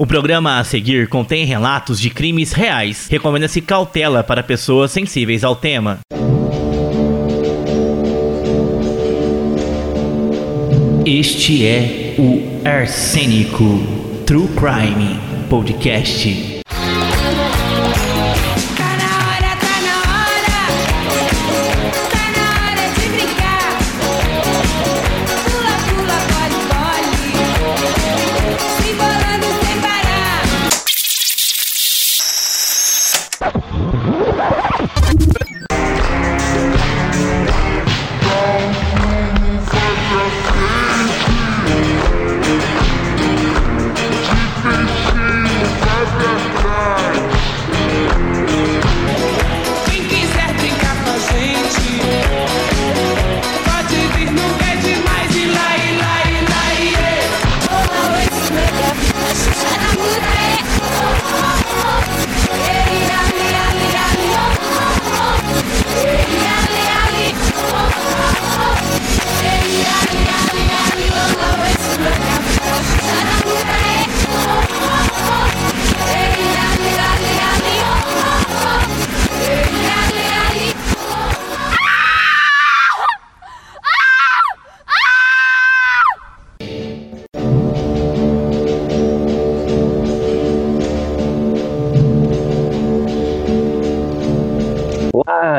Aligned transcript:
O 0.00 0.06
programa 0.06 0.58
a 0.58 0.64
seguir 0.64 1.06
contém 1.06 1.44
relatos 1.44 2.00
de 2.00 2.08
crimes 2.08 2.52
reais. 2.52 3.08
Recomenda-se 3.10 3.60
cautela 3.60 4.24
para 4.24 4.42
pessoas 4.42 4.90
sensíveis 4.90 5.44
ao 5.44 5.54
tema. 5.54 5.98
Este 11.04 11.66
é 11.66 12.14
o 12.18 12.66
Arsênico 12.66 13.64
True 14.24 14.48
Crime 14.48 15.20
Podcast. 15.50 16.51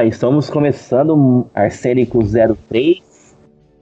Estamos 0.07 0.49
começando 0.49 1.47
Arsênico 1.53 2.19
03. 2.69 3.01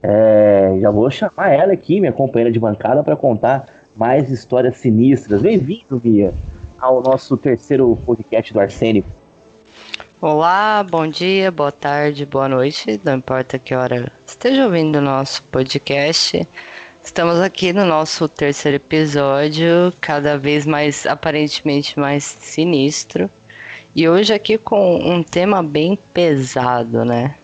É, 0.03 0.77
já 0.79 0.89
vou 0.89 1.09
chamar 1.09 1.49
ela 1.51 1.73
aqui, 1.73 1.99
minha 1.99 2.11
companheira 2.11 2.51
de 2.51 2.59
bancada, 2.59 3.03
para 3.03 3.15
contar 3.15 3.65
mais 3.95 4.29
histórias 4.29 4.77
sinistras. 4.77 5.41
Bem-vindo, 5.41 6.01
Mia, 6.03 6.33
ao 6.79 7.01
nosso 7.01 7.37
terceiro 7.37 7.97
podcast 8.05 8.53
do 8.53 8.59
Arsênico. 8.59 9.09
Olá, 10.19 10.85
bom 10.87 11.07
dia, 11.07 11.49
boa 11.49 11.71
tarde, 11.71 12.25
boa 12.25 12.47
noite, 12.47 13.01
não 13.03 13.15
importa 13.15 13.57
que 13.57 13.73
hora 13.73 14.11
esteja 14.25 14.65
ouvindo 14.65 14.97
o 14.97 15.01
nosso 15.01 15.41
podcast. 15.43 16.47
Estamos 17.03 17.39
aqui 17.39 17.73
no 17.73 17.83
nosso 17.83 18.29
terceiro 18.29 18.75
episódio, 18.75 19.91
cada 19.99 20.37
vez 20.37 20.67
mais 20.67 21.07
aparentemente 21.07 21.99
mais 21.99 22.23
sinistro. 22.23 23.27
E 23.93 24.07
hoje 24.07 24.33
aqui 24.33 24.57
com 24.57 24.95
um 24.95 25.21
tema 25.21 25.61
bem 25.61 25.99
pesado, 26.13 27.03
né? 27.03 27.35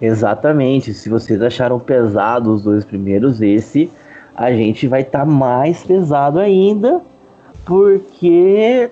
Exatamente. 0.00 0.92
Se 0.92 1.08
vocês 1.08 1.40
acharam 1.40 1.80
pesado 1.80 2.52
os 2.52 2.62
dois 2.62 2.84
primeiros, 2.84 3.40
esse 3.40 3.90
a 4.34 4.52
gente 4.52 4.86
vai 4.86 5.00
estar 5.00 5.20
tá 5.20 5.24
mais 5.24 5.82
pesado 5.84 6.38
ainda, 6.38 7.00
porque 7.64 8.90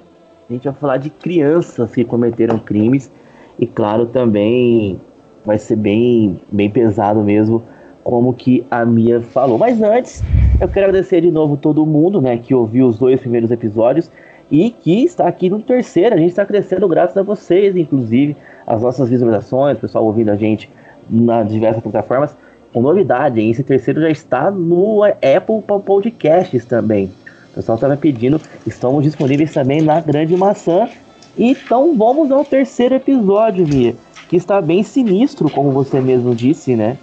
a 0.49 0.53
gente 0.53 0.65
vai 0.65 0.73
falar 0.73 0.97
de 0.97 1.11
crianças 1.11 1.91
que 1.93 2.05
cometeram 2.05 2.59
crimes 2.59 3.13
e 3.59 3.67
claro 3.67 4.07
também 4.07 4.99
vai 5.45 5.59
ser 5.59 5.77
bem 5.77 6.41
bem 6.51 6.71
pesado 6.71 7.21
mesmo, 7.21 7.63
como 8.03 8.33
que 8.33 8.67
a 8.71 8.83
Mia 8.87 9.21
falou. 9.21 9.59
Mas 9.59 9.83
antes, 9.83 10.23
eu 10.59 10.69
quero 10.69 10.87
agradecer 10.87 11.21
de 11.21 11.31
novo 11.31 11.59
todo 11.59 11.85
mundo, 11.85 12.23
né, 12.23 12.39
que 12.39 12.55
ouviu 12.55 12.87
os 12.87 12.99
dois 12.99 13.21
primeiros 13.21 13.51
episódios 13.51 14.11
e 14.55 14.71
que 14.71 15.03
está 15.03 15.27
aqui 15.27 15.51
no 15.51 15.61
terceiro. 15.61 16.15
A 16.15 16.19
gente 16.19 16.31
está 16.31 16.47
crescendo 16.47 16.87
graças 16.87 17.17
a 17.17 17.25
vocês, 17.25 17.75
inclusive, 17.77 18.37
as 18.65 18.81
nossas 18.81 19.09
visualizações, 19.09 19.77
o 19.77 19.81
pessoal 19.81 20.05
ouvindo 20.05 20.31
a 20.31 20.37
gente 20.37 20.71
nas 21.11 21.49
diversas 21.49 21.83
plataformas. 21.83 22.37
Com 22.73 22.81
novidade, 22.81 23.41
hein? 23.41 23.51
esse 23.51 23.65
terceiro 23.65 24.01
já 24.01 24.11
está 24.11 24.53
no 24.53 25.03
Apple 25.03 25.61
Podcasts 25.85 26.65
também. 26.65 27.11
O 27.51 27.55
pessoal 27.57 27.75
estava 27.75 27.97
pedindo, 27.97 28.41
estamos 28.65 29.03
disponíveis 29.03 29.53
também 29.53 29.83
na 29.83 30.01
Grande 30.01 30.37
Maçã. 30.37 30.89
Então 31.37 31.97
vamos 31.97 32.31
ao 32.31 32.45
terceiro 32.45 32.95
episódio, 32.95 33.67
Mia, 33.67 33.97
que 34.29 34.37
está 34.37 34.61
bem 34.61 34.85
sinistro, 34.85 35.51
como 35.51 35.73
você 35.73 36.01
mesmo 36.01 36.33
disse, 36.33 36.77
né? 36.77 36.97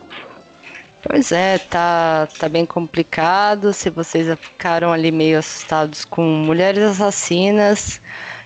Pois 1.04 1.32
é, 1.32 1.58
tá, 1.58 2.28
tá 2.38 2.48
bem 2.48 2.66
complicado. 2.66 3.74
Se 3.74 3.90
vocês 3.90 4.28
ficaram 4.40 4.92
ali 4.92 5.12
meio 5.12 5.40
assustados 5.40 6.06
com 6.06 6.22
mulheres 6.22 6.84
assassinas, 6.84 8.00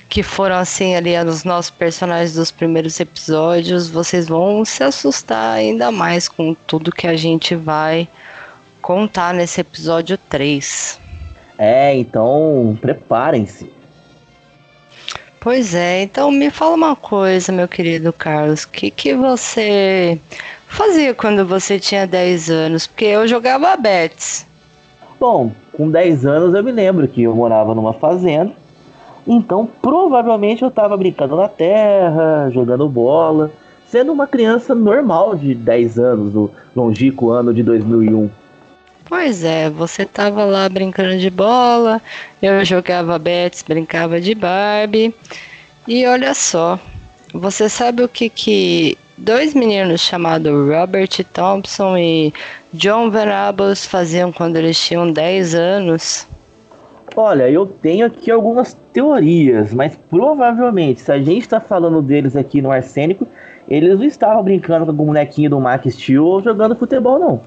que 0.09 0.23
foram 0.23 0.55
assim 0.55 0.95
ali 0.95 1.17
os 1.17 1.43
nossos 1.43 1.71
personagens 1.71 2.33
dos 2.33 2.51
primeiros 2.51 2.99
episódios, 2.99 3.89
vocês 3.89 4.27
vão 4.27 4.63
se 4.63 4.83
assustar 4.83 5.57
ainda 5.57 5.91
mais 5.91 6.29
com 6.29 6.53
tudo 6.53 6.91
que 6.91 7.07
a 7.07 7.17
gente 7.17 7.55
vai 7.55 8.07
contar 8.81 9.33
nesse 9.33 9.59
episódio 9.59 10.17
3. 10.17 10.99
É, 11.57 11.95
então 11.95 12.77
preparem-se. 12.81 13.69
Pois 15.39 15.75
é, 15.75 16.03
então 16.03 16.31
me 16.31 16.49
fala 16.49 16.75
uma 16.75 16.95
coisa, 16.95 17.51
meu 17.51 17.67
querido 17.67 18.11
Carlos, 18.11 18.63
o 18.63 18.69
que, 18.69 18.89
que 18.89 19.13
você 19.13 20.19
fazia 20.67 21.13
quando 21.13 21.45
você 21.45 21.79
tinha 21.79 22.05
10 22.05 22.49
anos? 22.49 22.87
Porque 22.87 23.05
eu 23.05 23.27
jogava 23.27 23.75
bets. 23.77 24.45
Bom, 25.19 25.51
com 25.71 25.89
10 25.89 26.25
anos 26.25 26.53
eu 26.53 26.63
me 26.63 26.71
lembro 26.71 27.07
que 27.07 27.23
eu 27.23 27.35
morava 27.35 27.73
numa 27.73 27.93
fazenda. 27.93 28.53
Então, 29.27 29.67
provavelmente 29.81 30.61
eu 30.61 30.67
estava 30.67 30.95
brincando 30.95 31.35
na 31.35 31.47
terra, 31.47 32.49
jogando 32.51 32.87
bola, 32.87 33.51
sendo 33.87 34.11
uma 34.11 34.27
criança 34.27 34.75
normal 34.75 35.35
de 35.35 35.55
10 35.55 35.97
anos, 35.97 36.33
no 36.33 36.51
longínquo 36.75 37.31
ano 37.31 37.53
de 37.53 37.63
2001. 37.63 38.29
Pois 39.07 39.43
é, 39.43 39.69
você 39.69 40.01
estava 40.01 40.43
lá 40.45 40.67
brincando 40.67 41.17
de 41.17 41.29
bola, 41.29 42.01
eu 42.41 42.65
jogava 42.65 43.17
bets, 43.19 43.63
brincava 43.63 44.19
de 44.19 44.33
Barbie. 44.33 45.13
E 45.87 46.05
olha 46.07 46.33
só, 46.33 46.79
você 47.31 47.69
sabe 47.69 48.03
o 48.03 48.09
que 48.09 48.29
que 48.29 48.97
dois 49.17 49.53
meninos 49.53 50.01
chamados 50.01 50.51
Robert 50.51 51.09
Thompson 51.31 51.97
e 51.97 52.33
John 52.73 53.09
Venables 53.09 53.85
faziam 53.85 54.31
quando 54.31 54.57
eles 54.57 54.77
tinham 54.79 55.11
10 55.11 55.55
anos? 55.55 56.27
Olha, 57.15 57.49
eu 57.49 57.65
tenho 57.65 58.05
aqui 58.05 58.29
algumas 58.29 58.73
teorias, 58.91 59.73
mas 59.73 59.97
provavelmente, 60.09 60.99
se 60.99 61.11
a 61.11 61.17
gente 61.17 61.41
está 61.43 61.61
falando 61.61 62.01
deles 62.01 62.35
aqui 62.35 62.61
no 62.61 62.71
Arsênico, 62.71 63.25
eles 63.69 63.97
não 63.97 64.05
estavam 64.05 64.43
brincando 64.43 64.85
com 64.85 64.91
o 64.91 65.05
bonequinho 65.05 65.49
do 65.49 65.59
Max 65.59 65.93
Steel 65.93 66.25
ou 66.25 66.43
jogando 66.43 66.75
futebol, 66.75 67.17
não. 67.17 67.41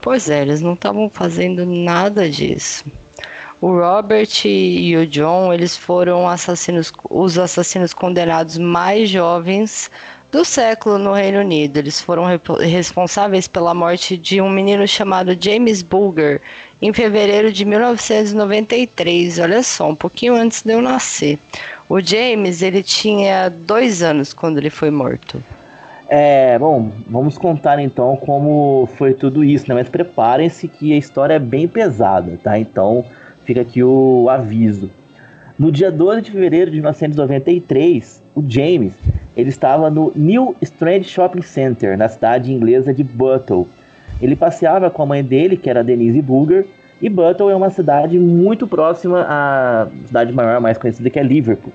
Pois 0.00 0.28
é, 0.28 0.42
eles 0.42 0.60
não 0.60 0.74
estavam 0.74 1.08
fazendo 1.08 1.64
nada 1.64 2.28
disso. 2.28 2.84
O 3.60 3.72
Robert 3.72 4.28
e 4.44 4.96
o 4.96 5.04
John, 5.06 5.52
eles 5.52 5.76
foram 5.76 6.28
assassinos, 6.28 6.92
os 7.10 7.38
assassinos 7.38 7.92
condenados 7.92 8.56
mais 8.56 9.10
jovens 9.10 9.90
do 10.30 10.44
século 10.44 10.98
no 10.98 11.12
Reino 11.12 11.40
Unido. 11.40 11.78
Eles 11.78 12.00
foram 12.00 12.24
responsáveis 12.60 13.48
pela 13.48 13.74
morte 13.74 14.16
de 14.16 14.40
um 14.40 14.50
menino 14.50 14.86
chamado 14.86 15.36
James 15.38 15.82
Bulger 15.82 16.40
em 16.80 16.92
fevereiro 16.92 17.50
de 17.52 17.64
1993. 17.64 19.38
Olha 19.38 19.62
só, 19.62 19.90
um 19.90 19.94
pouquinho 19.94 20.34
antes 20.34 20.62
de 20.62 20.72
eu 20.72 20.82
nascer. 20.82 21.38
O 21.88 22.00
James 22.00 22.62
ele 22.62 22.82
tinha 22.82 23.48
dois 23.48 24.02
anos 24.02 24.32
quando 24.32 24.58
ele 24.58 24.70
foi 24.70 24.90
morto. 24.90 25.42
É, 26.10 26.58
bom, 26.58 26.90
vamos 27.06 27.36
contar 27.36 27.78
então 27.78 28.16
como 28.16 28.88
foi 28.96 29.12
tudo 29.12 29.44
isso, 29.44 29.68
né? 29.68 29.74
Mas 29.74 29.88
preparem-se 29.88 30.66
que 30.66 30.92
a 30.94 30.96
história 30.96 31.34
é 31.34 31.38
bem 31.38 31.68
pesada, 31.68 32.38
tá? 32.42 32.58
Então 32.58 33.04
fica 33.44 33.60
aqui 33.60 33.82
o 33.82 34.28
aviso. 34.30 34.90
No 35.58 35.72
dia 35.72 35.90
12 35.90 36.22
de 36.22 36.30
fevereiro 36.30 36.70
de 36.70 36.76
1993, 36.76 38.22
o 38.34 38.44
James 38.46 38.94
ele 39.38 39.50
estava 39.50 39.88
no 39.88 40.12
New 40.16 40.56
Strand 40.60 41.04
Shopping 41.04 41.42
Center, 41.42 41.96
na 41.96 42.08
cidade 42.08 42.52
inglesa 42.52 42.92
de 42.92 43.04
Buttle. 43.04 43.68
Ele 44.20 44.34
passeava 44.34 44.90
com 44.90 45.04
a 45.04 45.06
mãe 45.06 45.22
dele, 45.22 45.56
que 45.56 45.70
era 45.70 45.84
Denise 45.84 46.20
Bulger, 46.20 46.66
E 47.00 47.08
Buttle 47.08 47.48
é 47.48 47.54
uma 47.54 47.70
cidade 47.70 48.18
muito 48.18 48.66
próxima 48.66 49.24
à 49.28 49.86
cidade 50.06 50.32
maior, 50.32 50.60
mais 50.60 50.76
conhecida, 50.76 51.08
que 51.08 51.20
é 51.20 51.22
Liverpool. 51.22 51.72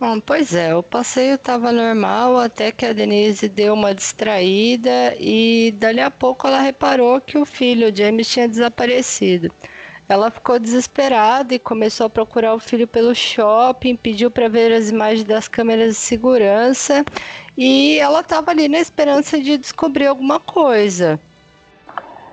Bom, 0.00 0.18
pois 0.18 0.52
é, 0.52 0.74
o 0.74 0.82
passeio 0.82 1.34
estava 1.34 1.70
normal 1.70 2.36
até 2.38 2.72
que 2.72 2.84
a 2.84 2.92
Denise 2.92 3.48
deu 3.48 3.74
uma 3.74 3.94
distraída 3.94 5.14
e 5.20 5.72
dali 5.78 6.00
a 6.00 6.10
pouco 6.10 6.48
ela 6.48 6.60
reparou 6.60 7.20
que 7.20 7.38
o 7.38 7.44
filho, 7.44 7.94
James, 7.94 8.26
tinha 8.28 8.48
desaparecido. 8.48 9.52
Ela 10.10 10.28
ficou 10.28 10.58
desesperada 10.58 11.54
e 11.54 11.58
começou 11.60 12.06
a 12.06 12.10
procurar 12.10 12.52
o 12.52 12.58
filho 12.58 12.88
pelo 12.88 13.14
shopping, 13.14 13.94
pediu 13.94 14.28
para 14.28 14.48
ver 14.48 14.72
as 14.72 14.90
imagens 14.90 15.22
das 15.22 15.46
câmeras 15.46 15.90
de 15.90 16.00
segurança 16.00 17.04
e 17.56 17.96
ela 18.00 18.18
estava 18.18 18.50
ali 18.50 18.66
na 18.66 18.80
esperança 18.80 19.40
de 19.40 19.56
descobrir 19.56 20.08
alguma 20.08 20.40
coisa. 20.40 21.20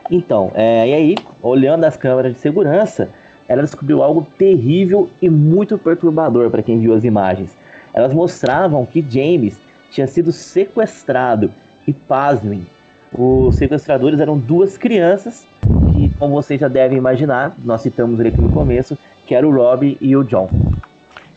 Então, 0.10 0.52
é, 0.56 0.90
e 0.90 0.94
aí, 0.96 1.16
olhando 1.40 1.84
as 1.84 1.96
câmeras 1.96 2.34
de 2.34 2.40
segurança, 2.40 3.12
ela 3.48 3.62
descobriu 3.62 4.02
algo 4.02 4.26
terrível 4.40 5.08
e 5.22 5.30
muito 5.30 5.78
perturbador 5.78 6.50
para 6.50 6.64
quem 6.64 6.80
viu 6.80 6.96
as 6.96 7.04
imagens. 7.04 7.56
Elas 7.94 8.12
mostravam 8.12 8.88
que 8.88 9.06
James 9.08 9.62
tinha 9.92 10.08
sido 10.08 10.32
sequestrado 10.32 11.54
e 11.86 11.94
pasmem. 11.94 12.66
Os 13.14 13.56
sequestradores 13.56 14.20
eram 14.20 14.36
duas 14.36 14.80
crianças 14.80 15.48
que, 15.98 16.10
como 16.18 16.36
vocês 16.36 16.62
já 16.62 16.68
devem 16.68 16.98
imaginar, 16.98 17.56
nós 17.64 17.82
citamos 17.82 18.20
ele 18.20 18.30
aqui 18.30 18.40
no 18.40 18.52
começo, 18.52 18.98
que 19.26 19.34
era 19.34 19.48
o 19.48 19.52
Rob 19.52 19.98
e 20.00 20.16
o 20.16 20.24
John. 20.24 20.50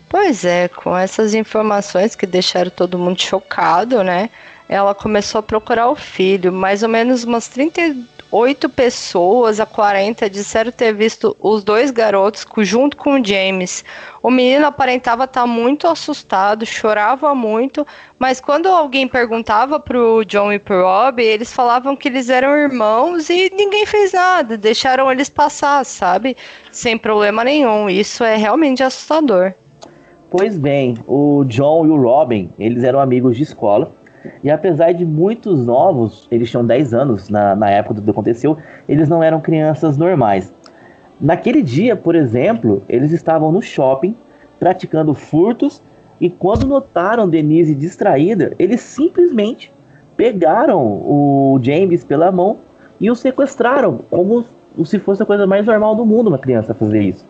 Pois 0.09 0.45
é, 0.45 0.69
com 0.69 0.97
essas 0.97 1.35
informações 1.35 2.15
que 2.15 2.27
deixaram 2.27 2.71
todo 2.71 2.99
mundo 2.99 3.21
chocado, 3.21 4.03
né? 4.03 4.29
Ela 4.69 4.95
começou 4.95 5.39
a 5.39 5.43
procurar 5.43 5.89
o 5.89 5.97
filho. 5.97 6.53
Mais 6.53 6.83
ou 6.83 6.89
menos 6.89 7.25
umas 7.25 7.49
30, 7.49 7.97
oito 8.31 8.69
pessoas 8.69 9.59
a 9.59 9.67
40 9.67 10.31
disseram 10.31 10.71
ter 10.71 10.93
visto 10.93 11.37
os 11.41 11.65
dois 11.65 11.91
garotos 11.91 12.47
junto 12.59 12.97
com 12.97 13.21
o 13.21 13.25
James. 13.25 13.85
O 14.23 14.31
menino 14.31 14.67
aparentava 14.67 15.25
estar 15.25 15.47
muito 15.47 15.87
assustado, 15.87 16.65
chorava 16.65 17.35
muito, 17.35 17.87
mas 18.19 18.41
quando 18.41 18.69
alguém 18.69 19.09
perguntava 19.09 19.81
pro 19.81 20.25
John 20.25 20.53
e 20.53 20.59
pro 20.59 20.83
Rob, 20.83 21.23
eles 21.23 21.53
falavam 21.53 21.97
que 21.97 22.09
eles 22.09 22.29
eram 22.29 22.57
irmãos 22.57 23.29
e 23.31 23.51
ninguém 23.55 23.87
fez 23.87 24.13
nada, 24.13 24.57
deixaram 24.57 25.11
eles 25.11 25.29
passar, 25.29 25.85
sabe? 25.85 26.37
Sem 26.71 26.97
problema 26.97 27.43
nenhum. 27.43 27.89
Isso 27.89 28.23
é 28.23 28.37
realmente 28.37 28.83
assustador. 28.83 29.55
Pois 30.31 30.57
bem, 30.57 30.97
o 31.09 31.45
John 31.49 31.87
e 31.87 31.91
o 31.91 32.01
Robin, 32.01 32.51
eles 32.57 32.85
eram 32.85 33.01
amigos 33.01 33.37
de 33.37 33.43
escola 33.43 33.93
e 34.43 34.51
apesar 34.51 34.93
de 34.93 35.05
muitos 35.05 35.67
novos, 35.67 36.27
eles 36.31 36.51
tinham 36.51 36.65
10 36.65 36.95
anos 36.95 37.29
na, 37.29 37.55
na 37.55 37.71
época 37.71 37.95
do 37.95 38.03
que 38.03 38.11
aconteceu, 38.11 38.57
eles 38.89 39.09
não 39.09 39.23
eram 39.23 39.41
crianças 39.41 39.97
normais. 39.97 40.53
Naquele 41.21 41.63
dia, 41.63 41.97
por 41.97 42.15
exemplo, 42.15 42.83
eles 42.89 43.13
estavam 43.13 43.53
no 43.53 43.61
shopping 43.61 44.15
praticando 44.59 45.15
furtos 45.15 45.83
e 46.21 46.29
quando 46.29 46.67
notaram 46.67 47.29
Denise 47.29 47.75
distraída, 47.75 48.53
eles 48.59 48.81
simplesmente 48.81 49.73
pegaram 50.17 50.81
o 50.83 51.59
James 51.63 52.05
pela 52.05 52.31
mão 52.31 52.59
e 53.01 53.11
o 53.11 53.15
sequestraram, 53.15 54.01
como 54.11 54.45
se 54.85 54.99
fosse 54.99 55.23
a 55.23 55.27
coisa 55.27 55.47
mais 55.47 55.67
normal 55.67 55.95
do 55.95 56.05
mundo 56.05 56.29
uma 56.29 56.39
criança 56.39 56.75
fazer 56.75 57.03
isso. 57.03 57.25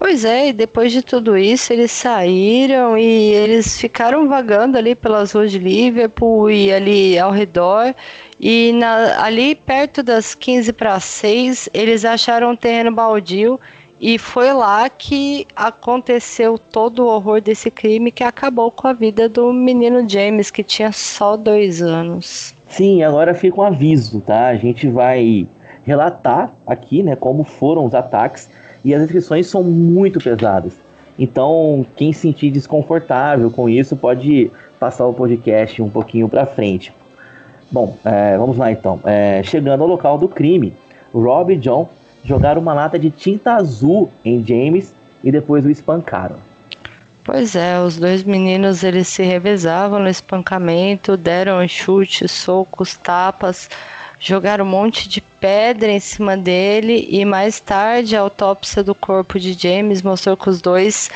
Pois 0.00 0.24
é, 0.24 0.50
e 0.50 0.52
depois 0.52 0.92
de 0.92 1.02
tudo 1.02 1.36
isso, 1.36 1.72
eles 1.72 1.90
saíram 1.90 2.96
e 2.96 3.32
eles 3.32 3.80
ficaram 3.80 4.28
vagando 4.28 4.78
ali 4.78 4.94
pelas 4.94 5.32
ruas 5.32 5.50
de 5.50 5.58
Liverpool 5.58 6.48
e 6.48 6.72
ali 6.72 7.18
ao 7.18 7.32
redor. 7.32 7.92
E 8.38 8.70
na, 8.74 9.24
ali 9.24 9.56
perto 9.56 10.00
das 10.00 10.36
15 10.36 10.72
para 10.72 11.00
6, 11.00 11.68
eles 11.74 12.04
acharam 12.04 12.52
um 12.52 12.56
terreno 12.56 12.92
baldio 12.92 13.58
e 14.00 14.18
foi 14.18 14.52
lá 14.52 14.88
que 14.88 15.44
aconteceu 15.56 16.56
todo 16.56 17.00
o 17.00 17.08
horror 17.08 17.40
desse 17.40 17.68
crime 17.68 18.12
que 18.12 18.22
acabou 18.22 18.70
com 18.70 18.86
a 18.86 18.92
vida 18.92 19.28
do 19.28 19.52
menino 19.52 20.08
James, 20.08 20.48
que 20.48 20.62
tinha 20.62 20.92
só 20.92 21.36
dois 21.36 21.82
anos. 21.82 22.54
Sim, 22.68 23.02
agora 23.02 23.34
fica 23.34 23.60
um 23.60 23.64
aviso, 23.64 24.20
tá? 24.20 24.46
A 24.46 24.56
gente 24.56 24.86
vai 24.86 25.48
relatar 25.82 26.54
aqui, 26.64 27.02
né, 27.02 27.16
como 27.16 27.42
foram 27.42 27.84
os 27.84 27.96
ataques 27.96 28.48
e 28.84 28.94
as 28.94 29.00
descrições 29.02 29.46
são 29.46 29.62
muito 29.62 30.18
pesadas. 30.18 30.74
Então, 31.18 31.84
quem 31.96 32.12
se 32.12 32.20
sentir 32.20 32.50
desconfortável 32.50 33.50
com 33.50 33.68
isso 33.68 33.96
pode 33.96 34.50
passar 34.78 35.06
o 35.06 35.12
podcast 35.12 35.82
um 35.82 35.90
pouquinho 35.90 36.28
para 36.28 36.46
frente. 36.46 36.92
Bom, 37.70 37.96
é, 38.04 38.38
vamos 38.38 38.56
lá 38.56 38.70
então. 38.70 39.00
É, 39.04 39.42
chegando 39.42 39.82
ao 39.82 39.88
local 39.88 40.16
do 40.16 40.28
crime, 40.28 40.72
Rob 41.12 41.52
e 41.52 41.56
John 41.56 41.90
jogaram 42.24 42.60
uma 42.62 42.72
lata 42.72 42.98
de 42.98 43.10
tinta 43.10 43.54
azul 43.54 44.10
em 44.24 44.44
James 44.44 44.94
e 45.22 45.32
depois 45.32 45.64
o 45.64 45.70
espancaram. 45.70 46.36
Pois 47.24 47.54
é, 47.54 47.78
os 47.78 47.98
dois 47.98 48.24
meninos 48.24 48.82
eles 48.82 49.08
se 49.08 49.22
revezavam 49.22 49.98
no 49.98 50.08
espancamento, 50.08 51.14
deram 51.14 51.66
chutes, 51.68 52.30
socos, 52.30 52.96
tapas, 52.96 53.68
jogaram 54.20 54.64
um 54.64 54.68
monte 54.68 55.08
de 55.08 55.20
pedra 55.20 55.90
em 55.90 56.00
cima 56.00 56.36
dele 56.36 57.06
e 57.10 57.24
mais 57.24 57.60
tarde 57.60 58.16
a 58.16 58.20
autópsia 58.20 58.82
do 58.82 58.94
corpo 58.94 59.38
de 59.38 59.52
James 59.52 60.02
mostrou 60.02 60.36
que 60.36 60.50
os 60.50 60.60
dois 60.60 61.10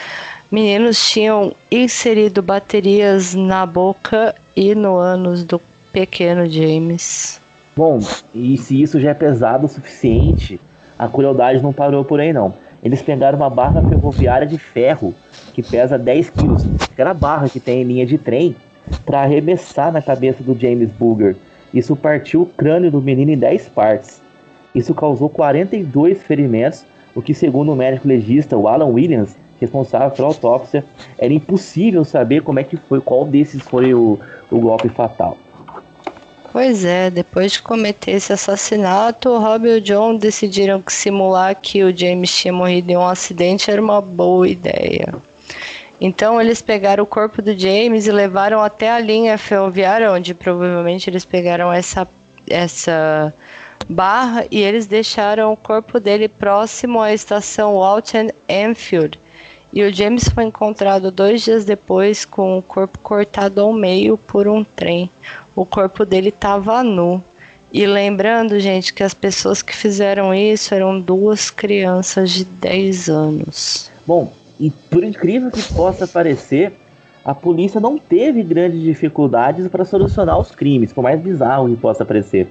meninos 0.50 1.10
tinham 1.10 1.54
inserido 1.70 2.43
baterias 2.43 3.34
na 3.34 3.66
boca 3.66 4.34
e 4.54 4.75
no 4.75 4.96
ânus 4.96 5.43
do 5.44 5.60
pequeno 5.93 6.49
James. 6.49 7.40
Bom, 7.75 7.99
e 8.34 8.56
se 8.58 8.81
isso 8.81 9.00
já 9.00 9.10
é 9.10 9.14
pesado 9.14 9.66
o 9.66 9.69
suficiente, 9.69 10.60
a 10.99 11.08
crueldade 11.08 11.62
não 11.62 11.72
parou 11.72 12.04
por 12.04 12.20
aí 12.20 12.32
não. 12.32 12.54
Eles 12.82 13.00
pegaram 13.00 13.38
uma 13.38 13.49
barra 13.49 13.82
ferroviária 13.88 14.46
de 14.46 14.58
ferro 14.58 15.14
que 15.54 15.62
pesa 15.62 15.99
10 15.99 16.31
quilos, 16.31 16.64
aquela 16.90 17.14
barra 17.14 17.49
que 17.49 17.60
tem 17.60 17.82
em 17.82 17.84
linha 17.84 18.06
de 18.06 18.19
trem, 18.19 18.56
para 19.06 19.22
arremessar 19.22 19.93
na 19.93 20.02
cabeça 20.02 20.43
do 20.43 20.58
James 20.58 20.90
Booger 20.90 21.37
isso 21.72 21.96
partiu 21.96 22.42
o 22.42 22.46
crânio 22.46 22.90
do 22.90 23.00
menino 23.00 23.32
em 23.32 23.38
10 23.38 23.69
partes. 23.70 24.20
Isso 24.74 24.94
causou 24.94 25.28
42 25.28 26.22
ferimentos, 26.22 26.84
o 27.14 27.20
que, 27.20 27.34
segundo 27.34 27.72
o 27.72 27.76
médico 27.76 28.08
legista 28.08 28.56
o 28.56 28.69
Alan 28.69 28.86
Williams, 28.86 29.36
responsável 29.60 30.10
pela 30.10 30.28
autópsia, 30.28 30.84
era 31.19 31.32
impossível 31.32 32.04
saber 32.04 32.42
como 32.42 32.58
é 32.58 32.64
que 32.64 32.76
foi, 32.76 33.00
qual 33.00 33.24
desses 33.24 33.62
foi 33.62 33.94
o, 33.94 34.19
o 34.50 34.60
golpe 34.60 34.88
fatal. 34.88 35.36
Pois 36.52 36.84
é, 36.84 37.10
depois 37.10 37.52
de 37.52 37.62
cometer 37.62 38.10
esse 38.10 38.30
assassinato, 38.30 39.38
Rob 39.38 39.66
e 39.66 39.76
o 39.76 39.80
John 39.80 40.16
decidiram 40.16 40.82
que 40.82 40.92
simular 40.92 41.56
que 41.58 41.82
o 41.82 41.96
James 41.96 42.34
tinha 42.34 42.52
morrido 42.52 42.90
em 42.90 42.96
um 42.96 43.06
acidente 43.06 43.70
era 43.70 43.80
uma 43.80 44.02
boa 44.02 44.47
ideia. 44.47 45.14
Então 46.04 46.40
eles 46.40 46.61
pegaram 46.61 47.04
o 47.04 47.06
corpo 47.06 47.40
do 47.40 47.56
James 47.56 48.09
e 48.09 48.11
levaram 48.11 48.61
até 48.61 48.90
a 48.90 48.99
linha 48.99 49.38
ferroviária, 49.38 50.11
onde 50.11 50.35
provavelmente 50.35 51.09
eles 51.09 51.25
pegaram 51.25 51.73
essa, 51.73 52.09
essa 52.50 53.32
barra 53.88 54.44
e 54.50 54.61
eles 54.61 54.87
deixaram 54.87 55.52
o 55.52 55.56
corpo 55.56 56.00
dele 56.00 56.26
próximo 56.26 57.00
à 57.00 57.12
estação 57.14 57.76
Walton 57.76 58.30
Enfield. 58.49 59.16
E 59.73 59.85
o 59.85 59.94
James 59.94 60.25
foi 60.28 60.42
encontrado 60.42 61.12
dois 61.12 61.42
dias 61.42 61.64
depois 61.64 62.25
com 62.25 62.59
o 62.59 62.62
corpo 62.62 62.99
cortado 62.99 63.61
ao 63.61 63.73
meio 63.73 64.18
por 64.18 64.49
um 64.49 64.64
trem. 64.64 65.09
O 65.54 65.64
corpo 65.64 66.04
dele 66.04 66.30
estava 66.30 66.82
nu. 66.82 67.23
E 67.73 67.87
lembrando, 67.87 68.59
gente, 68.59 68.92
que 68.92 69.04
as 69.04 69.14
pessoas 69.14 69.62
que 69.62 69.75
fizeram 69.75 70.35
isso 70.35 70.75
eram 70.75 71.00
duas 71.00 71.49
crianças 71.49 72.32
de 72.32 72.44
10 72.44 73.09
anos. 73.09 73.88
Bom, 74.04 74.41
e 74.59 74.71
por 74.90 75.02
incrível 75.04 75.50
que 75.50 75.62
possa 75.75 76.06
parecer, 76.06 76.73
a 77.25 77.35
polícia 77.35 77.80
não 77.80 77.99
teve 77.99 78.42
grandes 78.42 78.80
dificuldades 78.82 79.68
para 79.68 79.85
solucionar 79.85 80.38
os 80.38 80.50
crimes, 80.50 80.92
por 80.92 81.02
mais 81.02 81.21
bizarro 81.21 81.68
que 81.68 81.76
possa 81.76 82.04
parecer. 82.04 82.49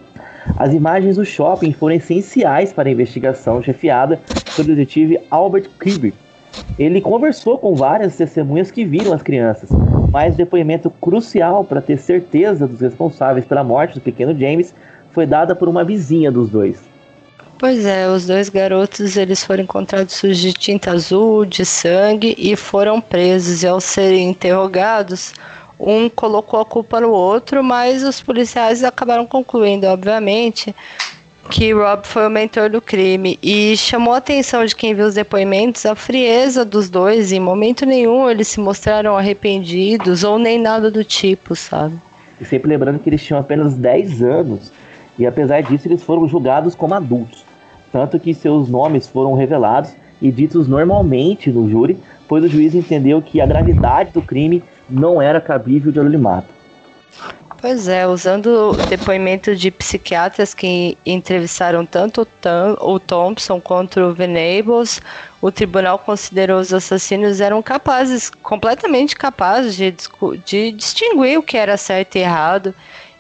As 0.58 0.74
imagens 0.74 1.18
do 1.18 1.26
shopping 1.26 1.74
foram 1.74 1.96
essenciais 1.96 2.72
para 2.72 2.90
a 2.90 2.92
investigação 2.92 3.62
chefiada 3.62 4.20
pelo 4.56 4.70
detetive 4.70 5.20
Albert 5.30 5.70
Kirby. 5.80 6.14
Ele 6.78 7.00
conversou 7.00 7.58
com 7.58 7.76
várias 7.76 8.16
testemunhas 8.16 8.72
que 8.72 8.84
viram 8.84 9.14
as 9.14 9.22
crianças, 9.22 9.70
mas 10.10 10.36
depoimento 10.36 10.90
crucial 10.90 11.64
para 11.64 11.82
ter 11.82 11.98
certeza 11.98 12.68
dos 12.68 12.82
responsáveis 12.82 13.46
pela 13.46 13.64
morte 13.64 13.96
do 13.96 14.02
pequeno 14.02 14.38
James 14.38 14.74
foi 15.12 15.26
dada 15.26 15.56
por 15.56 15.70
uma 15.70 15.84
vizinha 15.84 16.32
dos 16.32 16.50
dois. 16.50 16.91
Pois 17.58 17.86
é, 17.86 18.08
os 18.08 18.26
dois 18.26 18.50
garotos 18.50 19.16
eles 19.16 19.44
foram 19.44 19.64
encontrados 19.64 20.16
sujos 20.16 20.40
de 20.40 20.54
tinta 20.54 20.92
azul, 20.92 21.46
de 21.46 21.64
sangue 21.64 22.36
e 22.38 22.56
foram 22.56 23.00
presos. 23.00 23.62
E 23.62 23.68
ao 23.68 23.80
serem 23.80 24.30
interrogados, 24.30 25.34
um 25.80 26.10
colocou 26.10 26.60
a 26.60 26.66
culpa 26.66 27.00
no 27.00 27.12
outro, 27.12 27.64
mas 27.64 28.04
os 28.04 28.22
policiais 28.22 28.84
acabaram 28.84 29.26
concluindo, 29.26 29.88
obviamente, 29.88 30.76
que 31.50 31.74
Rob 31.74 32.06
foi 32.06 32.28
o 32.28 32.30
mentor 32.30 32.70
do 32.70 32.82
crime 32.82 33.38
e 33.42 33.76
chamou 33.76 34.14
a 34.14 34.18
atenção 34.18 34.66
de 34.66 34.76
quem 34.76 34.94
viu 34.94 35.06
os 35.06 35.16
depoimentos 35.16 35.86
a 35.86 35.96
frieza 35.96 36.64
dos 36.64 36.90
dois. 36.90 37.32
Em 37.32 37.40
momento 37.40 37.86
nenhum 37.86 38.30
eles 38.30 38.48
se 38.48 38.60
mostraram 38.60 39.18
arrependidos 39.18 40.24
ou 40.24 40.40
nem 40.40 40.60
nada 40.60 40.90
do 40.90 41.04
tipo, 41.04 41.56
sabe? 41.56 41.96
E 42.40 42.46
sempre 42.46 42.70
lembrando 42.70 43.00
que 43.00 43.10
eles 43.10 43.24
tinham 43.24 43.40
apenas 43.40 43.74
10 43.74 44.22
anos 44.22 44.72
e 45.22 45.28
apesar 45.28 45.62
disso 45.62 45.88
eles 45.88 46.04
foram 46.04 46.28
julgados 46.28 46.74
como 46.74 46.96
adultos. 46.96 47.46
tanto 47.92 48.20
que 48.20 48.34
seus 48.34 48.70
nomes 48.70 49.08
foram 49.08 49.34
revelados 49.34 49.94
e 50.22 50.32
ditos 50.32 50.68
normalmente 50.68 51.52
no 51.52 51.70
júri, 51.70 51.98
pois 52.28 52.44
o 52.44 52.48
juiz 52.48 52.74
entendeu 52.74 53.22
que 53.22 53.42
a 53.42 53.46
gravidade 53.46 54.12
do 54.12 54.22
crime 54.22 54.64
não 54.90 55.22
era 55.22 55.42
cabível 55.42 55.92
de 55.92 56.00
anonimato. 56.00 56.48
Pois 57.62 57.88
é, 57.88 58.08
usando 58.08 58.72
depoimento 58.90 59.56
de 59.56 59.70
psiquiatras 59.70 60.52
que 60.52 60.98
entrevistaram 61.06 61.86
tanto 61.86 62.28
o 62.80 63.00
Thompson 63.00 63.62
quanto 63.62 64.00
o 64.00 64.14
Venables, 64.14 65.00
o 65.40 65.52
tribunal 65.52 66.00
considerou 66.00 66.60
os 66.60 66.74
assassinos 66.74 67.40
eram 67.40 67.62
capazes, 67.62 68.32
completamente 68.42 69.16
capazes 69.16 69.76
de, 69.76 69.94
de 70.44 70.72
distinguir 70.72 71.38
o 71.38 71.44
que 71.44 71.56
era 71.56 71.78
certo 71.78 72.16
e 72.16 72.22
errado. 72.22 72.74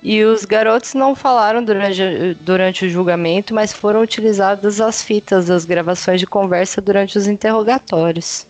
E 0.03 0.23
os 0.23 0.45
garotos 0.45 0.95
não 0.95 1.13
falaram 1.13 1.63
durante, 1.63 2.35
durante 2.41 2.85
o 2.85 2.89
julgamento, 2.89 3.53
mas 3.53 3.71
foram 3.71 4.01
utilizadas 4.01 4.81
as 4.81 5.01
fitas 5.01 5.47
das 5.47 5.63
gravações 5.63 6.19
de 6.19 6.25
conversa 6.25 6.81
durante 6.81 7.17
os 7.17 7.27
interrogatórios. 7.27 8.47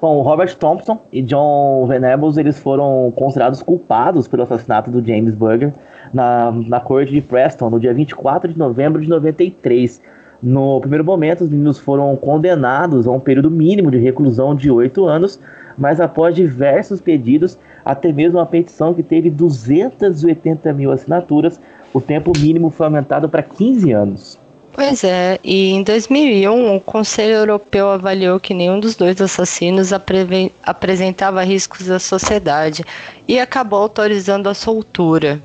Bom, 0.00 0.22
Robert 0.22 0.56
Thompson 0.56 1.00
e 1.12 1.22
John 1.22 1.86
Venables 1.86 2.36
eles 2.36 2.58
foram 2.58 3.12
considerados 3.16 3.62
culpados 3.62 4.28
pelo 4.28 4.44
assassinato 4.44 4.90
do 4.90 5.04
James 5.04 5.34
Burger 5.34 5.72
na, 6.12 6.52
na 6.52 6.80
corte 6.80 7.12
de 7.12 7.20
Preston 7.20 7.70
no 7.70 7.80
dia 7.80 7.92
24 7.92 8.52
de 8.52 8.58
novembro 8.58 9.00
de 9.00 9.08
93. 9.08 10.00
No 10.40 10.80
primeiro 10.80 11.04
momento, 11.04 11.42
os 11.42 11.50
meninos 11.50 11.78
foram 11.78 12.14
condenados 12.14 13.08
a 13.08 13.10
um 13.10 13.18
período 13.18 13.50
mínimo 13.50 13.90
de 13.90 13.98
reclusão 13.98 14.54
de 14.54 14.70
oito 14.70 15.04
anos, 15.04 15.40
mas 15.78 16.00
após 16.00 16.34
diversos 16.34 17.00
pedidos, 17.00 17.58
até 17.84 18.12
mesmo 18.12 18.38
uma 18.38 18.46
petição 18.46 18.92
que 18.92 19.02
teve 19.02 19.30
280 19.30 20.72
mil 20.72 20.90
assinaturas, 20.90 21.60
o 21.92 22.00
tempo 22.00 22.32
mínimo 22.38 22.70
foi 22.70 22.86
aumentado 22.86 23.28
para 23.28 23.42
15 23.42 23.92
anos. 23.92 24.38
Pois 24.72 25.02
é, 25.02 25.40
e 25.42 25.70
em 25.70 25.82
2001 25.82 26.76
o 26.76 26.80
Conselho 26.80 27.34
Europeu 27.34 27.88
avaliou 27.88 28.38
que 28.38 28.54
nenhum 28.54 28.78
dos 28.78 28.94
dois 28.94 29.20
assassinos 29.20 29.92
apre 29.92 30.52
apresentava 30.62 31.42
riscos 31.42 31.90
à 31.90 31.98
sociedade 31.98 32.84
e 33.26 33.40
acabou 33.40 33.80
autorizando 33.80 34.48
a 34.48 34.54
soltura. 34.54 35.42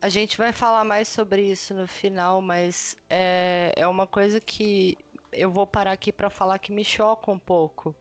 A 0.00 0.08
gente 0.08 0.38
vai 0.38 0.52
falar 0.52 0.84
mais 0.84 1.08
sobre 1.08 1.42
isso 1.42 1.74
no 1.74 1.86
final, 1.86 2.40
mas 2.40 2.96
é, 3.10 3.72
é 3.76 3.86
uma 3.86 4.06
coisa 4.06 4.40
que 4.40 4.96
eu 5.32 5.50
vou 5.50 5.66
parar 5.66 5.92
aqui 5.92 6.12
para 6.12 6.30
falar 6.30 6.58
que 6.58 6.72
me 6.72 6.84
choca 6.84 7.30
um 7.30 7.38
pouco. 7.38 7.94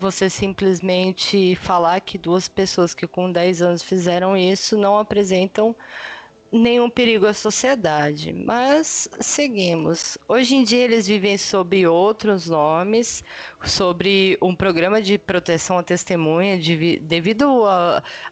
Você 0.00 0.30
simplesmente 0.30 1.56
falar 1.56 2.00
que 2.00 2.16
duas 2.16 2.48
pessoas 2.48 2.94
que 2.94 3.06
com 3.06 3.32
10 3.32 3.62
anos 3.62 3.82
fizeram 3.82 4.36
isso 4.36 4.76
não 4.76 4.98
apresentam 4.98 5.74
nenhum 6.52 6.88
perigo 6.88 7.26
à 7.26 7.34
sociedade. 7.34 8.32
Mas 8.32 9.08
seguimos. 9.20 10.16
Hoje 10.26 10.56
em 10.56 10.64
dia 10.64 10.84
eles 10.84 11.06
vivem 11.06 11.36
sob 11.36 11.86
outros 11.86 12.48
nomes, 12.48 13.22
sobre 13.64 14.38
um 14.40 14.54
programa 14.54 15.00
de 15.02 15.18
proteção 15.18 15.78
à 15.78 15.82
testemunha, 15.82 16.58
de, 16.58 16.98
devido 16.98 17.64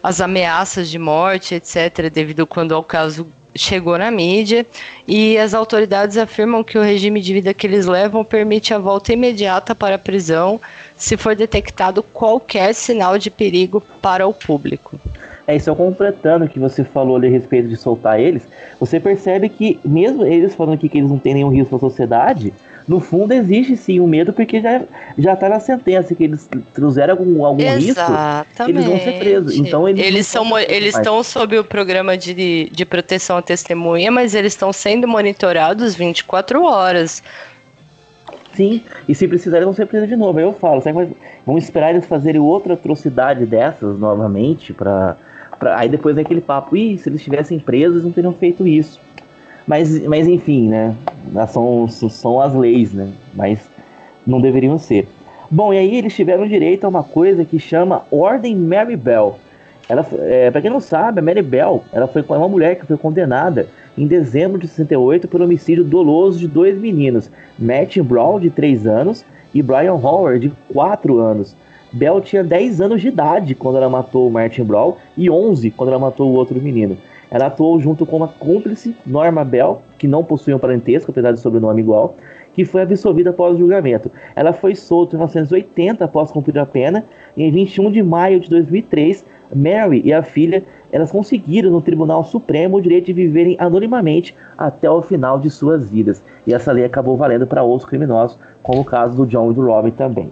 às 0.01 0.21
ameaças 0.21 0.89
de 0.89 0.97
morte, 0.97 1.55
etc., 1.55 2.09
devido 2.11 2.47
quando 2.47 2.73
ao 2.73 2.83
caso 2.83 3.27
chegou 3.55 3.97
na 3.97 4.11
mídia 4.11 4.65
e 5.07 5.37
as 5.37 5.53
autoridades 5.53 6.15
afirmam 6.15 6.63
que 6.63 6.77
o 6.77 6.81
regime 6.81 7.19
de 7.19 7.33
vida 7.33 7.53
que 7.53 7.65
eles 7.65 7.87
levam 7.87 8.23
permite 8.23 8.71
a 8.71 8.77
volta 8.77 9.11
imediata 9.11 9.73
para 9.73 9.95
a 9.95 9.99
prisão 9.99 10.61
se 10.97 11.15
for 11.15 11.35
detectado 11.35 12.01
qualquer 12.01 12.73
sinal 12.73 13.17
de 13.17 13.29
perigo 13.29 13.81
para 14.01 14.27
o 14.27 14.33
público. 14.33 14.99
É 15.45 15.55
isso, 15.55 15.73
completando 15.75 16.43
o 16.43 16.49
que 16.49 16.59
você 16.59 16.83
falou 16.83 17.15
ali 17.15 17.27
a 17.27 17.31
respeito 17.31 17.69
de 17.69 17.77
soltar 17.77 18.19
eles, 18.19 18.45
você 18.79 18.99
percebe 18.99 19.47
que, 19.47 19.79
mesmo 19.85 20.25
eles 20.25 20.53
falando 20.53 20.73
aqui 20.73 20.89
que 20.89 20.97
eles 20.97 21.09
não 21.09 21.17
têm 21.17 21.35
nenhum 21.35 21.49
risco 21.49 21.69
para 21.69 21.87
a 21.87 21.89
sociedade, 21.89 22.53
no 22.87 22.99
fundo 22.99 23.33
existe 23.33 23.77
sim 23.77 23.99
o 23.99 24.05
um 24.05 24.07
medo, 24.07 24.33
porque 24.33 24.61
já, 24.61 24.81
já 25.17 25.35
tá 25.35 25.47
na 25.47 25.59
sentença 25.59 26.15
que 26.15 26.23
eles 26.23 26.49
trouxeram 26.73 27.13
algum, 27.13 27.45
algum 27.45 27.61
risco, 27.61 28.01
eles 28.67 28.85
vão 28.85 28.99
ser 28.99 29.19
presos. 29.19 29.55
Então 29.55 29.87
eles, 29.87 30.05
eles 30.05 30.27
são 30.27 30.57
eles 30.57 30.95
estão 30.95 31.21
sob 31.21 31.59
o 31.59 31.63
programa 31.63 32.17
de, 32.17 32.69
de 32.69 32.85
proteção 32.85 33.37
à 33.37 33.41
testemunha, 33.41 34.09
mas 34.09 34.33
eles 34.33 34.53
estão 34.53 34.71
sendo 34.71 35.07
monitorados 35.07 35.95
24 35.95 36.63
horas. 36.63 37.21
Sim, 38.57 38.81
e 39.07 39.15
se 39.15 39.27
precisarem 39.27 39.65
vão 39.65 39.73
ser 39.73 39.85
presos 39.85 40.09
de 40.09 40.15
novo. 40.15 40.39
Aí 40.39 40.43
eu 40.43 40.51
falo, 40.51 40.81
sabe, 40.81 41.15
vão 41.45 41.57
esperar 41.57 41.91
eles 41.91 42.05
fazerem 42.05 42.41
outra 42.41 42.73
atrocidade 42.73 43.45
dessas 43.45 43.99
novamente 43.99 44.73
para 44.73 45.15
Pra, 45.59 45.79
aí 45.79 45.89
depois 45.89 46.15
vem 46.15 46.23
aquele 46.23 46.41
papo, 46.41 46.75
ih, 46.75 46.97
se 46.97 47.09
eles 47.09 47.19
estivessem 47.19 47.59
presos, 47.59 48.03
não 48.03 48.11
teriam 48.11 48.33
feito 48.33 48.67
isso. 48.67 48.99
Mas, 49.65 50.05
mas 50.07 50.27
enfim, 50.27 50.69
né? 50.69 50.95
São, 51.49 51.87
são 51.87 52.39
as 52.39 52.53
leis, 52.53 52.93
né? 52.93 53.11
Mas 53.33 53.69
não 54.25 54.39
deveriam 54.39 54.77
ser. 54.77 55.07
Bom, 55.49 55.73
e 55.73 55.77
aí 55.77 55.97
eles 55.97 56.15
tiveram 56.15 56.47
direito 56.47 56.85
a 56.85 56.89
uma 56.89 57.03
coisa 57.03 57.43
que 57.43 57.59
chama 57.59 58.05
Ordem 58.11 58.55
Mary 58.55 58.95
Bell. 58.95 59.39
Ela, 59.89 60.05
é, 60.19 60.51
para 60.51 60.61
quem 60.61 60.69
não 60.69 60.81
sabe, 60.81 61.19
a 61.19 61.23
Mary 61.23 61.41
Bell 61.41 61.83
ela 61.93 62.07
foi 62.07 62.21
uma 62.21 62.49
mulher 62.49 62.75
que 62.77 62.85
foi 62.85 62.97
condenada 62.97 63.67
em 63.97 64.05
dezembro 64.05 64.59
de 64.59 64.67
68 64.67 65.27
por 65.27 65.41
homicídio 65.41 65.83
doloso 65.83 66.37
de 66.37 66.47
dois 66.47 66.77
meninos, 66.77 67.31
Matt 67.57 67.97
Brown, 67.99 68.39
de 68.39 68.49
3 68.49 68.85
anos, 68.85 69.25
e 69.53 69.61
Brian 69.61 69.93
Howard, 69.93 70.49
de 70.49 70.53
4 70.73 71.17
anos. 71.19 71.55
Bell 71.91 72.19
tinha 72.21 72.43
10 72.43 72.81
anos 72.81 73.01
de 73.01 73.07
idade 73.07 73.55
quando 73.55 73.77
ela 73.77 73.89
matou 73.89 74.27
o 74.27 74.31
Martin 74.31 74.63
Brown 74.63 74.95
e 75.15 75.29
11 75.29 75.71
quando 75.71 75.89
ela 75.89 75.99
matou 75.99 76.29
o 76.29 76.33
outro 76.33 76.61
menino. 76.61 76.97
Ela 77.31 77.47
atuou 77.47 77.79
junto 77.79 78.05
com 78.05 78.17
uma 78.17 78.27
cúmplice, 78.27 78.95
Norma 79.05 79.43
Bell, 79.43 79.81
que 79.97 80.07
não 80.07 80.23
possui 80.23 80.53
um 80.53 80.59
parentesco, 80.59 81.11
apesar 81.11 81.31
de 81.31 81.39
sobrenome 81.39 81.81
igual, 81.81 82.15
que 82.53 82.65
foi 82.65 82.81
absolvida 82.81 83.31
após 83.31 83.55
o 83.55 83.57
julgamento. 83.57 84.11
Ela 84.35 84.53
foi 84.53 84.75
solta 84.75 85.15
em 85.15 85.19
1980 85.19 86.05
após 86.05 86.31
cumprir 86.31 86.57
a 86.57 86.65
pena, 86.65 87.05
e 87.35 87.43
em 87.43 87.51
21 87.51 87.91
de 87.91 88.01
maio 88.01 88.39
de 88.39 88.49
2003, 88.49 89.25
Mary 89.53 90.01
e 90.03 90.13
a 90.13 90.23
filha 90.23 90.63
elas 90.91 91.11
conseguiram 91.11 91.69
no 91.69 91.81
Tribunal 91.81 92.23
Supremo 92.23 92.77
o 92.77 92.81
direito 92.81 93.07
de 93.07 93.13
viverem 93.13 93.57
anonimamente 93.59 94.35
até 94.57 94.89
o 94.89 95.01
final 95.01 95.39
de 95.39 95.49
suas 95.49 95.89
vidas. 95.89 96.23
E 96.45 96.53
essa 96.53 96.71
lei 96.71 96.85
acabou 96.85 97.17
valendo 97.17 97.45
para 97.45 97.63
outros 97.63 97.89
criminosos, 97.89 98.37
como 98.63 98.81
o 98.81 98.85
caso 98.85 99.15
do 99.15 99.25
John 99.25 99.51
e 99.51 99.53
do 99.53 99.65
Robin 99.65 99.91
também. 99.91 100.31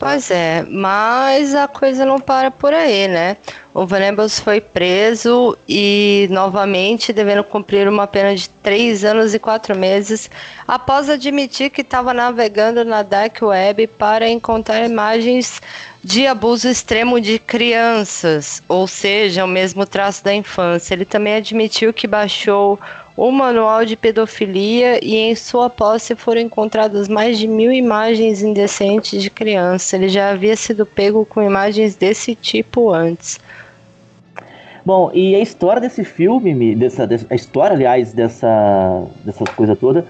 Pois 0.00 0.30
é, 0.30 0.64
mas 0.66 1.54
a 1.54 1.68
coisa 1.68 2.06
não 2.06 2.18
para 2.18 2.50
por 2.50 2.72
aí, 2.72 3.06
né? 3.06 3.36
O 3.74 3.84
Venables 3.84 4.40
foi 4.40 4.58
preso 4.58 5.54
e 5.68 6.26
novamente 6.30 7.12
devendo 7.12 7.44
cumprir 7.44 7.86
uma 7.86 8.06
pena 8.06 8.34
de 8.34 8.48
três 8.48 9.04
anos 9.04 9.34
e 9.34 9.38
quatro 9.38 9.76
meses 9.76 10.30
após 10.66 11.10
admitir 11.10 11.68
que 11.68 11.82
estava 11.82 12.14
navegando 12.14 12.82
na 12.82 13.02
dark 13.02 13.42
web 13.42 13.86
para 13.88 14.26
encontrar 14.26 14.86
imagens 14.86 15.60
de 16.02 16.26
abuso 16.26 16.68
extremo 16.68 17.20
de 17.20 17.38
crianças, 17.38 18.62
ou 18.66 18.86
seja, 18.86 19.44
o 19.44 19.48
mesmo 19.48 19.84
traço 19.84 20.24
da 20.24 20.34
infância. 20.34 20.94
Ele 20.94 21.04
também 21.04 21.34
admitiu 21.34 21.92
que 21.92 22.06
baixou 22.06 22.78
o 23.16 23.30
manual 23.30 23.84
de 23.84 23.96
pedofilia 23.96 24.98
e 25.04 25.14
em 25.14 25.34
sua 25.34 25.68
posse 25.68 26.16
foram 26.16 26.40
encontradas 26.40 27.06
mais 27.06 27.38
de 27.38 27.46
mil 27.46 27.70
imagens 27.70 28.42
indecentes 28.42 29.22
de 29.22 29.28
criança. 29.28 29.96
Ele 29.96 30.08
já 30.08 30.30
havia 30.30 30.56
sido 30.56 30.86
pego 30.86 31.26
com 31.26 31.42
imagens 31.42 31.94
desse 31.96 32.34
tipo 32.34 32.90
antes. 32.90 33.38
Bom, 34.84 35.10
e 35.12 35.34
a 35.34 35.40
história 35.40 35.82
desse 35.82 36.02
filme, 36.02 36.74
dessa, 36.74 37.06
a 37.28 37.34
história, 37.34 37.76
aliás, 37.76 38.14
dessa, 38.14 39.04
dessa 39.22 39.44
coisa 39.44 39.76
toda, 39.76 40.06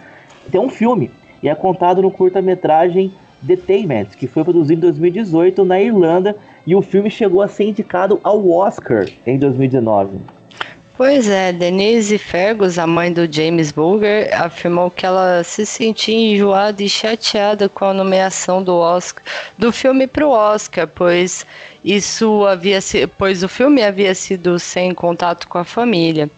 tem 0.53 0.61
um 0.61 0.71
filme 0.71 1.11
e 1.43 1.49
é 1.49 1.55
contado 1.55 2.01
no 2.01 2.13
curta-metragem 2.13 3.13
Detainment, 3.43 4.07
que 4.17 4.27
foi 4.27 4.45
produzido 4.45 4.87
em 4.87 4.91
2018 4.91 5.65
na 5.65 5.81
Irlanda 5.81 6.37
e 6.67 6.75
o 6.75 6.83
filme 6.83 7.11
chegou 7.11 7.43
a 7.43 7.49
ser 7.49 7.65
indicado 7.65 8.21
ao 8.23 8.49
Oscar 8.51 9.07
em 9.27 9.39
2019. 9.39 10.19
Pois 11.03 11.31
é, 11.31 11.51
Denise 11.51 12.19
Fergus, 12.19 12.79
a 12.79 12.87
mãe 12.87 13.11
do 13.11 13.27
James 13.33 13.73
Bulger, 13.73 14.29
afirmou 14.39 14.91
que 14.91 15.07
ela 15.07 15.43
se 15.43 15.65
sentia 15.65 16.35
enjoada 16.35 16.83
e 16.83 16.91
chateada 16.91 17.71
com 17.71 17.87
a 17.87 17.95
nomeação 17.95 18.63
do 18.63 18.77
Oscar 18.77 19.25
do 19.57 19.73
filme 19.73 20.07
para 20.07 20.27
o 20.27 20.31
Oscar, 20.31 20.87
pois 20.87 21.47
isso 21.83 22.45
havia 22.45 22.81
pois 23.17 23.43
o 23.43 23.49
filme 23.49 23.83
havia 23.83 24.15
sido 24.15 24.59
sem 24.59 24.93
contato 24.93 25.49
com 25.49 25.57
a 25.57 25.65
família. 25.65 26.31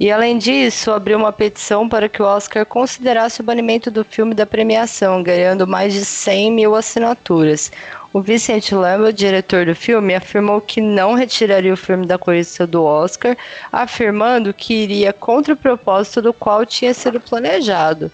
E 0.00 0.12
além 0.12 0.38
disso, 0.38 0.92
abriu 0.92 1.18
uma 1.18 1.32
petição 1.32 1.88
para 1.88 2.08
que 2.08 2.22
o 2.22 2.24
Oscar 2.24 2.64
considerasse 2.64 3.40
o 3.40 3.44
banimento 3.44 3.90
do 3.90 4.04
filme 4.04 4.32
da 4.32 4.46
premiação, 4.46 5.24
ganhando 5.24 5.66
mais 5.66 5.92
de 5.92 6.04
100 6.04 6.52
mil 6.52 6.76
assinaturas. 6.76 7.72
O 8.12 8.20
Vicente 8.20 8.76
Lambert, 8.76 9.12
diretor 9.12 9.66
do 9.66 9.74
filme, 9.74 10.14
afirmou 10.14 10.60
que 10.60 10.80
não 10.80 11.14
retiraria 11.14 11.74
o 11.74 11.76
filme 11.76 12.06
da 12.06 12.16
corrida 12.16 12.64
do 12.64 12.84
Oscar, 12.84 13.36
afirmando 13.72 14.54
que 14.54 14.72
iria 14.72 15.12
contra 15.12 15.54
o 15.54 15.56
propósito 15.56 16.22
do 16.22 16.32
qual 16.32 16.64
tinha 16.64 16.94
sido 16.94 17.20
planejado. 17.20 18.10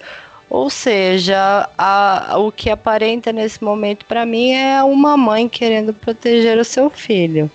Ou 0.48 0.70
seja, 0.70 1.68
a, 1.76 2.34
o 2.38 2.50
que 2.50 2.70
aparenta 2.70 3.30
nesse 3.30 3.62
momento 3.62 4.06
para 4.06 4.24
mim 4.24 4.52
é 4.52 4.82
uma 4.82 5.18
mãe 5.18 5.50
querendo 5.50 5.92
proteger 5.92 6.58
o 6.58 6.64
seu 6.64 6.88
filho. 6.88 7.50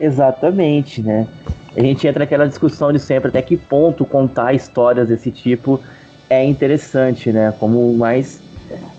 Exatamente, 0.00 1.02
né? 1.02 1.26
A 1.76 1.80
gente 1.80 2.06
entra 2.06 2.20
naquela 2.20 2.46
discussão 2.46 2.92
de 2.92 2.98
sempre 2.98 3.28
até 3.28 3.42
que 3.42 3.56
ponto 3.56 4.04
contar 4.04 4.54
histórias 4.54 5.08
desse 5.08 5.30
tipo 5.30 5.80
é 6.28 6.44
interessante, 6.44 7.30
né? 7.30 7.52
Como 7.58 7.92
mais 7.94 8.42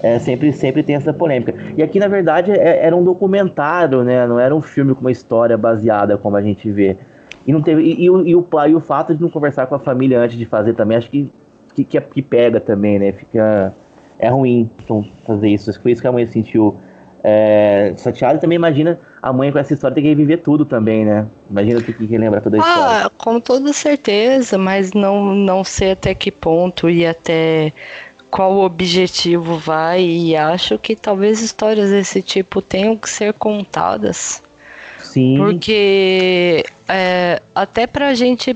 é, 0.01 0.19
sempre, 0.19 0.53
sempre 0.53 0.83
tem 0.83 0.95
essa 0.95 1.13
polêmica. 1.13 1.53
E 1.75 1.83
aqui, 1.83 1.99
na 1.99 2.07
verdade, 2.07 2.51
é, 2.51 2.85
era 2.85 2.95
um 2.95 3.03
documentário, 3.03 4.03
né? 4.03 4.25
Não 4.27 4.39
era 4.39 4.55
um 4.55 4.61
filme 4.61 4.93
com 4.93 5.01
uma 5.01 5.11
história 5.11 5.57
baseada, 5.57 6.17
como 6.17 6.35
a 6.35 6.41
gente 6.41 6.71
vê. 6.71 6.97
E, 7.45 7.51
não 7.51 7.61
teve, 7.61 7.81
e, 7.81 8.03
e, 8.03 8.09
o, 8.09 8.25
e, 8.25 8.35
o, 8.35 8.47
e 8.67 8.75
o 8.75 8.79
fato 8.79 9.15
de 9.15 9.21
não 9.21 9.29
conversar 9.29 9.67
com 9.67 9.75
a 9.75 9.79
família 9.79 10.19
antes 10.19 10.37
de 10.37 10.45
fazer 10.45 10.73
também, 10.73 10.97
acho 10.97 11.09
que, 11.09 11.31
que, 11.73 11.83
que, 11.83 11.99
que 11.99 12.21
pega 12.21 12.59
também, 12.59 12.99
né? 12.99 13.11
Fica. 13.11 13.73
É 14.19 14.29
ruim 14.29 14.69
então, 14.83 15.05
fazer 15.27 15.47
isso. 15.49 15.71
Foi 15.79 15.91
isso 15.91 16.01
que 16.01 16.07
a 16.07 16.11
mãe 16.11 16.25
sentiu 16.25 16.75
é, 17.23 17.93
chateada. 17.97 18.37
E 18.37 18.41
também 18.41 18.55
imagina 18.55 18.99
a 19.21 19.33
mãe 19.33 19.51
com 19.51 19.59
essa 19.59 19.73
história 19.73 19.95
ter 19.95 20.01
que 20.01 20.07
reviver 20.07 20.41
tudo 20.41 20.65
também, 20.65 21.03
né? 21.03 21.27
Imagina 21.49 21.81
ter 21.81 21.93
que 21.93 22.05
relembrar 22.05 22.41
toda 22.41 22.57
a 22.57 22.63
ah, 22.63 22.69
história. 22.69 23.05
Ah, 23.05 23.09
com 23.09 23.39
toda 23.39 23.73
certeza, 23.73 24.57
mas 24.57 24.93
não, 24.93 25.33
não 25.33 25.63
sei 25.63 25.91
até 25.91 26.13
que 26.13 26.31
ponto 26.31 26.89
e 26.89 27.05
até 27.05 27.73
qual 28.29 28.59
objetivo 28.59 29.57
vai. 29.57 30.03
E 30.03 30.35
acho 30.35 30.77
que 30.77 30.95
talvez 30.95 31.41
histórias 31.41 31.89
desse 31.89 32.21
tipo 32.21 32.61
tenham 32.61 32.95
que 32.95 33.09
ser 33.09 33.33
contadas. 33.33 34.43
Sim. 34.99 35.35
Porque 35.37 36.63
é, 36.87 37.41
até 37.55 37.87
pra 37.87 38.13
gente 38.13 38.55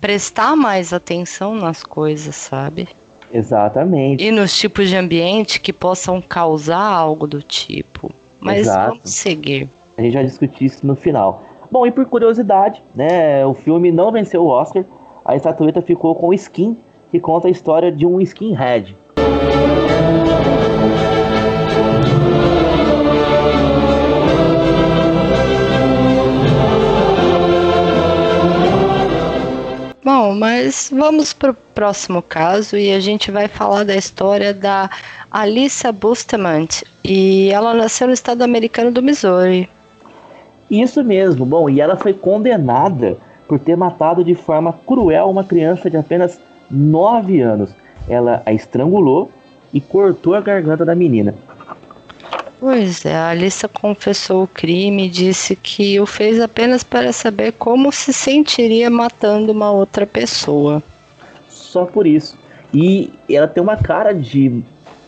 prestar 0.00 0.56
mais 0.56 0.92
atenção 0.92 1.54
nas 1.54 1.82
coisas, 1.82 2.34
sabe? 2.34 2.88
Exatamente. 3.32 4.22
E 4.22 4.30
nos 4.30 4.56
tipos 4.56 4.88
de 4.88 4.96
ambiente 4.96 5.60
que 5.60 5.72
possam 5.72 6.20
causar 6.20 6.78
algo 6.78 7.26
do 7.26 7.40
tipo. 7.40 8.12
Mas 8.44 8.60
Exato. 8.60 8.96
vamos 8.98 9.10
seguir. 9.10 9.68
A 9.96 10.02
gente 10.02 10.12
vai 10.12 10.24
discutir 10.24 10.66
isso 10.66 10.86
no 10.86 10.94
final. 10.94 11.42
Bom, 11.70 11.86
e 11.86 11.90
por 11.90 12.04
curiosidade, 12.04 12.82
né, 12.94 13.44
o 13.46 13.54
filme 13.54 13.90
não 13.90 14.12
venceu 14.12 14.44
o 14.44 14.48
Oscar. 14.48 14.84
A 15.24 15.34
estatueta 15.34 15.80
ficou 15.80 16.14
com 16.14 16.28
o 16.28 16.34
Skin, 16.34 16.76
que 17.10 17.18
conta 17.18 17.48
a 17.48 17.50
história 17.50 17.90
de 17.90 18.04
um 18.04 18.20
skinhead. 18.20 18.94
Bom, 30.04 30.34
mas 30.34 30.90
vamos 30.94 31.32
para 31.32 31.52
o 31.52 31.56
próximo 31.74 32.20
caso 32.20 32.76
e 32.76 32.92
a 32.92 33.00
gente 33.00 33.30
vai 33.30 33.48
falar 33.48 33.84
da 33.84 33.96
história 33.96 34.52
da 34.52 34.90
Alissa 35.30 35.90
Bustamante. 35.90 36.84
E 37.02 37.48
ela 37.50 37.72
nasceu 37.72 38.06
no 38.06 38.12
estado 38.12 38.42
americano 38.42 38.92
do 38.92 39.02
Missouri. 39.02 39.66
Isso 40.70 41.02
mesmo. 41.02 41.46
Bom, 41.46 41.70
e 41.70 41.80
ela 41.80 41.96
foi 41.96 42.12
condenada 42.12 43.16
por 43.48 43.58
ter 43.58 43.78
matado 43.78 44.22
de 44.22 44.34
forma 44.34 44.78
cruel 44.86 45.30
uma 45.30 45.42
criança 45.42 45.88
de 45.88 45.96
apenas 45.96 46.38
9 46.70 47.40
anos. 47.40 47.74
Ela 48.06 48.42
a 48.44 48.52
estrangulou 48.52 49.30
e 49.72 49.80
cortou 49.80 50.34
a 50.34 50.40
garganta 50.42 50.84
da 50.84 50.94
menina. 50.94 51.34
Pois 52.64 53.04
é, 53.04 53.14
a 53.14 53.28
Alissa 53.28 53.68
confessou 53.68 54.44
o 54.44 54.48
crime 54.48 55.04
e 55.04 55.10
disse 55.10 55.54
que 55.54 56.00
o 56.00 56.06
fez 56.06 56.40
apenas 56.40 56.82
para 56.82 57.12
saber 57.12 57.52
como 57.52 57.92
se 57.92 58.10
sentiria 58.10 58.88
matando 58.88 59.52
uma 59.52 59.70
outra 59.70 60.06
pessoa. 60.06 60.82
Só 61.46 61.84
por 61.84 62.06
isso. 62.06 62.38
E 62.72 63.12
ela 63.28 63.46
tem 63.46 63.62
uma 63.62 63.76
cara 63.76 64.14
de 64.14 64.62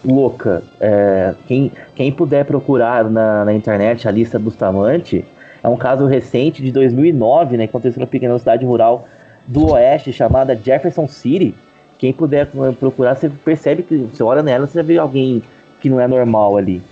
louca. 0.04 0.64
É, 0.78 1.34
quem, 1.48 1.72
quem 1.94 2.12
puder 2.12 2.44
procurar 2.44 3.08
na, 3.08 3.46
na 3.46 3.54
internet 3.54 4.06
a 4.06 4.10
lista 4.10 4.38
Bustamante, 4.38 5.24
é 5.62 5.66
um 5.66 5.78
caso 5.78 6.04
recente 6.04 6.62
de 6.62 6.70
2009, 6.70 7.56
né, 7.56 7.66
que 7.66 7.70
aconteceu 7.70 8.00
na 8.00 8.06
pequena 8.06 8.38
cidade 8.38 8.66
rural 8.66 9.08
do 9.46 9.72
oeste 9.72 10.12
chamada 10.12 10.54
Jefferson 10.54 11.08
City. 11.08 11.54
Quem 11.96 12.12
puder 12.12 12.50
procurar, 12.78 13.14
você 13.14 13.30
percebe 13.30 13.82
que 13.82 13.96
você 13.96 14.22
olha 14.22 14.42
nela, 14.42 14.66
você 14.66 14.82
vê 14.82 14.98
alguém 14.98 15.42
que 15.80 15.88
não 15.88 15.98
é 15.98 16.06
normal 16.06 16.58
ali. 16.58 16.82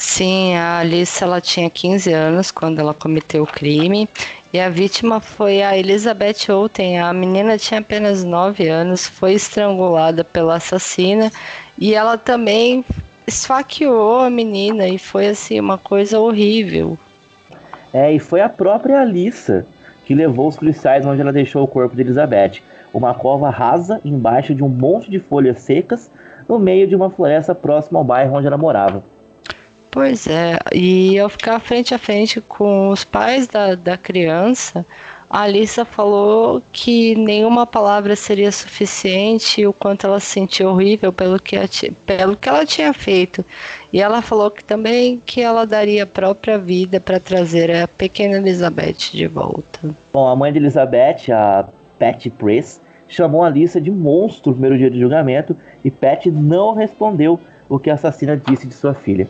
Sim, 0.00 0.54
a 0.54 0.78
Alice 0.78 1.22
ela 1.22 1.42
tinha 1.42 1.68
15 1.68 2.10
anos 2.10 2.50
quando 2.50 2.78
ela 2.78 2.94
cometeu 2.94 3.42
o 3.42 3.46
crime 3.46 4.08
e 4.50 4.58
a 4.58 4.70
vítima 4.70 5.20
foi 5.20 5.60
a 5.60 5.76
Elizabeth 5.76 6.48
Outen. 6.48 6.98
A 6.98 7.12
menina 7.12 7.58
tinha 7.58 7.80
apenas 7.80 8.24
9 8.24 8.66
anos, 8.66 9.06
foi 9.06 9.34
estrangulada 9.34 10.24
pela 10.24 10.56
assassina 10.56 11.30
e 11.78 11.94
ela 11.94 12.16
também 12.16 12.82
esfaqueou 13.26 14.20
a 14.20 14.30
menina 14.30 14.88
e 14.88 14.96
foi 14.96 15.28
assim 15.28 15.60
uma 15.60 15.76
coisa 15.76 16.18
horrível. 16.18 16.98
É, 17.92 18.10
e 18.10 18.18
foi 18.18 18.40
a 18.40 18.48
própria 18.48 19.02
Alissa 19.02 19.66
que 20.06 20.14
levou 20.14 20.48
os 20.48 20.56
policiais 20.56 21.04
onde 21.04 21.20
ela 21.20 21.30
deixou 21.30 21.62
o 21.62 21.68
corpo 21.68 21.94
de 21.94 22.00
Elizabeth. 22.00 22.62
Uma 22.94 23.12
cova 23.12 23.50
rasa 23.50 24.00
embaixo 24.02 24.54
de 24.54 24.64
um 24.64 24.68
monte 24.68 25.10
de 25.10 25.18
folhas 25.18 25.60
secas 25.60 26.10
no 26.48 26.58
meio 26.58 26.88
de 26.88 26.96
uma 26.96 27.10
floresta 27.10 27.54
próxima 27.54 27.98
ao 28.00 28.04
bairro 28.04 28.38
onde 28.38 28.46
ela 28.46 28.56
morava. 28.56 29.04
Pois 29.90 30.26
é, 30.26 30.56
e 30.72 31.16
eu 31.16 31.28
ficar 31.28 31.58
frente 31.58 31.92
a 31.92 31.98
frente 31.98 32.40
com 32.40 32.90
os 32.90 33.02
pais 33.02 33.48
da, 33.48 33.74
da 33.74 33.96
criança, 33.96 34.86
a 35.28 35.42
Alissa 35.42 35.84
falou 35.84 36.60
que 36.72 37.14
nenhuma 37.14 37.64
palavra 37.64 38.16
seria 38.16 38.50
suficiente, 38.50 39.64
o 39.64 39.72
quanto 39.72 40.04
ela 40.04 40.18
se 40.18 40.26
sentiu 40.26 40.70
horrível 40.70 41.12
pelo 41.12 41.38
que, 41.40 41.56
pelo 42.04 42.36
que 42.36 42.48
ela 42.48 42.66
tinha 42.66 42.92
feito. 42.92 43.44
E 43.92 44.00
ela 44.00 44.22
falou 44.22 44.50
que 44.50 44.62
também 44.62 45.22
que 45.24 45.40
ela 45.40 45.64
daria 45.64 46.02
a 46.02 46.06
própria 46.06 46.58
vida 46.58 46.98
para 46.98 47.20
trazer 47.20 47.70
a 47.70 47.86
pequena 47.86 48.38
Elizabeth 48.38 49.12
de 49.12 49.28
volta. 49.28 49.94
Bom, 50.12 50.26
a 50.26 50.34
mãe 50.34 50.52
de 50.52 50.58
Elizabeth, 50.58 51.32
a 51.32 51.68
Patty 51.96 52.30
Press, 52.30 52.80
chamou 53.06 53.44
a 53.44 53.46
Alissa 53.46 53.80
de 53.80 53.90
monstro 53.90 54.50
no 54.50 54.56
primeiro 54.56 54.78
dia 54.78 54.90
de 54.90 54.98
julgamento 54.98 55.56
e 55.84 55.90
Patty 55.92 56.30
não 56.30 56.74
respondeu 56.74 57.38
o 57.68 57.78
que 57.78 57.88
a 57.88 57.94
assassina 57.94 58.36
disse 58.36 58.66
de 58.66 58.74
sua 58.74 58.94
filha. 58.94 59.28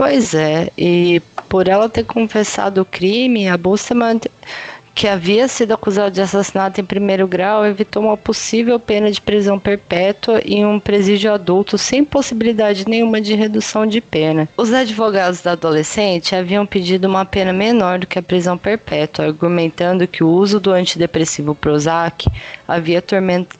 Pois 0.00 0.32
é, 0.32 0.72
e 0.78 1.20
por 1.46 1.68
ela 1.68 1.86
ter 1.86 2.04
confessado 2.04 2.80
o 2.80 2.86
crime, 2.86 3.48
a 3.48 3.58
Bustamante 3.58 4.30
que 5.00 5.08
havia 5.08 5.48
sido 5.48 5.72
acusado 5.72 6.10
de 6.10 6.20
assassinato 6.20 6.78
em 6.78 6.84
primeiro 6.84 7.26
grau, 7.26 7.64
evitou 7.64 8.02
uma 8.02 8.18
possível 8.18 8.78
pena 8.78 9.10
de 9.10 9.18
prisão 9.18 9.58
perpétua 9.58 10.42
em 10.44 10.66
um 10.66 10.78
presídio 10.78 11.32
adulto 11.32 11.78
sem 11.78 12.04
possibilidade 12.04 12.86
nenhuma 12.86 13.18
de 13.18 13.34
redução 13.34 13.86
de 13.86 13.98
pena. 14.02 14.46
Os 14.58 14.70
advogados 14.74 15.40
da 15.40 15.52
adolescente 15.52 16.36
haviam 16.36 16.66
pedido 16.66 17.08
uma 17.08 17.24
pena 17.24 17.50
menor 17.50 17.98
do 17.98 18.06
que 18.06 18.18
a 18.18 18.22
prisão 18.22 18.58
perpétua, 18.58 19.24
argumentando 19.24 20.06
que 20.06 20.22
o 20.22 20.28
uso 20.28 20.60
do 20.60 20.70
antidepressivo 20.70 21.54
Prozac 21.54 22.28
havia, 22.68 23.02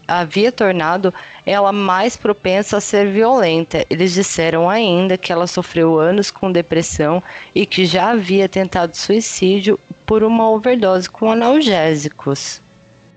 havia 0.06 0.52
tornado 0.52 1.14
ela 1.46 1.72
mais 1.72 2.18
propensa 2.18 2.76
a 2.76 2.80
ser 2.82 3.10
violenta. 3.10 3.86
Eles 3.88 4.12
disseram 4.12 4.68
ainda 4.68 5.16
que 5.16 5.32
ela 5.32 5.46
sofreu 5.46 5.98
anos 5.98 6.30
com 6.30 6.52
depressão 6.52 7.22
e 7.54 7.64
que 7.64 7.86
já 7.86 8.10
havia 8.10 8.46
tentado 8.46 8.94
suicídio 8.94 9.80
por 10.10 10.24
uma 10.24 10.50
overdose 10.50 11.08
com 11.08 11.30
analgésicos. 11.30 12.60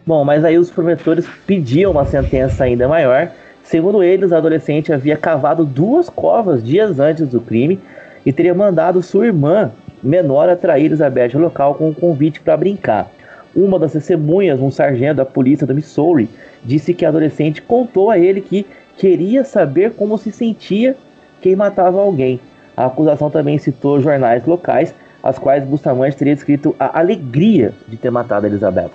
Bom, 0.06 0.23
mas 0.23 0.45
aí 0.45 0.60
os 0.60 0.69
promotores 0.69 1.25
pediam 1.47 1.91
uma 1.91 2.06
sentença 2.06 2.65
ainda 2.65 2.88
maior. 2.88 3.32
Segundo 3.63 4.03
eles, 4.03 4.32
a 4.32 4.38
adolescente 4.38 4.93
havia 4.93 5.17
cavado 5.17 5.65
duas 5.65 6.08
covas 6.08 6.63
dias 6.63 6.99
antes 6.99 7.27
do 7.29 7.41
crime 7.41 7.79
e 8.23 8.32
teria 8.32 8.53
mandado 8.53 9.01
sua 9.01 9.25
irmã 9.25 9.71
menor 10.03 10.47
atrair 10.47 10.86
Elizabeth 10.86 11.32
ao 11.34 11.41
local 11.41 11.73
com 11.73 11.89
um 11.89 11.93
convite 11.95 12.39
para 12.39 12.56
brincar. 12.56 13.10
Uma 13.56 13.79
das 13.79 13.93
testemunhas, 13.93 14.60
um 14.60 14.69
sargento 14.69 15.15
da 15.15 15.25
polícia 15.25 15.65
do 15.65 15.73
Missouri, 15.73 16.29
disse 16.63 16.93
que 16.93 17.06
a 17.06 17.10
adolescente 17.10 17.60
contou 17.60 18.12
a 18.12 18.19
ele 18.19 18.39
que 18.39 18.67
queria 18.99 19.43
saber 19.43 19.93
como 19.93 20.15
se 20.19 20.32
sentia 20.32 20.95
quem 21.41 21.56
matava 21.56 21.99
alguém. 21.99 22.39
A 22.77 22.86
acusação 22.86 23.32
também 23.32 23.58
citou 23.58 23.99
jornais 23.99 24.45
locais 24.45 24.93
as 25.23 25.39
quais 25.39 25.63
Bustamante 25.63 26.17
teria 26.17 26.36
descrito 26.36 26.75
a 26.77 26.99
alegria 26.99 27.73
de 27.88 27.95
ter 27.95 28.12
matado 28.12 28.45
Elizabeth. 28.45 28.91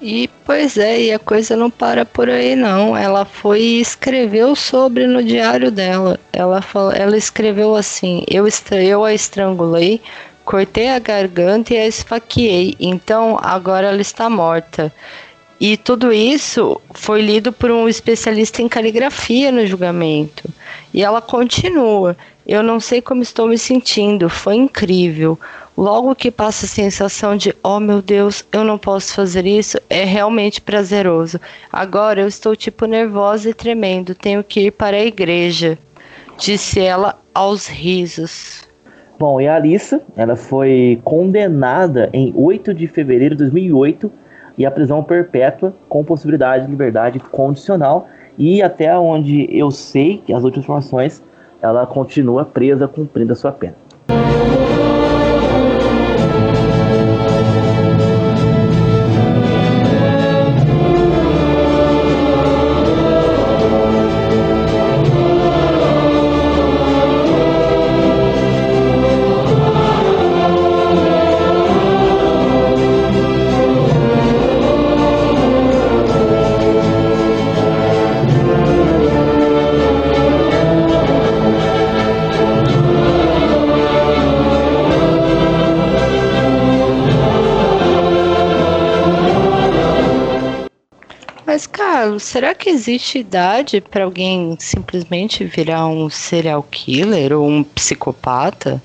E 0.00 0.28
pois 0.44 0.76
é, 0.76 1.00
e 1.00 1.12
a 1.12 1.18
coisa 1.18 1.56
não 1.56 1.70
para 1.70 2.04
por 2.04 2.28
aí 2.28 2.54
não. 2.54 2.96
Ela 2.96 3.24
foi 3.24 3.60
e 3.60 3.80
escreveu 3.80 4.54
sobre 4.54 5.06
no 5.06 5.22
diário 5.22 5.70
dela. 5.70 6.18
Ela 6.32 6.60
falou, 6.60 6.92
ela 6.92 7.16
escreveu 7.16 7.74
assim: 7.74 8.22
eu, 8.28 8.46
eu 8.72 9.04
a 9.04 9.14
estrangulei, 9.14 10.00
cortei 10.44 10.90
a 10.90 10.98
garganta 10.98 11.72
e 11.72 11.78
a 11.78 11.86
esfaqueei. 11.86 12.74
Então 12.78 13.38
agora 13.42 13.88
ela 13.88 14.00
está 14.00 14.28
morta. 14.28 14.92
E 15.58 15.78
tudo 15.78 16.12
isso 16.12 16.78
foi 16.92 17.22
lido 17.22 17.50
por 17.50 17.70
um 17.70 17.88
especialista 17.88 18.60
em 18.60 18.68
caligrafia 18.68 19.50
no 19.50 19.66
julgamento. 19.66 20.44
E 20.92 21.02
ela 21.02 21.22
continua. 21.22 22.14
Eu 22.46 22.62
não 22.62 22.78
sei 22.78 23.02
como 23.02 23.22
estou 23.22 23.48
me 23.48 23.58
sentindo, 23.58 24.28
foi 24.28 24.54
incrível. 24.54 25.38
Logo 25.76 26.14
que 26.14 26.30
passa 26.30 26.64
a 26.64 26.68
sensação 26.68 27.36
de, 27.36 27.54
oh 27.62 27.80
meu 27.80 28.00
Deus, 28.00 28.44
eu 28.52 28.62
não 28.62 28.78
posso 28.78 29.14
fazer 29.14 29.44
isso, 29.46 29.78
é 29.90 30.04
realmente 30.04 30.60
prazeroso. 30.60 31.40
Agora 31.72 32.20
eu 32.20 32.28
estou 32.28 32.54
tipo 32.54 32.86
nervosa 32.86 33.50
e 33.50 33.54
tremendo, 33.54 34.14
tenho 34.14 34.44
que 34.44 34.66
ir 34.66 34.70
para 34.70 34.96
a 34.96 35.04
igreja, 35.04 35.76
disse 36.38 36.80
ela 36.80 37.18
aos 37.34 37.66
risos. 37.66 38.66
Bom, 39.18 39.40
e 39.40 39.48
a 39.48 39.56
Alissa, 39.56 40.00
ela 40.16 40.36
foi 40.36 41.00
condenada 41.02 42.08
em 42.12 42.32
8 42.36 42.72
de 42.72 42.86
fevereiro 42.86 43.34
de 43.34 43.44
2008 43.44 44.10
e 44.56 44.64
a 44.64 44.70
prisão 44.70 45.02
perpétua 45.02 45.74
com 45.88 46.04
possibilidade 46.04 46.64
de 46.64 46.70
liberdade 46.70 47.18
condicional. 47.18 48.08
E 48.38 48.62
até 48.62 48.96
onde 48.96 49.48
eu 49.50 49.70
sei 49.70 50.18
que 50.18 50.32
as 50.32 50.44
últimas 50.44 50.64
informações, 50.64 51.22
ela 51.60 51.86
continua 51.86 52.44
presa 52.44 52.86
cumprindo 52.86 53.32
a 53.32 53.36
sua 53.36 53.52
pena. 53.52 53.74
Será 92.18 92.54
que 92.54 92.68
existe 92.68 93.18
idade 93.18 93.80
para 93.80 94.04
alguém 94.04 94.56
simplesmente 94.58 95.44
virar 95.44 95.86
um 95.86 96.08
serial 96.10 96.62
killer 96.62 97.32
ou 97.32 97.46
um 97.46 97.62
psicopata? 97.62 98.82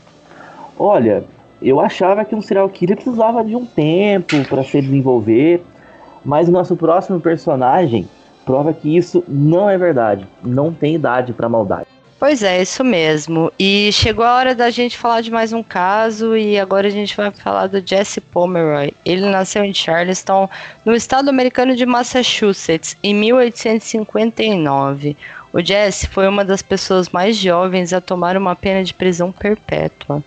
Olha, 0.77 1.23
eu 1.61 1.79
achava 1.79 2.25
que 2.25 2.35
um 2.35 2.41
serial 2.41 2.67
killer 2.69 2.95
precisava 2.95 3.43
de 3.43 3.55
um 3.55 3.65
tempo 3.65 4.43
para 4.49 4.63
se 4.63 4.81
desenvolver, 4.81 5.63
mas 6.23 6.49
o 6.49 6.51
nosso 6.51 6.75
próximo 6.75 7.19
personagem 7.19 8.07
prova 8.45 8.73
que 8.73 8.95
isso 8.95 9.23
não 9.27 9.69
é 9.69 9.77
verdade. 9.77 10.27
Não 10.43 10.73
tem 10.73 10.95
idade 10.95 11.33
para 11.33 11.47
maldade. 11.47 11.87
Pois 12.21 12.41
é, 12.43 12.61
isso 12.61 12.83
mesmo. 12.83 13.51
E 13.57 13.91
chegou 13.91 14.23
a 14.23 14.35
hora 14.35 14.53
da 14.53 14.69
gente 14.69 14.95
falar 14.95 15.21
de 15.21 15.31
mais 15.31 15.51
um 15.51 15.63
caso 15.63 16.37
e 16.37 16.59
agora 16.59 16.85
a 16.85 16.91
gente 16.91 17.17
vai 17.17 17.31
falar 17.31 17.65
do 17.65 17.81
Jesse 17.83 18.21
Pomeroy. 18.21 18.93
Ele 19.03 19.27
nasceu 19.27 19.63
em 19.63 19.73
Charleston, 19.73 20.47
no 20.85 20.93
estado 20.93 21.29
americano 21.29 21.75
de 21.75 21.83
Massachusetts, 21.83 22.95
em 23.01 23.15
1859. 23.15 25.17
O 25.51 25.61
Jesse 25.61 26.05
foi 26.05 26.27
uma 26.27 26.45
das 26.45 26.61
pessoas 26.61 27.09
mais 27.09 27.35
jovens 27.35 27.91
a 27.91 27.99
tomar 27.99 28.37
uma 28.37 28.55
pena 28.55 28.83
de 28.83 28.93
prisão 28.93 29.31
perpétua. 29.31 30.23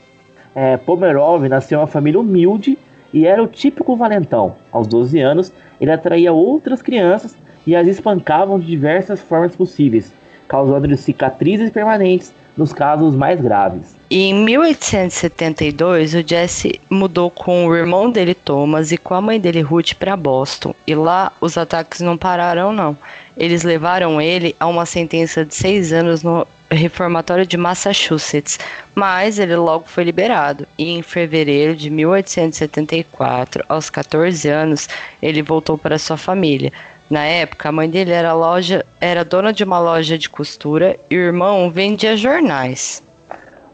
É, 0.52 0.76
Pomeroy 0.76 1.48
nasceu 1.48 1.78
em 1.78 1.82
uma 1.82 1.86
família 1.86 2.18
humilde 2.18 2.76
e 3.12 3.24
era 3.24 3.40
o 3.40 3.46
típico 3.46 3.94
valentão. 3.94 4.56
Aos 4.72 4.88
12 4.88 5.20
anos, 5.20 5.52
ele 5.80 5.92
atraía 5.92 6.32
outras 6.32 6.82
crianças 6.82 7.36
e 7.64 7.76
as 7.76 7.86
espancavam 7.86 8.58
de 8.58 8.66
diversas 8.66 9.20
formas 9.20 9.54
possíveis 9.54 10.12
causando-lhe 10.48 10.96
cicatrizes 10.96 11.70
permanentes 11.70 12.32
nos 12.56 12.72
casos 12.72 13.14
mais 13.14 13.40
graves. 13.40 13.96
Em 14.10 14.32
1872, 14.32 16.14
o 16.14 16.22
Jesse 16.26 16.80
mudou 16.88 17.30
com 17.30 17.66
o 17.66 17.74
irmão 17.74 18.10
dele 18.10 18.34
Thomas 18.34 18.92
e 18.92 18.96
com 18.96 19.14
a 19.14 19.20
mãe 19.20 19.40
dele 19.40 19.60
Ruth 19.60 19.94
para 19.94 20.16
Boston. 20.16 20.74
E 20.86 20.94
lá 20.94 21.32
os 21.40 21.58
ataques 21.58 22.00
não 22.00 22.16
pararam 22.16 22.72
não. 22.72 22.96
Eles 23.36 23.64
levaram 23.64 24.20
ele 24.20 24.54
a 24.60 24.66
uma 24.66 24.86
sentença 24.86 25.44
de 25.44 25.54
seis 25.54 25.92
anos 25.92 26.22
no 26.22 26.46
reformatório 26.70 27.46
de 27.46 27.56
Massachusetts, 27.56 28.58
mas 28.94 29.38
ele 29.38 29.56
logo 29.56 29.86
foi 29.86 30.04
liberado. 30.04 30.66
E 30.78 30.90
em 30.90 31.02
fevereiro 31.02 31.74
de 31.74 31.90
1874, 31.90 33.64
aos 33.68 33.90
14 33.90 34.48
anos, 34.48 34.88
ele 35.20 35.42
voltou 35.42 35.76
para 35.76 35.98
sua 35.98 36.16
família. 36.16 36.72
Na 37.08 37.24
época, 37.24 37.68
a 37.68 37.72
mãe 37.72 37.88
dele 37.88 38.12
era, 38.12 38.32
loja, 38.32 38.84
era 39.00 39.24
dona 39.24 39.52
de 39.52 39.62
uma 39.62 39.78
loja 39.78 40.16
de 40.16 40.28
costura 40.28 40.98
e 41.10 41.16
o 41.16 41.20
irmão 41.20 41.70
vendia 41.70 42.16
jornais. 42.16 43.02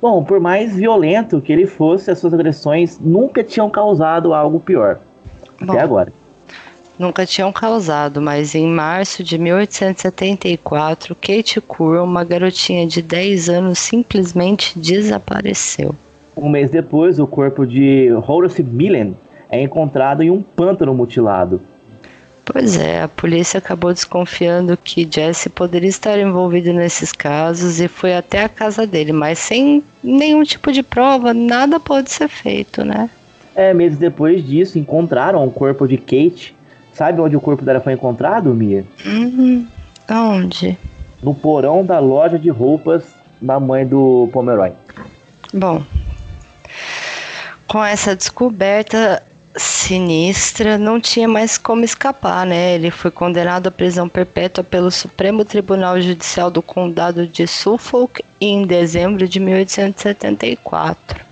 Bom, 0.03 0.25
por 0.25 0.41
mais 0.41 0.75
violento 0.75 1.41
que 1.41 1.53
ele 1.53 1.67
fosse, 1.67 2.11
as 2.11 2.19
suas 2.19 2.35
agressões 2.35 2.99
nunca 2.99 3.45
tinham 3.45 3.69
causado 3.69 4.33
algo 4.33 4.59
pior. 4.59 4.99
Bom, 5.61 5.73
até 5.73 5.83
agora. 5.83 6.13
Nunca 6.99 7.25
tinham 7.25 7.53
causado, 7.53 8.21
mas 8.21 8.55
em 8.55 8.67
março 8.67 9.23
de 9.23 9.39
1874, 9.39 11.15
Kate 11.15 11.61
Curran, 11.61 12.03
uma 12.03 12.25
garotinha 12.25 12.87
de 12.87 13.01
10 13.01 13.49
anos, 13.49 13.79
simplesmente 13.79 14.79
desapareceu. 14.79 15.95
Um 16.37 16.49
mês 16.49 16.71
depois, 16.71 17.19
o 17.19 17.27
corpo 17.27 17.67
de 17.67 18.11
Horace 18.27 18.63
Millen 18.63 19.17
é 19.49 19.63
encontrado 19.63 20.23
em 20.23 20.31
um 20.31 20.43
pântano 20.43 20.95
mutilado. 20.95 21.61
Pois 22.45 22.77
é, 22.77 23.03
a 23.03 23.09
polícia 23.09 23.59
acabou 23.59 23.93
desconfiando 23.93 24.77
que 24.77 25.09
Jesse 25.09 25.49
poderia 25.49 25.89
estar 25.89 26.19
envolvido 26.19 26.73
nesses 26.73 27.13
casos 27.13 27.81
e 27.81 27.87
foi 27.87 28.15
até 28.15 28.45
a 28.45 28.49
casa 28.49 28.87
dele, 28.87 29.13
mas 29.13 29.39
sem 29.39 29.85
nenhum 30.03 30.43
tipo 30.43 30.73
de 30.73 30.83
prova, 30.83 31.33
nada 31.33 31.79
pode 31.79 32.11
ser 32.11 32.29
feito, 32.29 32.85
né? 32.85 33.09
É, 33.55 33.75
meses 33.75 33.99
depois 33.99 34.45
disso, 34.47 34.79
encontraram 34.79 35.45
o 35.45 35.51
corpo 35.51 35.87
de 35.87 35.97
Kate. 35.97 36.57
Sabe 36.93 37.21
onde 37.21 37.37
o 37.37 37.41
corpo 37.41 37.65
dela 37.65 37.81
foi 37.81 37.93
encontrado, 37.93 38.53
Mia? 38.55 38.85
Uhum. 39.05 39.67
Onde? 40.11 40.79
No 41.23 41.35
porão 41.35 41.85
da 41.85 41.99
loja 41.99 42.39
de 42.39 42.49
roupas 42.49 43.05
da 43.41 43.61
mãe 43.61 43.87
do 43.87 44.29
Pomeroy. 44.33 44.73
Bom, 45.53 45.83
com 47.67 47.85
essa 47.85 48.17
descoberta, 48.17 49.23
sinistra, 49.61 50.79
não 50.79 50.99
tinha 50.99 51.29
mais 51.29 51.59
como 51.59 51.85
escapar, 51.85 52.47
né? 52.47 52.75
Ele 52.75 52.91
foi 52.91 53.11
condenado 53.11 53.67
à 53.67 53.71
prisão 53.71 54.09
perpétua 54.09 54.65
pelo 54.65 54.91
Supremo 54.91 55.45
Tribunal 55.45 56.01
Judicial 56.01 56.51
do 56.51 56.63
Condado 56.63 57.27
de 57.27 57.47
Suffolk 57.47 58.25
em 58.41 58.67
dezembro 58.67 59.29
de 59.29 59.39
1874. 59.39 61.25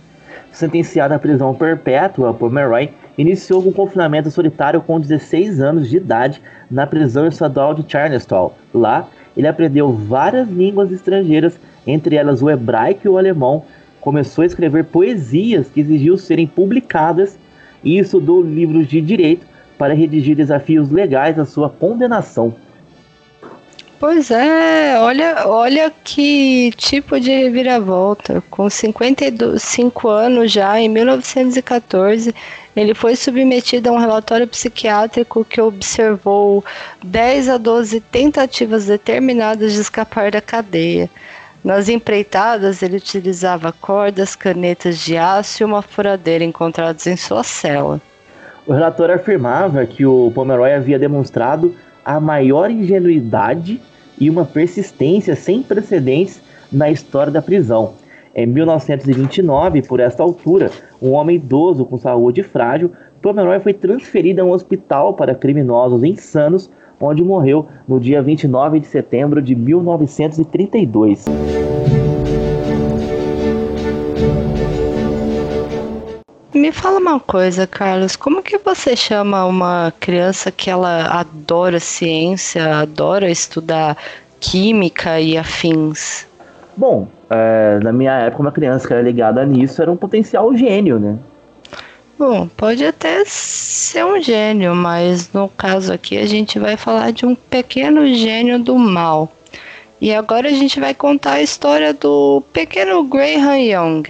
Sentenciado 0.53 1.15
à 1.15 1.19
prisão 1.19 1.55
perpétua, 1.55 2.35
Pomeroy 2.35 2.91
iniciou 3.17 3.67
um 3.67 3.73
confinamento 3.73 4.31
solitário 4.31 4.83
com 4.83 5.01
16 5.01 5.61
anos 5.61 5.89
de 5.89 5.97
idade 5.97 6.43
na 6.71 6.87
prisão 6.87 7.27
estadual 7.27 7.73
de 7.73 7.85
Charleston. 7.91 8.53
Lá, 8.75 9.09
ele 9.37 9.49
aprendeu 9.49 9.91
várias 9.93 10.49
línguas 10.49 10.93
estrangeiras, 10.93 11.59
entre 11.87 12.17
elas 12.17 12.43
o 12.43 12.51
hebraico 12.51 13.07
e 13.07 13.09
o 13.09 13.17
alemão. 13.17 13.65
Começou 14.01 14.43
a 14.43 14.47
escrever 14.47 14.85
poesias 14.85 15.69
que 15.69 15.81
exigiam 15.81 16.17
serem 16.17 16.47
publicadas 16.47 17.39
e 17.83 17.99
estudou 17.99 18.43
livros 18.43 18.87
de 18.87 19.01
direito 19.01 19.47
para 19.77 19.95
redigir 19.95 20.37
desafios 20.37 20.91
legais 20.91 21.39
à 21.39 21.45
sua 21.45 21.71
condenação. 21.71 22.55
Pois 24.01 24.31
é, 24.31 24.97
olha, 25.01 25.49
olha 25.49 25.93
que 26.05 26.71
tipo 26.77 27.19
de 27.19 27.31
reviravolta. 27.33 28.41
Com 28.49 28.71
55 28.71 30.09
anos 30.09 30.53
já, 30.53 30.81
em 30.81 30.89
1914, 30.89 32.33
ele 32.77 32.95
foi 32.95 33.17
submetido 33.17 33.89
a 33.89 33.93
um 33.93 33.99
relatório 33.99 34.47
psiquiátrico 34.47 35.45
que 35.45 35.61
observou 35.61 36.65
10 37.05 37.49
a 37.49 37.59
12 37.59 38.01
tentativas 38.03 38.87
determinadas 38.87 39.73
de 39.73 39.81
escapar 39.81 40.31
da 40.31 40.41
cadeia. 40.41 41.11
Nas 41.65 41.89
empreitadas, 41.89 42.83
ele 42.83 42.97
utilizava 42.97 43.73
cordas, 43.73 44.37
canetas 44.37 44.99
de 44.99 45.17
aço 45.17 45.63
e 45.63 45.65
uma 45.65 45.83
furadeira 45.83 46.45
encontrados 46.45 47.07
em 47.07 47.17
sua 47.17 47.43
cela. 47.43 48.01
O 48.67 48.73
relator 48.73 49.11
afirmava 49.11 49.85
que 49.85 50.07
o 50.07 50.31
Pomeroy 50.35 50.73
havia 50.73 50.99
demonstrado 50.99 51.75
a 52.05 52.21
maior 52.21 52.71
ingenuidade 52.71 53.81
e 54.19 54.31
uma 54.31 54.45
persistência 54.45 55.35
sem 55.35 55.63
precedentes 55.63 56.41
na 56.71 56.91
história 56.91 57.33
da 57.33 57.43
prisão. 57.43 57.95
Em 58.35 58.47
1929, 58.47 59.83
por 59.83 60.01
esta 60.01 60.23
altura, 60.23 60.71
um 61.03 61.13
homem 61.13 61.37
idoso 61.37 61.85
com 61.85 61.99
saúde 61.99 62.43
frágil, 62.43 62.93
Pomeroy 63.21 63.59
foi 63.59 63.75
transferido 63.75 64.43
a 64.43 64.45
um 64.45 64.53
hospital 64.53 65.15
para 65.15 65.35
criminosos 65.35 66.05
insanos 66.05 66.71
onde 67.01 67.23
morreu 67.23 67.67
no 67.87 68.01
dia 68.01 68.23
29 68.23 68.81
de 68.81 68.87
setembro 68.87 69.41
de 69.41 69.55
1932. 69.55 71.25
Me 76.55 76.73
fala 76.73 76.99
uma 76.99 77.21
coisa, 77.21 77.67
Carlos, 77.67 78.17
como 78.17 78.43
que 78.43 78.59
você 78.59 78.97
chama 78.97 79.45
uma 79.45 79.93
criança 80.01 80.51
que 80.51 80.69
ela 80.69 81.07
adora 81.07 81.79
ciência, 81.79 82.81
adora 82.81 83.31
estudar 83.31 83.97
química 84.41 85.21
e 85.21 85.37
afins? 85.37 86.27
Bom, 86.77 87.09
é, 87.31 87.79
na 87.83 87.93
minha 87.93 88.13
época, 88.13 88.43
uma 88.43 88.53
criança 88.53 88.87
que 88.87 88.93
era 88.93 89.03
ligada 89.03 89.45
nisso 89.45 89.81
era 89.81 89.91
um 89.91 89.97
potencial 89.97 90.55
gênio, 90.57 90.99
né? 90.99 91.19
Bom, 92.19 92.49
pode 92.49 92.85
até 92.85 93.23
ser 93.25 94.05
um 94.05 94.21
gênio, 94.21 94.75
mas 94.75 95.33
no 95.33 95.49
caso 95.49 95.93
aqui 95.93 96.19
a 96.19 96.27
gente 96.27 96.59
vai 96.59 96.77
falar 96.77 97.13
de 97.13 97.25
um 97.25 97.37
pequeno 97.37 98.05
gênio 98.09 98.59
do 98.59 98.77
mal. 98.77 99.31
E 100.01 100.13
agora 100.13 100.49
a 100.49 100.53
gente 100.53 100.81
vai 100.81 100.93
contar 100.95 101.35
a 101.35 101.43
história 101.43 101.95
do 101.95 102.43
pequeno 102.53 103.05
Graham 103.05 103.59
Young. 103.59 104.03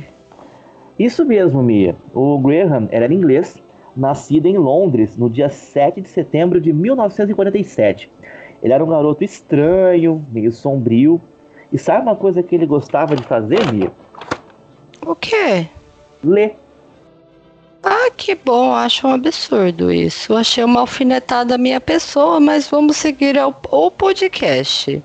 Isso 0.98 1.22
mesmo, 1.22 1.62
Mia. 1.62 1.94
O 2.14 2.38
Graham 2.38 2.88
era 2.90 3.12
inglês, 3.12 3.60
nascido 3.94 4.46
em 4.46 4.56
Londres 4.56 5.14
no 5.14 5.28
dia 5.28 5.50
7 5.50 6.00
de 6.00 6.08
setembro 6.08 6.62
de 6.62 6.72
1947. 6.72 8.10
Ele 8.62 8.72
era 8.72 8.82
um 8.82 8.88
garoto 8.88 9.22
estranho, 9.22 10.24
meio 10.32 10.50
sombrio. 10.50 11.20
E 11.70 11.76
sabe 11.76 12.00
uma 12.00 12.16
coisa 12.16 12.42
que 12.42 12.54
ele 12.54 12.64
gostava 12.64 13.14
de 13.14 13.22
fazer, 13.24 13.70
Mia? 13.70 13.92
O 15.04 15.14
quê? 15.14 15.66
Ler. 16.24 16.56
Ah, 17.82 18.10
que 18.16 18.34
bom, 18.34 18.74
acho 18.74 19.06
um 19.06 19.12
absurdo 19.12 19.92
isso. 19.92 20.34
Achei 20.34 20.64
uma 20.64 20.80
alfinetada 20.80 21.54
à 21.54 21.58
minha 21.58 21.80
pessoa, 21.80 22.40
mas 22.40 22.68
vamos 22.68 22.96
seguir 22.96 23.38
ao, 23.38 23.54
ao 23.70 23.90
podcast. 23.90 25.02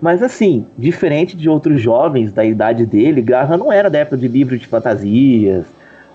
Mas 0.00 0.22
assim, 0.22 0.66
diferente 0.76 1.36
de 1.36 1.48
outros 1.48 1.80
jovens 1.80 2.32
da 2.32 2.44
idade 2.44 2.86
dele, 2.86 3.20
Graham 3.20 3.58
não 3.58 3.72
era 3.72 3.94
época 3.98 4.16
de 4.16 4.28
livros 4.28 4.60
de 4.60 4.66
fantasias, 4.66 5.66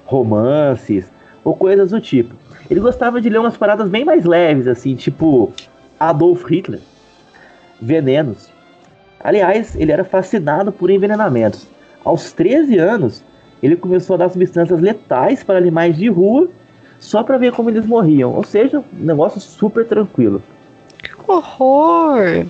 romances 0.06 1.12
ou 1.44 1.56
coisas 1.56 1.92
do 1.92 2.00
tipo. 2.00 2.34
Ele 2.70 2.80
gostava 2.80 3.22
de 3.22 3.30
ler 3.30 3.40
umas 3.40 3.58
paradas 3.58 3.90
bem 3.90 4.06
mais 4.06 4.26
leves, 4.26 4.68
assim, 4.68 4.96
tipo 4.96 5.52
Adolf 6.00 6.46
Hitler, 6.50 6.80
venenos. 7.82 8.50
Aliás, 9.20 9.76
ele 9.76 9.92
era 9.92 10.04
fascinado 10.04 10.72
por 10.72 10.90
envenenamentos. 10.90 11.68
Aos 12.04 12.34
13 12.34 12.78
anos, 12.78 13.24
ele 13.64 13.78
começou 13.78 14.16
a 14.16 14.18
dar 14.18 14.30
substâncias 14.30 14.82
letais 14.82 15.42
para 15.42 15.58
animais 15.58 15.96
de 15.96 16.10
rua 16.10 16.50
só 17.00 17.24
para 17.24 17.38
ver 17.38 17.54
como 17.54 17.70
eles 17.70 17.86
morriam. 17.86 18.34
Ou 18.34 18.44
seja, 18.44 18.80
um 18.80 19.06
negócio 19.06 19.40
super 19.40 19.88
tranquilo. 19.88 20.44
Que 21.02 21.10
horror! 21.26 22.46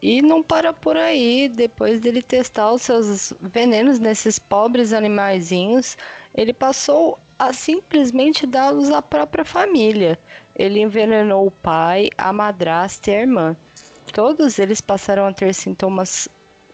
E 0.00 0.22
não 0.22 0.42
para 0.42 0.72
por 0.72 0.96
aí. 0.96 1.48
Depois 1.48 2.00
dele 2.00 2.22
testar 2.22 2.72
os 2.72 2.82
seus 2.82 3.34
venenos 3.40 3.98
nesses 3.98 4.38
pobres 4.38 4.94
animaizinhos, 4.94 5.98
ele 6.34 6.54
passou 6.54 7.18
a 7.38 7.52
simplesmente 7.52 8.46
dá-los 8.46 8.90
à 8.90 9.02
própria 9.02 9.44
família. 9.44 10.18
Ele 10.56 10.80
envenenou 10.80 11.46
o 11.46 11.50
pai, 11.50 12.08
a 12.16 12.32
madrasta 12.32 13.10
e 13.10 13.14
a 13.14 13.20
irmã. 13.20 13.56
Todos 14.14 14.58
eles 14.58 14.80
passaram 14.80 15.26
a 15.26 15.32
ter 15.32 15.52
sintomas 15.52 16.28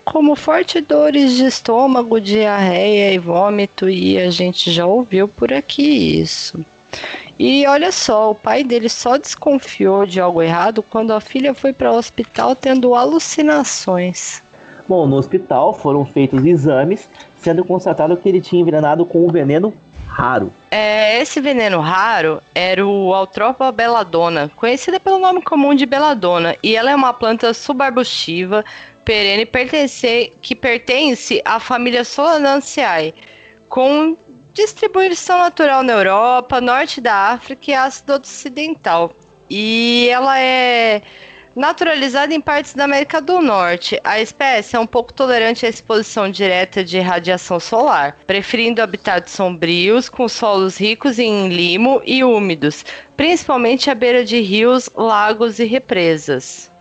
como 0.05 0.37
fortes 0.37 0.85
dores 0.85 1.33
de 1.33 1.47
estômago, 1.47 2.21
diarreia 2.21 3.13
e 3.13 3.19
vômito, 3.19 3.89
e 3.89 4.19
a 4.19 4.31
gente 4.31 4.71
já 4.71 4.87
ouviu 4.87 5.27
por 5.27 5.53
aqui 5.53 6.21
isso. 6.21 6.65
E 7.39 7.67
olha 7.67 7.91
só, 7.91 8.31
o 8.31 8.35
pai 8.35 8.63
dele 8.63 8.89
só 8.89 9.17
desconfiou 9.17 10.07
de 10.07 10.21
algo 10.21 10.41
errado 10.41 10.83
quando 10.83 11.13
a 11.13 11.21
filha 11.21 11.53
foi 11.53 11.73
para 11.73 11.91
o 11.91 11.97
hospital 11.97 12.55
tendo 12.55 12.95
alucinações. 12.95 14.43
Bom, 14.87 15.07
no 15.07 15.17
hospital 15.17 15.75
foram 15.75 16.05
feitos 16.05 16.45
exames, 16.45 17.09
sendo 17.39 17.65
constatado 17.65 18.17
que 18.17 18.29
ele 18.29 18.41
tinha 18.41 18.61
envenenado 18.61 19.05
com 19.05 19.27
um 19.27 19.31
veneno 19.31 19.75
raro. 20.07 20.53
É, 20.71 21.21
esse 21.21 21.41
veneno 21.41 21.81
raro 21.81 22.41
era 22.55 22.87
o 22.87 23.13
Altropa 23.13 23.73
belladonna, 23.73 24.51
conhecida 24.55 25.01
pelo 25.01 25.19
nome 25.19 25.43
comum 25.43 25.75
de 25.75 25.87
belladonna, 25.87 26.55
e 26.63 26.77
ela 26.77 26.91
é 26.91 26.95
uma 26.95 27.13
planta 27.13 27.53
subarbustiva 27.53 28.65
perene 29.05 29.47
pertence, 29.47 30.33
que 30.41 30.55
pertence 30.55 31.41
à 31.45 31.61
família 31.61 32.05
Solanaceae, 32.05 33.15
com 33.69 34.17
distribuição 34.53 35.39
natural 35.39 35.83
na 35.83 35.93
Europa, 35.93 36.61
norte 36.61 37.01
da 37.01 37.33
África 37.33 37.71
e 37.71 37.75
ácido 37.75 38.15
ocidental. 38.15 39.15
E 39.51 40.09
ela 40.11 40.39
é 40.41 41.03
naturalizada 41.55 42.35
em 42.35 42.41
partes 42.41 42.75
da 42.75 42.85
América 42.85 43.21
do 43.21 43.41
Norte. 43.41 44.01
A 44.03 44.21
espécie 44.21 44.77
é 44.77 44.81
um 44.81 44.87
pouco 44.87 45.13
tolerante 45.13 45.65
à 45.65 45.69
exposição 45.69 46.31
direta 46.31 46.83
de 46.83 46.99
radiação 46.99 47.61
solar, 47.61 48.17
preferindo 48.27 48.83
habitats 48.83 49.33
sombrios 49.33 50.09
com 50.09 50.29
solos 50.29 50.77
ricos 50.77 51.19
em 51.19 51.49
limo 51.49 52.03
e 52.05 52.25
úmidos, 52.25 52.85
principalmente 53.17 53.91
à 53.91 53.95
beira 53.95 54.25
de 54.25 54.41
rios, 54.41 54.91
lagos 54.95 55.59
e 55.59 55.65
represas. 55.65 56.74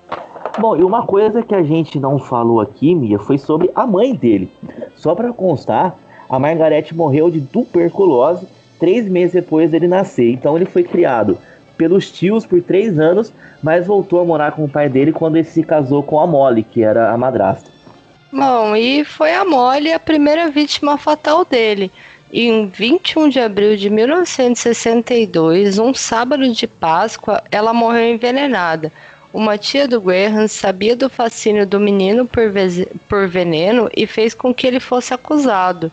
Bom, 0.60 0.78
e 0.78 0.84
uma 0.84 1.06
coisa 1.06 1.42
que 1.42 1.56
a 1.56 1.64
gente 1.64 2.00
não 2.00 2.20
falou 2.20 2.62
aqui, 2.62 2.94
Mia, 2.94 3.18
foi 3.18 3.38
sobre 3.38 3.72
a 3.74 3.88
mãe 3.88 4.14
dele. 4.14 4.52
Só 4.96 5.16
para 5.16 5.34
constar, 5.34 5.98
a 6.30 6.38
Margarete 6.38 6.96
morreu 6.96 7.30
de 7.30 7.42
tuberculose 7.42 8.48
três 8.80 9.08
meses 9.08 9.34
depois 9.34 9.72
dele 9.72 9.88
nascer. 9.88 10.32
Então 10.32 10.56
ele 10.56 10.66
foi 10.66 10.84
criado 10.84 11.38
pelos 11.78 12.12
tios 12.12 12.46
por 12.46 12.62
três 12.62 13.00
anos, 13.00 13.34
mas 13.62 13.88
voltou 13.88 14.22
a 14.22 14.26
morar 14.26 14.52
com 14.52 14.66
o 14.66 14.70
pai 14.70 14.88
dele 14.88 15.12
quando 15.12 15.38
ele 15.38 15.46
se 15.46 15.64
casou 15.64 16.04
com 16.04 16.20
a 16.20 16.28
Molly, 16.28 16.64
que 16.64 16.84
era 16.84 17.12
a 17.12 17.18
madrasta. 17.18 17.72
Bom, 18.32 18.76
e 18.76 19.04
foi 19.04 19.34
a 19.34 19.44
Molly 19.46 19.92
a 19.92 20.00
primeira 20.00 20.50
vítima 20.50 20.98
fatal 20.98 21.46
dele. 21.46 21.92
Em 22.32 22.66
21 22.66 23.30
de 23.30 23.40
abril 23.40 23.78
de 23.78 23.90
1962, 23.92 25.78
um 25.78 25.94
sábado 25.94 26.52
de 26.52 26.66
Páscoa, 26.66 27.44
ela 27.52 27.74
morreu 27.74 28.10
envenenada. 28.10 28.92
Uma 29.34 29.58
tia 29.58 29.88
do 29.88 30.00
Graham 30.00 30.48
sabia 30.48 30.96
do 30.96 31.10
fascínio 31.10 31.66
do 31.66 31.80
menino 31.80 32.28
por, 32.28 32.44
por 33.10 33.28
veneno 33.28 33.90
e 33.98 34.06
fez 34.06 34.36
com 34.36 34.54
que 34.54 34.68
ele 34.68 34.80
fosse 34.80 35.12
acusado. 35.12 35.92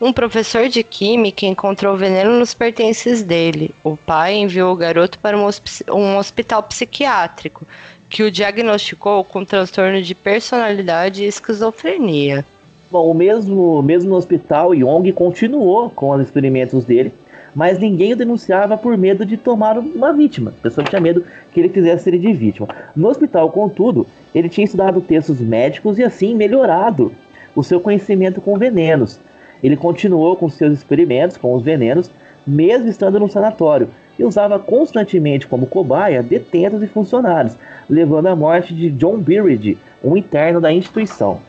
Um 0.00 0.10
professor 0.10 0.68
de 0.68 0.82
química 0.82 1.44
encontrou 1.44 1.96
veneno 1.96 2.38
nos 2.38 2.54
pertences 2.54 3.22
dele. 3.22 3.74
O 3.84 3.94
pai 3.94 4.36
enviou 4.36 4.72
o 4.72 4.76
garoto 4.76 5.18
para 5.18 5.36
um, 5.36 5.50
um 5.92 6.16
hospital 6.16 6.62
psiquiátrico, 6.62 7.66
que 8.08 8.22
o 8.22 8.30
diagnosticou 8.30 9.22
com 9.22 9.44
transtorno 9.44 10.00
de 10.00 10.14
personalidade 10.14 11.24
e 11.24 11.26
esquizofrenia. 11.26 12.46
Bom, 12.90 13.10
o 13.10 13.14
mesmo, 13.14 13.82
mesmo 13.82 14.14
hospital, 14.14 14.74
Young 14.74 15.12
continuou 15.12 15.90
com 15.90 16.10
os 16.12 16.22
experimentos 16.22 16.86
dele, 16.86 17.12
mas 17.54 17.78
ninguém 17.78 18.12
o 18.12 18.16
denunciava 18.16 18.76
por 18.76 18.96
medo 18.96 19.24
de 19.24 19.36
tomar 19.36 19.78
uma 19.78 20.12
vítima. 20.12 20.52
A 20.58 20.62
pessoa 20.62 20.84
tinha 20.84 21.00
medo 21.00 21.24
que 21.52 21.60
ele 21.60 21.68
quisesse 21.68 22.04
ser 22.04 22.18
de 22.18 22.32
vítima. 22.32 22.68
No 22.94 23.08
hospital, 23.08 23.50
contudo, 23.50 24.06
ele 24.34 24.48
tinha 24.48 24.64
estudado 24.64 25.00
textos 25.00 25.40
médicos 25.40 25.98
e 25.98 26.04
assim 26.04 26.34
melhorado 26.34 27.12
o 27.54 27.62
seu 27.62 27.80
conhecimento 27.80 28.40
com 28.40 28.56
venenos. 28.56 29.18
Ele 29.62 29.76
continuou 29.76 30.36
com 30.36 30.48
seus 30.48 30.72
experimentos 30.72 31.36
com 31.36 31.52
os 31.52 31.62
venenos, 31.62 32.10
mesmo 32.46 32.88
estando 32.88 33.18
no 33.18 33.28
sanatório, 33.28 33.88
e 34.18 34.24
usava 34.24 34.58
constantemente 34.58 35.46
como 35.46 35.66
cobaia 35.66 36.22
detentos 36.22 36.82
e 36.82 36.86
funcionários, 36.86 37.56
levando 37.88 38.26
à 38.26 38.36
morte 38.36 38.74
de 38.74 38.90
John 38.90 39.18
Birridge, 39.18 39.78
um 40.02 40.16
interno 40.16 40.60
da 40.60 40.72
instituição. 40.72 41.40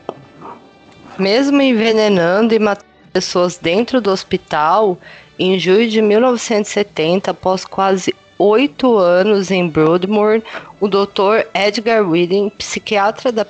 Mesmo 1.17 1.61
envenenando 1.61 2.53
e 2.53 2.59
matando 2.59 2.88
pessoas 3.19 3.57
dentro 3.57 3.99
do 3.99 4.09
hospital, 4.09 4.97
em 5.37 5.59
julho 5.59 5.89
de 5.89 6.01
1970, 6.01 7.31
após 7.31 7.65
quase 7.65 8.15
oito 8.37 8.97
anos 8.97 9.51
em 9.51 9.67
Broadmoor, 9.67 10.41
o 10.79 10.87
Dr. 10.87 11.45
Edgar 11.53 12.09
Whedon, 12.09 12.49
psiquiatra 12.49 13.29
da, 13.29 13.45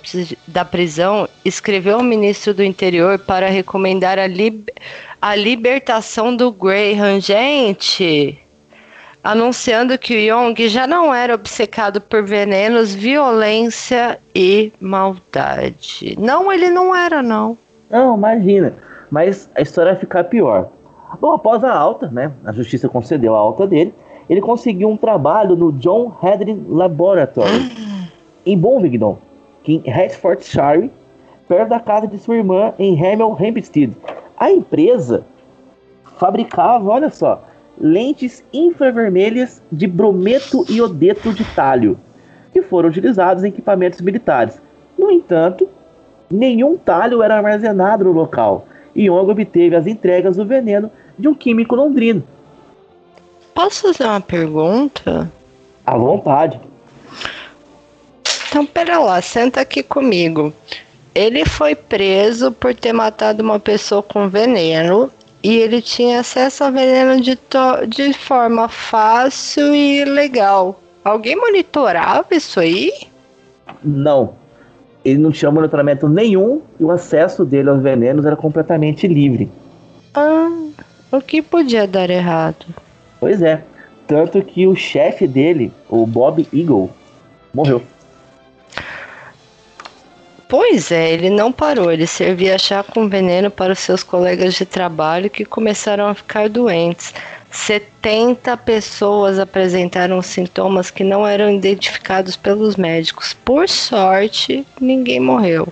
da 0.48 0.66
prisão, 0.66 1.30
escreveu 1.46 1.98
ao 1.98 2.04
ministro 2.04 2.52
do 2.52 2.64
Interior 2.64 3.20
para 3.20 3.48
recomendar 3.48 4.18
a, 4.18 4.26
lib 4.26 4.70
a 5.22 5.36
libertação 5.36 6.36
do 6.36 6.52
Graham. 6.52 7.22
Gente! 7.22 8.40
Anunciando 9.24 10.00
que 10.00 10.16
o 10.16 10.20
Young 10.20 10.68
já 10.68 10.88
não 10.88 11.14
era 11.14 11.36
obcecado 11.36 12.02
por 12.02 12.24
venenos, 12.24 12.96
violência 12.96 14.18
e 14.34 14.74
maldade. 14.82 16.16
Não, 16.18 16.52
ele 16.52 16.72
não 16.72 16.96
era, 16.96 17.22
não. 17.22 17.56
Não, 17.92 18.18
imagina. 18.18 18.89
Mas 19.10 19.50
a 19.56 19.62
história 19.62 19.94
vai 19.94 20.00
ficar 20.00 20.24
pior. 20.26 20.70
Bom, 21.20 21.34
após 21.34 21.64
a 21.64 21.74
alta, 21.74 22.08
né? 22.08 22.32
A 22.46 22.52
justiça 22.52 22.88
concedeu 22.88 23.36
a 23.36 23.40
alta 23.40 23.66
dele 23.66 23.94
ele 24.30 24.42
conseguiu 24.42 24.88
um 24.90 24.96
trabalho 24.96 25.56
no 25.56 25.72
John 25.72 26.16
Hedrin 26.22 26.64
Laboratory, 26.70 27.72
em 28.46 28.58
Bovingdon, 28.58 29.18
em 29.66 29.82
Hertfordshire, 29.84 30.92
perto 31.48 31.70
da 31.70 31.80
casa 31.80 32.08
de 32.08 32.20
sua 32.20 32.38
irmã 32.38 32.72
em 32.78 32.94
Hemel 32.94 33.36
Hempstead. 33.40 33.92
A 34.38 34.52
empresa 34.52 35.26
fabricava, 36.18 36.88
olha 36.88 37.10
só, 37.10 37.44
lentes 37.80 38.44
infravermelhas 38.54 39.64
de 39.72 39.88
brometo 39.88 40.64
e 40.70 40.78
iodeto 40.78 41.34
de 41.34 41.44
talho, 41.56 41.98
que 42.54 42.62
foram 42.62 42.90
utilizados 42.90 43.44
em 43.44 43.48
equipamentos 43.48 44.00
militares. 44.00 44.62
No 44.98 45.10
entanto, 45.10 45.68
nenhum 46.30 46.78
talho 46.78 47.24
era 47.24 47.38
armazenado 47.38 48.04
no 48.04 48.12
local, 48.12 48.66
Young 48.96 49.30
obteve 49.30 49.76
as 49.76 49.88
entregas 49.88 50.38
do 50.38 50.46
veneno 50.46 50.92
de 51.18 51.28
um 51.28 51.34
químico 51.34 51.76
londrino, 51.76 52.24
Posso 53.60 53.82
fazer 53.82 54.06
uma 54.06 54.22
pergunta? 54.22 55.30
À 55.86 55.98
vontade. 55.98 56.62
Então, 58.48 58.66
pera 58.66 59.00
lá, 59.00 59.22
senta 59.22 59.60
aqui 59.60 59.84
comigo. 59.84 60.54
Ele 61.14 61.46
foi 61.46 61.76
preso 61.76 62.54
por 62.54 62.74
ter 62.74 62.94
matado 62.94 63.44
uma 63.44 63.60
pessoa 63.60 64.02
com 64.02 64.30
veneno 64.30 65.12
e 65.44 65.58
ele 65.58 65.82
tinha 65.82 66.22
acesso 66.22 66.64
a 66.64 66.70
veneno 66.70 67.20
de, 67.20 67.38
de 67.90 68.14
forma 68.14 68.70
fácil 68.70 69.76
e 69.76 70.06
legal. 70.06 70.82
Alguém 71.04 71.36
monitorava 71.36 72.28
isso 72.32 72.62
aí? 72.62 72.94
Não. 73.84 74.36
Ele 75.04 75.20
não 75.20 75.32
tinha 75.32 75.50
monitoramento 75.50 76.08
nenhum 76.10 76.62
e 76.80 76.84
o 76.84 76.92
acesso 76.92 77.46
dele 77.46 77.70
aos 77.70 77.82
venenos 77.82 78.26
era 78.26 78.36
completamente 78.36 79.08
livre. 79.08 79.50
Ah, 80.14 80.50
o 81.12 81.22
que 81.22 81.42
podia 81.42 81.88
dar 81.88 82.10
errado? 82.10 82.66
Pois 83.20 83.42
é. 83.42 83.64
Tanto 84.08 84.42
que 84.42 84.66
o 84.66 84.76
chefe 84.76 85.28
dele, 85.28 85.72
o 85.88 86.06
Bob 86.06 86.48
Eagle, 86.54 86.90
morreu. 87.54 87.82
Pois 90.48 90.92
é, 90.92 91.12
ele 91.12 91.30
não 91.30 91.52
parou. 91.52 91.92
Ele 91.92 92.08
servia 92.08 92.58
chá 92.58 92.84
com 92.84 93.08
veneno 93.08 93.52
para 93.52 93.74
os 93.74 93.80
seus 93.80 94.02
colegas 94.02 94.56
de 94.56 94.66
trabalho 94.66 95.30
que 95.30 95.46
começaram 95.46 96.08
a 96.08 96.16
ficar 96.16 96.50
doentes. 96.50 97.14
70 97.52 98.56
pessoas 98.58 99.40
apresentaram 99.40 100.22
sintomas 100.22 100.92
que 100.92 101.04
não 101.04 101.26
eram 101.26 101.50
identificados 101.50 102.36
pelos 102.36 102.76
médicos. 102.76 103.34
Por 103.34 103.68
sorte, 103.68 104.66
ninguém 104.80 105.20
morreu. 105.20 105.68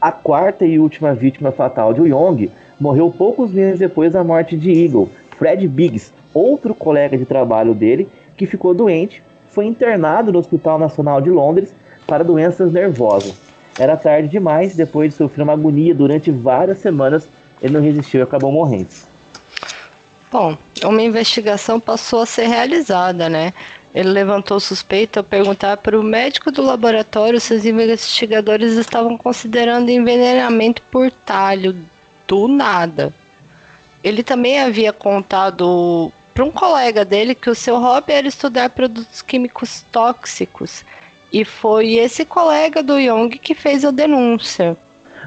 A 0.00 0.10
quarta 0.10 0.66
e 0.66 0.78
última 0.78 1.14
vítima 1.14 1.52
fatal 1.52 1.94
de 1.94 2.00
Young 2.02 2.50
morreu 2.78 3.10
poucos 3.10 3.52
meses 3.52 3.78
depois 3.78 4.12
da 4.12 4.24
morte 4.24 4.56
de 4.56 4.70
Eagle. 4.70 5.10
Fred 5.38 5.66
Biggs, 5.68 6.12
outro 6.32 6.74
colega 6.74 7.16
de 7.16 7.24
trabalho 7.24 7.74
dele, 7.74 8.08
que 8.36 8.46
ficou 8.46 8.74
doente, 8.74 9.22
foi 9.48 9.66
internado 9.66 10.32
no 10.32 10.40
Hospital 10.40 10.78
Nacional 10.78 11.20
de 11.20 11.30
Londres 11.30 11.72
para 12.06 12.24
doenças 12.24 12.72
nervosas. 12.72 13.34
Era 13.78 13.96
tarde 13.96 14.28
demais, 14.28 14.74
depois 14.74 15.12
de 15.12 15.16
sofrer 15.16 15.42
uma 15.42 15.52
agonia 15.52 15.94
durante 15.94 16.30
várias 16.30 16.78
semanas, 16.78 17.28
ele 17.62 17.72
não 17.72 17.80
resistiu 17.80 18.20
e 18.20 18.22
acabou 18.22 18.50
morrendo. 18.52 19.13
Bom, 20.34 20.58
uma 20.84 21.00
investigação 21.00 21.78
passou 21.78 22.22
a 22.22 22.26
ser 22.26 22.48
realizada, 22.48 23.28
né? 23.28 23.54
Ele 23.94 24.08
levantou 24.08 24.58
suspeita 24.58 25.20
ao 25.20 25.24
perguntar 25.24 25.76
para 25.76 25.96
o 25.96 26.02
médico 26.02 26.50
do 26.50 26.60
laboratório 26.60 27.40
se 27.40 27.54
os 27.54 27.64
investigadores 27.64 28.72
estavam 28.72 29.16
considerando 29.16 29.90
envenenamento 29.90 30.82
por 30.90 31.08
talho 31.08 31.76
do 32.26 32.48
nada. 32.48 33.14
Ele 34.02 34.24
também 34.24 34.58
havia 34.58 34.92
contado 34.92 36.10
para 36.34 36.44
um 36.44 36.50
colega 36.50 37.04
dele 37.04 37.36
que 37.36 37.48
o 37.48 37.54
seu 37.54 37.78
hobby 37.78 38.14
era 38.14 38.26
estudar 38.26 38.70
produtos 38.70 39.22
químicos 39.22 39.86
tóxicos 39.92 40.84
e 41.32 41.44
foi 41.44 41.92
esse 41.92 42.24
colega 42.24 42.82
do 42.82 42.98
Young 42.98 43.28
que 43.28 43.54
fez 43.54 43.84
a 43.84 43.92
denúncia. 43.92 44.76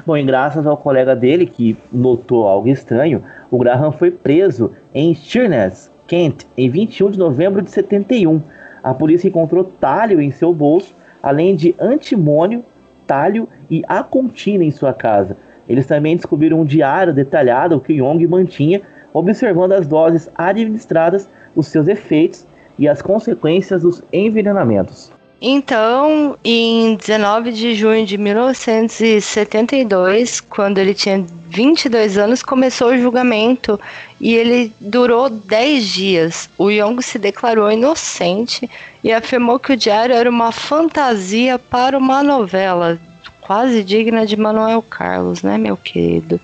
Bom, 0.04 0.16
e 0.16 0.22
graças 0.22 0.66
ao 0.66 0.76
colega 0.76 1.14
dele 1.16 1.46
que 1.46 1.76
notou 1.92 2.46
algo 2.46 2.68
estranho, 2.68 3.24
o 3.50 3.58
Graham 3.58 3.92
foi 3.92 4.10
preso 4.10 4.74
em 4.94 5.14
Sheerness, 5.14 5.90
Kent, 6.06 6.46
em 6.56 6.70
21 6.70 7.10
de 7.10 7.18
novembro 7.18 7.62
de 7.62 7.70
71. 7.70 8.40
A 8.82 8.94
polícia 8.94 9.28
encontrou 9.28 9.64
talho 9.64 10.20
em 10.20 10.30
seu 10.30 10.52
bolso, 10.52 10.94
além 11.22 11.54
de 11.54 11.74
antimônio, 11.78 12.64
talho 13.06 13.48
e 13.70 13.82
acontina 13.86 14.64
em 14.64 14.70
sua 14.70 14.92
casa. 14.92 15.36
Eles 15.68 15.86
também 15.86 16.16
descobriram 16.16 16.60
um 16.60 16.64
diário 16.64 17.12
detalhado 17.12 17.80
que 17.80 17.92
Young 17.92 18.26
mantinha, 18.26 18.80
observando 19.12 19.72
as 19.72 19.86
doses 19.86 20.30
administradas, 20.34 21.28
os 21.54 21.68
seus 21.68 21.88
efeitos 21.88 22.46
e 22.78 22.88
as 22.88 23.02
consequências 23.02 23.82
dos 23.82 24.02
envenenamentos. 24.12 25.12
Então, 25.40 26.36
em 26.42 26.96
19 26.96 27.52
de 27.52 27.72
junho 27.72 28.04
de 28.04 28.18
1972, 28.18 30.40
quando 30.40 30.78
ele 30.78 30.94
tinha 30.94 31.24
22 31.48 32.18
anos, 32.18 32.42
começou 32.42 32.88
o 32.88 32.98
julgamento 32.98 33.78
e 34.20 34.34
ele 34.34 34.72
durou 34.80 35.30
10 35.30 35.86
dias. 35.86 36.50
O 36.58 36.70
Young 36.70 37.00
se 37.02 37.20
declarou 37.20 37.70
inocente 37.70 38.68
e 39.04 39.12
afirmou 39.12 39.60
que 39.60 39.74
o 39.74 39.76
diário 39.76 40.12
era 40.12 40.28
uma 40.28 40.50
fantasia 40.50 41.56
para 41.56 41.96
uma 41.96 42.20
novela, 42.20 42.98
quase 43.40 43.84
digna 43.84 44.26
de 44.26 44.36
Manuel 44.36 44.82
Carlos, 44.82 45.42
né, 45.42 45.56
meu 45.56 45.76
querido? 45.76 46.40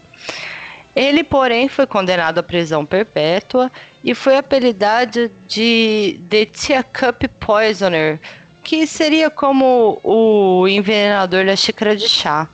Ele, 0.94 1.24
porém, 1.24 1.68
foi 1.68 1.88
condenado 1.88 2.38
à 2.38 2.44
prisão 2.44 2.86
perpétua 2.86 3.72
e 4.04 4.14
foi 4.14 4.36
apelidado 4.36 5.28
de 5.48 6.20
The 6.30 6.46
Tia 6.46 6.84
Cup 6.84 7.24
Poisoner 7.40 8.20
que 8.64 8.86
seria 8.86 9.30
como 9.30 10.00
o 10.02 10.66
envenenador 10.66 11.44
da 11.44 11.54
xícara 11.54 11.94
de 11.94 12.08
chá. 12.08 12.48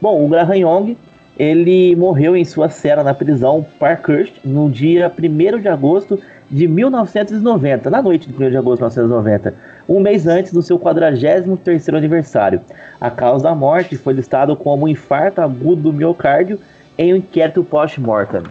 Bom, 0.00 0.24
o 0.24 0.28
Graham 0.28 0.56
Young, 0.56 0.96
ele 1.38 1.94
morreu 1.94 2.36
em 2.36 2.44
sua 2.44 2.68
cela 2.68 3.04
na 3.04 3.14
prisão 3.14 3.64
Parkhurst 3.78 4.32
no 4.42 4.70
dia 4.70 5.12
1 5.16 5.60
de 5.60 5.68
agosto 5.68 6.18
de 6.50 6.66
1990, 6.66 7.88
na 7.88 8.02
noite 8.02 8.28
de 8.28 8.34
1 8.34 8.50
de 8.50 8.56
agosto 8.56 8.78
de 8.78 8.84
1990, 8.84 9.54
um 9.88 10.00
mês 10.00 10.26
antes 10.26 10.52
do 10.52 10.62
seu 10.62 10.78
43º 10.78 11.96
aniversário. 11.96 12.60
A 13.00 13.10
causa 13.10 13.44
da 13.44 13.54
morte 13.54 13.96
foi 13.96 14.14
listado 14.14 14.56
como 14.56 14.84
um 14.84 14.88
infarto 14.88 15.40
agudo 15.40 15.82
do 15.82 15.92
miocárdio 15.92 16.58
em 16.98 17.12
um 17.12 17.16
inquérito 17.16 17.62
post-mortem. 17.64 18.42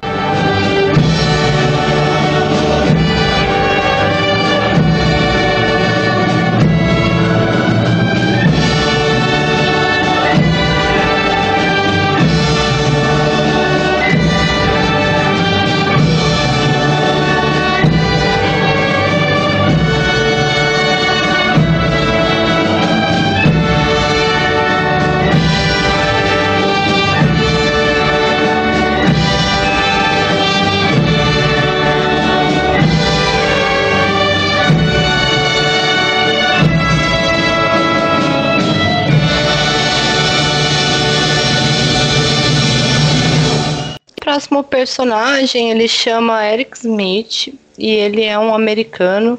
Próximo 44.22 44.64
personagem 44.64 45.72
ele 45.72 45.88
chama 45.88 46.46
Eric 46.46 46.78
Smith 46.78 47.60
e 47.78 47.90
ele 47.90 48.24
é 48.24 48.38
um 48.38 48.54
americano 48.54 49.38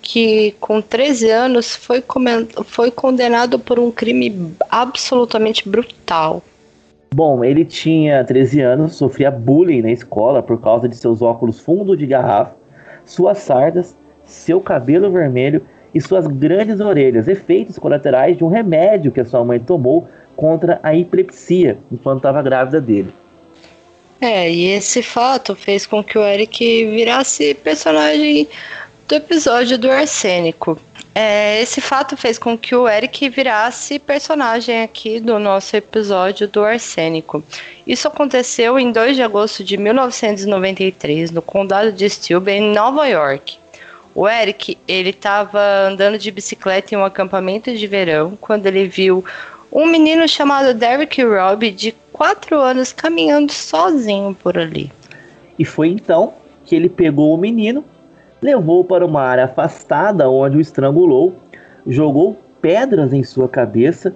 que 0.00 0.54
com 0.58 0.80
13 0.80 1.30
anos 1.30 1.76
foi, 1.76 2.02
foi 2.64 2.90
condenado 2.90 3.58
por 3.58 3.78
um 3.78 3.90
crime 3.90 4.54
absolutamente 4.70 5.68
brutal. 5.68 6.42
Bom, 7.14 7.44
ele 7.44 7.62
tinha 7.62 8.24
13 8.24 8.62
anos, 8.62 8.94
sofria 8.94 9.30
bullying 9.30 9.82
na 9.82 9.92
escola 9.92 10.42
por 10.42 10.60
causa 10.60 10.88
de 10.88 10.96
seus 10.96 11.20
óculos 11.20 11.60
fundo 11.60 11.94
de 11.94 12.06
garrafa, 12.06 12.56
suas 13.04 13.38
sardas, 13.38 13.94
seu 14.24 14.62
cabelo 14.62 15.10
vermelho 15.10 15.62
e 15.94 16.00
suas 16.00 16.26
grandes 16.26 16.80
orelhas, 16.80 17.28
efeitos 17.28 17.78
colaterais 17.78 18.38
de 18.38 18.42
um 18.42 18.48
remédio 18.48 19.12
que 19.12 19.20
a 19.20 19.26
sua 19.26 19.44
mãe 19.44 19.60
tomou 19.60 20.08
contra 20.34 20.80
a 20.82 20.96
epilepsia 20.96 21.76
enquanto 21.92 22.18
estava 22.18 22.40
grávida 22.40 22.80
dele. 22.80 23.12
É, 24.22 24.48
e 24.48 24.66
esse 24.66 25.02
fato 25.02 25.56
fez 25.56 25.84
com 25.84 26.00
que 26.00 26.16
o 26.16 26.24
Eric 26.24 26.86
virasse 26.86 27.54
personagem 27.54 28.46
do 29.08 29.16
episódio 29.16 29.76
do 29.76 29.90
Arsênico. 29.90 30.78
É, 31.12 31.60
esse 31.60 31.80
fato 31.80 32.16
fez 32.16 32.38
com 32.38 32.56
que 32.56 32.72
o 32.72 32.88
Eric 32.88 33.28
virasse 33.28 33.98
personagem 33.98 34.80
aqui 34.80 35.18
do 35.18 35.40
nosso 35.40 35.76
episódio 35.76 36.46
do 36.46 36.64
Arsênico. 36.64 37.42
Isso 37.84 38.06
aconteceu 38.06 38.78
em 38.78 38.92
2 38.92 39.16
de 39.16 39.24
agosto 39.24 39.64
de 39.64 39.76
1993, 39.76 41.32
no 41.32 41.42
condado 41.42 41.90
de 41.90 42.08
Stilby, 42.08 42.52
em 42.52 42.72
Nova 42.72 43.08
York. 43.08 43.58
O 44.14 44.28
Eric, 44.28 44.78
ele 44.86 45.10
estava 45.10 45.60
andando 45.88 46.16
de 46.16 46.30
bicicleta 46.30 46.94
em 46.94 46.98
um 46.98 47.04
acampamento 47.04 47.76
de 47.76 47.86
verão 47.88 48.38
quando 48.40 48.66
ele 48.66 48.86
viu 48.86 49.24
um 49.72 49.86
menino 49.86 50.28
chamado 50.28 50.74
Derek 50.74 51.24
Robb, 51.24 51.70
de 51.70 51.92
4 52.12 52.58
anos, 52.58 52.92
caminhando 52.92 53.50
sozinho 53.50 54.34
por 54.34 54.58
ali. 54.58 54.92
E 55.58 55.64
foi 55.64 55.88
então 55.88 56.34
que 56.64 56.76
ele 56.76 56.90
pegou 56.90 57.34
o 57.34 57.38
menino, 57.38 57.82
levou 58.40 58.84
para 58.84 59.06
uma 59.06 59.22
área 59.22 59.44
afastada 59.44 60.28
onde 60.28 60.58
o 60.58 60.60
estrangulou, 60.60 61.34
jogou 61.86 62.38
pedras 62.60 63.12
em 63.12 63.22
sua 63.22 63.48
cabeça 63.48 64.14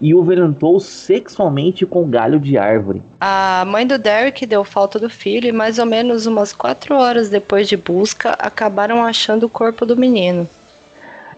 e 0.00 0.14
o 0.14 0.22
violentou 0.24 0.80
sexualmente 0.80 1.86
com 1.86 2.08
galho 2.08 2.40
de 2.40 2.58
árvore. 2.58 3.02
A 3.20 3.64
mãe 3.66 3.86
do 3.86 3.98
Derek 3.98 4.44
deu 4.46 4.64
falta 4.64 4.98
do 4.98 5.08
filho 5.08 5.48
e 5.48 5.52
mais 5.52 5.78
ou 5.78 5.86
menos 5.86 6.26
umas 6.26 6.52
quatro 6.52 6.96
horas 6.96 7.28
depois 7.28 7.68
de 7.68 7.76
busca 7.76 8.30
acabaram 8.38 9.04
achando 9.04 9.44
o 9.44 9.48
corpo 9.48 9.86
do 9.86 9.96
menino. 9.96 10.48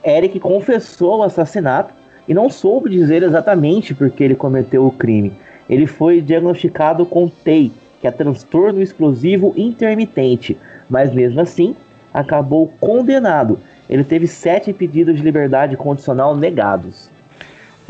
Eric 0.04 0.38
confessou 0.40 1.18
o 1.18 1.22
assassinato 1.24 1.92
e 2.28 2.34
não 2.34 2.50
soube 2.50 2.90
dizer 2.90 3.22
exatamente 3.22 3.94
por 3.94 4.10
que 4.10 4.24
ele 4.24 4.34
cometeu 4.34 4.86
o 4.86 4.90
crime. 4.90 5.32
Ele 5.68 5.86
foi 5.86 6.20
diagnosticado 6.20 7.04
com 7.06 7.28
TEI, 7.28 7.72
que 8.00 8.06
é 8.06 8.10
transtorno 8.10 8.82
explosivo 8.82 9.52
intermitente, 9.56 10.56
mas 10.88 11.12
mesmo 11.12 11.40
assim 11.40 11.74
acabou 12.12 12.72
condenado. 12.80 13.58
Ele 13.88 14.04
teve 14.04 14.26
sete 14.26 14.72
pedidos 14.72 15.16
de 15.16 15.22
liberdade 15.22 15.76
condicional 15.76 16.36
negados. 16.36 17.10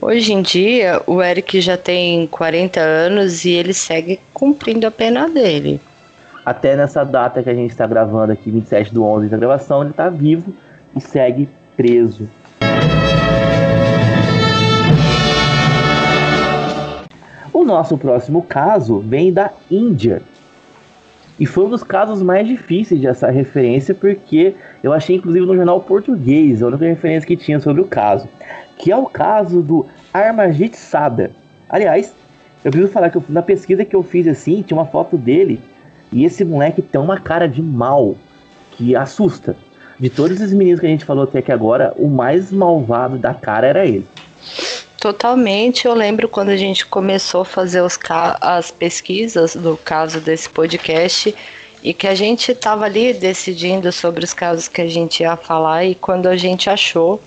Hoje 0.01 0.33
em 0.33 0.43
dia, 0.43 1.01
o 1.07 1.23
Eric 1.23 1.61
já 1.61 1.77
tem 1.77 2.27
40 2.27 2.81
anos 2.81 3.45
e 3.45 3.51
ele 3.51 3.73
segue 3.73 4.21
cumprindo 4.35 4.87
a 4.87 4.91
pena 4.91 5.29
dele. 5.29 5.81
até 6.47 6.77
nessa 6.77 7.03
data 7.03 7.43
que 7.43 7.51
a 7.51 7.55
gente 7.55 7.73
está 7.73 7.89
gravando 7.89 8.33
aqui, 8.33 8.53
27 8.53 8.95
do 8.95 9.03
11 9.03 9.29
da 9.29 9.37
gravação, 9.37 9.83
ele 9.83 9.91
está 9.91 10.09
vivo 10.09 10.55
e 10.95 11.01
segue 11.01 11.49
preso. 11.77 12.31
Nosso 17.67 17.99
próximo 17.99 18.43
caso 18.43 19.01
vem 19.01 19.33
da 19.33 19.51
Índia. 19.71 20.23
E 21.39 21.45
foi 21.45 21.67
um 21.67 21.71
dos 21.71 21.83
casos 21.83 22.23
mais 22.23 22.49
difíceis 22.49 23.01
dessa 23.01 23.31
referência, 23.31 23.95
porque 23.95 24.55
eu 24.83 24.93
achei 24.93 25.17
inclusive 25.17 25.45
no 25.45 25.55
jornal 25.55 25.81
português, 25.81 26.63
a 26.63 26.69
única 26.69 26.87
referência 26.87 27.27
que 27.27 27.37
tinha 27.37 27.61
sobre 27.61 27.83
o 27.83 27.87
caso, 27.87 28.27
que 28.79 28.91
é 28.91 28.97
o 28.97 29.05
caso 29.05 29.61
do 29.61 29.85
Armajit 30.15 30.77
Sada. 30.77 31.31
Aliás, 31.69 32.15
eu 32.65 32.71
preciso 32.71 32.93
falar 32.93 33.11
que 33.11 33.19
eu, 33.19 33.25
na 33.29 33.43
pesquisa 33.43 33.85
que 33.85 33.95
eu 33.95 34.03
fiz 34.03 34.27
assim, 34.27 34.63
tinha 34.63 34.79
uma 34.79 34.87
foto 34.87 35.19
dele 35.19 35.61
e 36.11 36.25
esse 36.25 36.45
moleque 36.45 36.81
tem 36.81 37.01
uma 37.01 37.21
cara 37.21 37.47
de 37.47 37.61
mal 37.61 38.17
que 38.73 38.97
assusta. 38.97 39.57
De 39.99 40.09
todos 40.11 40.37
esses 40.37 40.55
meninos 40.55 40.81
que 40.81 40.87
a 40.87 40.89
gente 40.89 41.05
falou 41.05 41.25
até 41.25 41.39
aqui 41.39 41.53
agora, 41.53 41.93
o 41.97 42.09
mais 42.09 42.53
malvado 42.53 43.19
da 43.19 43.35
cara 43.35 43.67
era 43.67 43.87
ele. 43.87 44.07
Totalmente. 45.07 45.87
Eu 45.87 45.95
lembro 45.95 46.29
quando 46.29 46.49
a 46.49 46.57
gente 46.57 46.85
começou 46.85 47.43
a 47.43 47.45
fazer 47.45 47.81
os 47.81 47.97
as 48.41 48.73
pesquisas 48.73 49.55
do 49.55 49.77
caso 49.77 50.21
desse 50.21 50.51
podcast 50.51 51.33
e 51.81 51.95
que 51.95 52.09
a 52.09 52.15
gente 52.17 52.51
estava 52.51 52.87
ali 52.87 53.13
decidindo 53.13 53.93
sobre 53.93 54.25
os 54.25 54.35
casos 54.35 54.67
que 54.67 54.81
a 54.81 54.89
gente 54.89 55.21
ia 55.21 55.37
falar 55.37 55.85
e 55.85 55.95
quando 55.95 56.27
a 56.27 56.37
gente 56.37 56.69
achou 56.69 57.23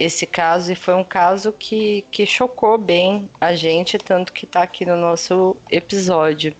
esse 0.00 0.24
caso 0.26 0.72
e 0.72 0.74
foi 0.74 0.94
um 0.94 1.04
caso 1.04 1.52
que, 1.52 2.00
que 2.10 2.24
chocou 2.24 2.78
bem 2.78 3.28
a 3.38 3.54
gente, 3.54 3.98
tanto 3.98 4.32
que 4.32 4.46
está 4.46 4.62
aqui 4.62 4.86
no 4.86 4.96
nosso 4.96 5.54
episódio. 5.70 6.56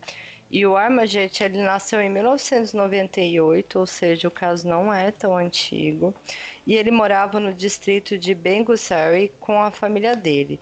E 0.53 0.67
o 0.67 0.77
Armajet 0.77 1.43
ele 1.43 1.63
nasceu 1.63 1.99
em 1.99 2.11
1998, 2.11 3.79
ou 3.79 3.87
seja, 3.87 4.29
o 4.29 4.31
caso 4.31 4.69
não 4.69 4.93
é 4.93 5.11
tão 5.11 5.35
antigo. 5.35 6.15
E 6.67 6.75
ele 6.75 6.91
morava 6.91 7.41
no 7.41 7.55
distrito 7.55 8.19
de 8.19 8.35
Bengusari 8.35 9.33
com 9.41 9.59
a 9.63 9.71
família 9.71 10.15
dele. 10.15 10.61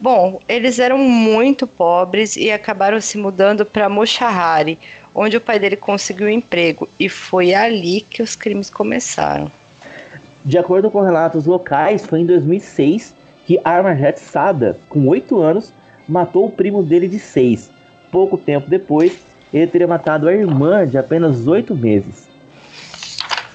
Bom, 0.00 0.40
eles 0.48 0.80
eram 0.80 0.98
muito 0.98 1.64
pobres 1.64 2.36
e 2.36 2.50
acabaram 2.50 3.00
se 3.00 3.16
mudando 3.16 3.64
para 3.64 3.88
Moshahari, 3.88 4.76
onde 5.14 5.36
o 5.36 5.40
pai 5.40 5.60
dele 5.60 5.76
conseguiu 5.76 6.26
um 6.26 6.30
emprego. 6.30 6.88
E 6.98 7.08
foi 7.08 7.54
ali 7.54 8.00
que 8.00 8.24
os 8.24 8.34
crimes 8.34 8.68
começaram. 8.68 9.48
De 10.44 10.58
acordo 10.58 10.90
com 10.90 11.02
relatos 11.02 11.46
locais, 11.46 12.04
foi 12.04 12.22
em 12.22 12.26
2006 12.26 13.14
que 13.46 13.60
Armajet 13.62 14.18
Sada, 14.18 14.76
com 14.88 15.06
8 15.06 15.38
anos, 15.38 15.72
matou 16.08 16.46
o 16.46 16.50
primo 16.50 16.82
dele 16.82 17.06
de 17.06 17.20
6 17.20 17.78
pouco 18.10 18.36
tempo 18.36 18.68
depois, 18.68 19.18
ele 19.52 19.66
teria 19.66 19.86
matado 19.86 20.28
a 20.28 20.32
irmã 20.32 20.86
de 20.86 20.98
apenas 20.98 21.46
oito 21.46 21.74
meses. 21.74 22.28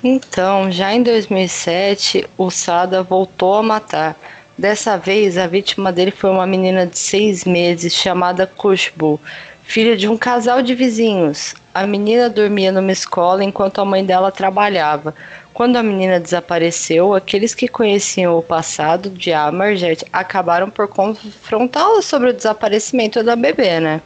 Então, 0.03 0.71
já 0.71 0.93
em 0.93 1.01
2007, 1.01 2.27
o 2.37 2.51
Sada 2.51 3.01
voltou 3.01 3.55
a 3.55 3.63
matar. 3.63 4.15
Dessa 4.57 4.97
vez, 4.97 5.37
a 5.37 5.47
vítima 5.47 5.91
dele 5.91 6.11
foi 6.11 6.29
uma 6.29 6.45
menina 6.45 6.85
de 6.85 6.97
seis 6.97 7.43
meses 7.43 7.93
chamada 7.93 8.45
Kushbu, 8.45 9.19
filha 9.63 9.97
de 9.97 10.07
um 10.07 10.17
casal 10.17 10.61
de 10.61 10.75
vizinhos. 10.75 11.55
A 11.73 11.85
menina 11.85 12.29
dormia 12.29 12.71
numa 12.71 12.91
escola 12.91 13.43
enquanto 13.43 13.81
a 13.81 13.85
mãe 13.85 14.05
dela 14.05 14.31
trabalhava. 14.31 15.13
Quando 15.53 15.75
a 15.77 15.83
menina 15.83 16.19
desapareceu, 16.19 17.13
aqueles 17.13 17.55
que 17.55 17.67
conheciam 17.67 18.37
o 18.37 18.43
passado 18.43 19.09
de 19.09 19.33
Amarjet 19.33 20.05
acabaram 20.13 20.69
por 20.69 20.87
confrontá-la 20.87 22.01
sobre 22.01 22.29
o 22.29 22.33
desaparecimento 22.33 23.23
da 23.23 23.35
bebê, 23.35 23.79
né? 23.79 24.01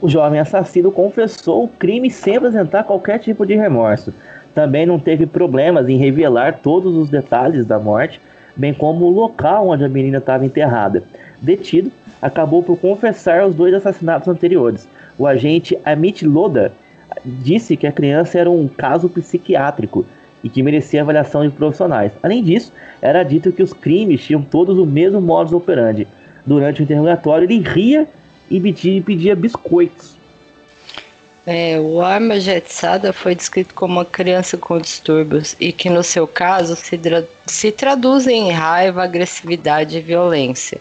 O 0.00 0.08
jovem 0.08 0.38
assassino 0.38 0.92
confessou 0.92 1.64
o 1.64 1.68
crime 1.68 2.10
sem 2.10 2.36
apresentar 2.36 2.84
qualquer 2.84 3.18
tipo 3.18 3.46
de 3.46 3.54
remorso. 3.54 4.12
Também 4.54 4.84
não 4.84 4.98
teve 4.98 5.24
problemas 5.24 5.88
em 5.88 5.96
revelar 5.96 6.60
todos 6.62 6.94
os 6.94 7.08
detalhes 7.08 7.64
da 7.64 7.78
morte, 7.78 8.20
bem 8.54 8.74
como 8.74 9.06
o 9.06 9.10
local 9.10 9.68
onde 9.68 9.84
a 9.84 9.88
menina 9.88 10.18
estava 10.18 10.44
enterrada. 10.44 11.02
Detido, 11.40 11.90
acabou 12.20 12.62
por 12.62 12.78
confessar 12.78 13.46
os 13.46 13.54
dois 13.54 13.72
assassinatos 13.72 14.28
anteriores. 14.28 14.86
O 15.18 15.26
agente 15.26 15.78
Amit 15.82 16.26
Loda 16.26 16.72
disse 17.24 17.74
que 17.74 17.86
a 17.86 17.92
criança 17.92 18.38
era 18.38 18.50
um 18.50 18.68
caso 18.68 19.08
psiquiátrico 19.08 20.04
e 20.44 20.50
que 20.50 20.62
merecia 20.62 21.00
avaliação 21.00 21.42
de 21.42 21.50
profissionais. 21.50 22.12
Além 22.22 22.42
disso, 22.42 22.70
era 23.00 23.22
dito 23.22 23.50
que 23.50 23.62
os 23.62 23.72
crimes 23.72 24.22
tinham 24.22 24.42
todos 24.42 24.78
o 24.78 24.84
mesmo 24.84 25.22
modus 25.22 25.54
operandi. 25.54 26.06
Durante 26.44 26.82
o 26.82 26.84
interrogatório, 26.84 27.46
ele 27.46 27.60
ria 27.60 28.06
e 28.50 28.60
pedia, 28.60 29.02
pedia 29.02 29.36
biscoitos. 29.36 30.16
É, 31.46 31.78
o 31.78 32.00
Arma 32.00 32.40
Jetsada 32.40 33.12
foi 33.12 33.34
descrito 33.34 33.72
como 33.72 33.94
uma 33.94 34.04
criança 34.04 34.58
com 34.58 34.78
distúrbios 34.78 35.54
e 35.60 35.72
que, 35.72 35.88
no 35.88 36.02
seu 36.02 36.26
caso, 36.26 36.74
se, 36.74 37.00
se 37.46 37.70
traduzem 37.70 38.48
em 38.48 38.52
raiva, 38.52 39.04
agressividade 39.04 39.96
e 39.96 40.00
violência. 40.00 40.80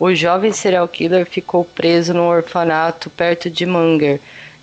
O 0.00 0.14
jovem 0.14 0.52
serial 0.52 0.88
killer 0.88 1.26
ficou 1.26 1.62
preso 1.62 2.14
num 2.14 2.28
orfanato 2.28 3.10
perto 3.10 3.50
de 3.50 3.66
Munger. 3.66 4.18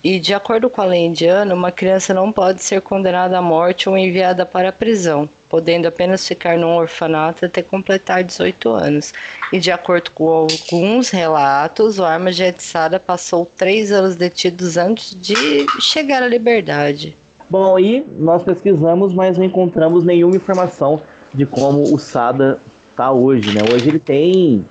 E, 0.05 0.19
de 0.19 0.35
acordo 0.35 0.69
com 0.69 0.83
a 0.83 0.85
lei 0.85 1.03
indiana, 1.03 1.55
uma 1.55 1.71
criança 1.71 2.13
não 2.13 2.31
pode 2.31 2.63
ser 2.63 2.79
condenada 2.79 3.39
à 3.39 3.41
morte 3.41 3.89
ou 3.89 3.97
enviada 3.97 4.45
para 4.45 4.69
a 4.69 4.71
prisão 4.71 5.27
podendo 5.49 5.87
apenas 5.87 6.27
ficar 6.27 6.57
num 6.57 6.75
orfanato 6.75 7.45
até 7.45 7.61
completar 7.63 8.23
18 8.23 8.69
anos. 8.69 9.13
E 9.53 9.59
de 9.59 9.71
acordo 9.71 10.11
com 10.11 10.27
alguns 10.27 11.09
relatos, 11.09 11.97
o 11.97 12.03
Arma 12.03 12.31
Jetsada 12.31 12.99
passou 12.99 13.49
três 13.55 13.91
anos 13.91 14.15
detidos 14.15 14.75
antes 14.75 15.15
de 15.15 15.33
chegar 15.79 16.21
à 16.21 16.27
liberdade. 16.27 17.15
Bom, 17.49 17.79
e 17.79 18.05
nós 18.19 18.43
pesquisamos, 18.43 19.13
mas 19.13 19.37
não 19.37 19.45
encontramos 19.45 20.03
nenhuma 20.03 20.35
informação 20.35 21.01
de 21.33 21.45
como 21.45 21.83
o 21.83 21.97
Sada 21.97 22.59
está 22.91 23.11
hoje, 23.11 23.51
né? 23.53 23.61
Hoje 23.71 23.87
ele 23.87 23.99
tem 23.99 24.65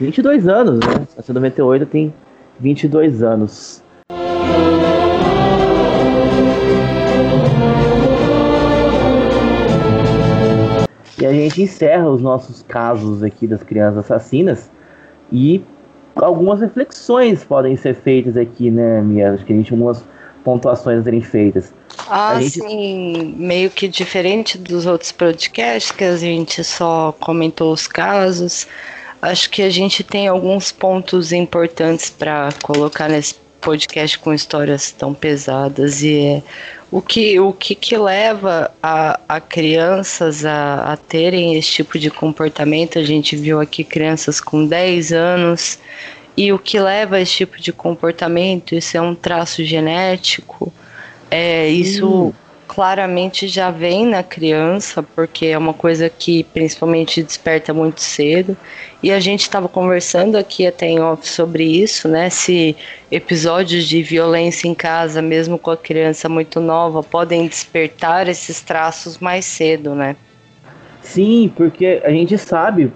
22 0.00 0.48
anos, 0.48 0.80
né? 0.80 1.06
A 1.16 1.32
98 1.32 1.86
tem 1.86 2.12
22 2.58 3.22
anos. 3.22 3.81
E 11.18 11.26
a 11.26 11.32
gente 11.32 11.62
encerra 11.62 12.08
os 12.08 12.20
nossos 12.20 12.62
casos 12.62 13.22
aqui 13.22 13.46
das 13.46 13.62
crianças 13.62 13.98
assassinas 13.98 14.68
e 15.30 15.62
algumas 16.16 16.60
reflexões 16.60 17.44
podem 17.44 17.76
ser 17.76 17.94
feitas 17.94 18.36
aqui, 18.36 18.72
né, 18.72 19.00
Mia? 19.00 19.32
Acho 19.32 19.44
que 19.44 19.52
a 19.52 19.56
gente 19.56 19.72
algumas 19.72 20.04
pontuações 20.42 21.00
a 21.00 21.04
serem 21.04 21.20
feitas. 21.20 21.72
Ah, 22.08 22.40
gente... 22.40 22.60
sim, 22.60 23.34
meio 23.38 23.70
que 23.70 23.86
diferente 23.86 24.58
dos 24.58 24.84
outros 24.84 25.12
podcasts 25.12 25.92
que 25.92 26.02
a 26.02 26.16
gente 26.16 26.64
só 26.64 27.14
comentou 27.20 27.72
os 27.72 27.86
casos. 27.86 28.66
Acho 29.20 29.48
que 29.50 29.62
a 29.62 29.70
gente 29.70 30.02
tem 30.02 30.26
alguns 30.26 30.72
pontos 30.72 31.32
importantes 31.32 32.10
para 32.10 32.48
colocar 32.62 33.08
nesse 33.08 33.36
podcast 33.62 34.18
com 34.18 34.34
histórias 34.34 34.90
tão 34.90 35.14
pesadas 35.14 36.02
e 36.02 36.18
é 36.18 36.42
o 36.90 37.00
que, 37.00 37.40
o 37.40 37.54
que, 37.54 37.74
que 37.74 37.96
leva 37.96 38.70
a, 38.82 39.18
a 39.26 39.40
crianças 39.40 40.44
a, 40.44 40.92
a 40.92 40.96
terem 40.98 41.56
esse 41.56 41.70
tipo 41.70 41.98
de 41.98 42.10
comportamento? 42.10 42.98
A 42.98 43.02
gente 43.02 43.34
viu 43.34 43.60
aqui 43.60 43.82
crianças 43.82 44.42
com 44.42 44.66
10 44.66 45.10
anos. 45.10 45.78
E 46.36 46.52
o 46.52 46.58
que 46.58 46.78
leva 46.78 47.16
a 47.16 47.20
esse 47.22 47.32
tipo 47.32 47.58
de 47.58 47.72
comportamento? 47.72 48.74
Isso 48.74 48.94
é 48.94 49.00
um 49.00 49.14
traço 49.14 49.64
genético? 49.64 50.70
É, 51.30 51.66
isso 51.66 52.26
hum 52.26 52.32
claramente 52.74 53.48
já 53.48 53.70
vem 53.70 54.06
na 54.06 54.22
criança, 54.22 55.02
porque 55.02 55.44
é 55.44 55.58
uma 55.58 55.74
coisa 55.74 56.08
que 56.08 56.42
principalmente 56.42 57.22
desperta 57.22 57.74
muito 57.74 58.00
cedo. 58.00 58.56
E 59.02 59.12
a 59.12 59.20
gente 59.20 59.42
estava 59.42 59.68
conversando 59.68 60.36
aqui 60.36 60.66
até 60.66 60.86
em 60.86 60.98
off 60.98 61.28
sobre 61.28 61.64
isso, 61.64 62.08
né? 62.08 62.30
Se 62.30 62.74
episódios 63.10 63.86
de 63.86 64.02
violência 64.02 64.66
em 64.66 64.74
casa, 64.74 65.20
mesmo 65.20 65.58
com 65.58 65.70
a 65.70 65.76
criança 65.76 66.30
muito 66.30 66.60
nova, 66.60 67.02
podem 67.02 67.46
despertar 67.46 68.26
esses 68.26 68.62
traços 68.62 69.18
mais 69.18 69.44
cedo, 69.44 69.94
né? 69.94 70.16
Sim, 71.02 71.52
porque 71.54 72.00
a 72.02 72.10
gente 72.10 72.38
sabe, 72.38 72.90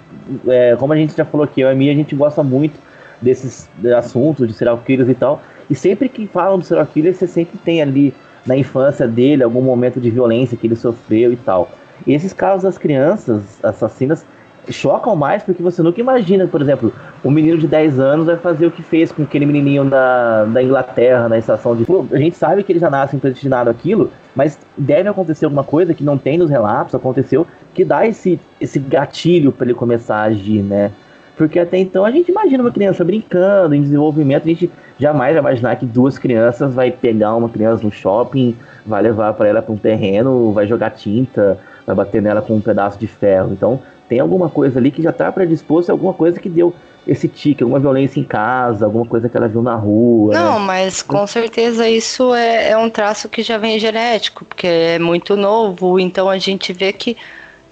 é, 0.49 0.74
como 0.77 0.95
a 0.95 0.97
gente 0.97 1.14
já 1.14 1.27
falou 1.27 1.45
aqui, 1.45 1.61
eu 1.61 1.68
e 1.68 1.72
a 1.72 1.74
Mia, 1.74 1.93
a 1.93 1.97
gente 1.97 2.14
gosta 2.14 2.43
muito 2.43 2.81
desses 3.20 3.68
assuntos 3.95 4.49
de 4.49 4.55
serial 4.55 4.79
killers 4.79 5.11
e 5.11 5.14
tal. 5.14 5.43
E 5.68 5.74
sempre 5.74 6.09
que 6.09 6.27
falam 6.27 6.59
do 6.59 6.64
serial 6.64 6.87
killer, 6.87 7.14
você 7.14 7.27
sempre 7.27 7.59
tem 7.59 7.83
ali 7.83 8.14
na 8.47 8.57
infância 8.57 9.07
dele, 9.09 9.42
algum 9.42 9.62
momento 9.62 10.01
de 10.01 10.11
violência 10.11 10.57
que 10.57 10.66
ele 10.66 10.76
sofreu 10.76 11.32
e 11.32 11.36
tal. 11.36 11.70
E 12.07 12.14
esses 12.14 12.32
casos 12.32 12.62
das 12.62 12.78
crianças 12.78 13.59
assassinas 13.62 14.24
chocam 14.72 15.14
mais 15.14 15.42
porque 15.42 15.62
você 15.62 15.82
nunca 15.82 16.01
imagina, 16.01 16.47
por 16.47 16.61
exemplo, 16.61 16.92
um 17.24 17.30
menino 17.30 17.59
de 17.59 17.66
10 17.66 17.99
anos 18.01 18.26
vai 18.26 18.36
fazer 18.36 18.66
o 18.66 18.70
que 18.70 18.82
fez 18.82 19.12
com 19.12 19.22
aquele 19.22 19.47
menininho 19.47 19.84
da, 19.84 20.44
da 20.44 20.62
Inglaterra 20.62 21.28
na 21.28 21.38
estação 21.38 21.76
de. 21.76 21.86
A 22.12 22.18
gente 22.18 22.36
sabe 22.36 22.62
que 22.62 22.72
ele 22.72 22.78
já 22.78 22.90
nasce 22.90 23.16
predestinado 23.16 23.70
aquilo, 23.70 24.11
mas 24.34 24.59
deve 24.76 25.09
acontecer 25.09 25.44
alguma 25.44 25.64
coisa 25.64 25.94
que 25.94 26.05
não 26.05 26.18
tem 26.18 26.38
nos 26.38 26.51
relatos, 26.51 26.94
aconteceu, 26.94 27.47
que 27.74 27.84
dá 27.84 28.07
esse, 28.07 28.40
esse 28.61 28.78
gatilho 28.78 29.53
para 29.53 29.66
ele 29.66 29.74
começar 29.74 30.16
a 30.16 30.24
agir, 30.24 30.62
né? 30.62 30.90
Porque 31.36 31.59
até 31.59 31.78
então 31.78 32.05
a 32.05 32.11
gente 32.11 32.30
imagina 32.30 32.62
uma 32.62 32.72
criança 32.72 33.05
brincando, 33.05 33.74
em 33.74 33.82
desenvolvimento, 33.82 34.44
a 34.44 34.49
gente 34.49 34.70
jamais 34.99 35.34
vai 35.34 35.40
imaginar 35.40 35.76
que 35.76 35.86
duas 35.86 36.18
crianças 36.18 36.74
vai 36.74 36.90
pegar 36.90 37.34
uma 37.34 37.49
criança 37.49 37.82
no 37.82 37.90
shopping, 37.90 38.57
vai 38.84 39.03
levar 39.03 39.32
para 39.34 39.49
ela 39.49 39.62
para 39.62 39.72
um 39.72 39.78
terreno, 39.78 40.53
vai 40.53 40.66
jogar 40.66 40.90
tinta, 40.90 41.59
vai 41.86 41.94
bater 41.94 42.22
nela 42.22 42.42
com 42.42 42.57
um 42.57 42.61
pedaço 42.61 42.99
de 42.99 43.07
ferro. 43.07 43.53
Então 43.53 43.80
tem 44.09 44.20
alguma 44.20 44.49
coisa 44.49 44.78
ali 44.78 44.90
que 44.90 45.03
já 45.03 45.11
está 45.11 45.30
predisposto, 45.30 45.90
alguma 45.90 46.14
coisa 46.14 46.40
que 46.40 46.49
deu 46.49 46.74
esse 47.07 47.28
tique, 47.28 47.62
alguma 47.62 47.78
violência 47.78 48.18
em 48.18 48.24
casa, 48.24 48.84
alguma 48.84 49.07
coisa 49.07 49.28
que 49.28 49.36
ela 49.36 49.47
viu 49.47 49.62
na 49.62 49.76
rua. 49.76 50.34
Né? 50.34 50.40
Não, 50.40 50.59
né? 50.59 50.66
mas 50.66 51.03
com 51.03 51.26
certeza 51.26 51.88
isso 51.88 52.34
é, 52.34 52.70
é 52.70 52.78
um 52.78 52.90
traço 52.90 53.28
que 53.28 53.42
já 53.42 53.59
vem 53.59 53.78
genético, 53.78 54.44
porque 54.44 54.66
é 54.66 54.99
muito 54.99 55.36
novo, 55.36 56.01
então 56.01 56.28
a 56.28 56.38
gente 56.38 56.72
vê 56.72 56.92
que 56.92 57.16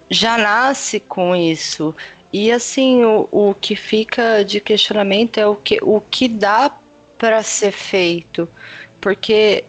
já 0.09 0.37
nasce 0.37 0.99
com 0.99 1.35
isso. 1.35 1.93
E 2.31 2.51
assim, 2.51 3.03
o, 3.03 3.27
o 3.31 3.53
que 3.53 3.75
fica 3.75 4.43
de 4.43 4.59
questionamento 4.59 5.37
é 5.37 5.47
o 5.47 5.55
que, 5.55 5.79
o 5.81 5.99
que 5.99 6.27
dá 6.27 6.71
para 7.17 7.41
ser 7.43 7.71
feito 7.71 8.47
porque 9.05 9.65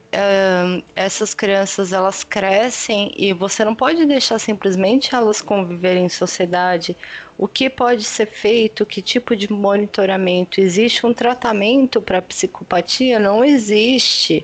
essas 0.94 1.34
crianças 1.34 1.92
elas 1.92 2.24
crescem 2.24 3.12
e 3.18 3.34
você 3.34 3.66
não 3.66 3.74
pode 3.74 4.06
deixar 4.06 4.38
simplesmente 4.38 5.14
elas 5.14 5.42
conviverem 5.42 6.06
em 6.06 6.08
sociedade. 6.08 6.96
O 7.36 7.46
que 7.46 7.68
pode 7.68 8.02
ser 8.02 8.24
feito? 8.24 8.86
Que 8.86 9.02
tipo 9.02 9.36
de 9.36 9.52
monitoramento? 9.52 10.58
Existe 10.58 11.04
um 11.04 11.12
tratamento 11.12 12.00
para 12.00 12.22
psicopatia? 12.22 13.18
Não 13.18 13.44
existe. 13.44 14.42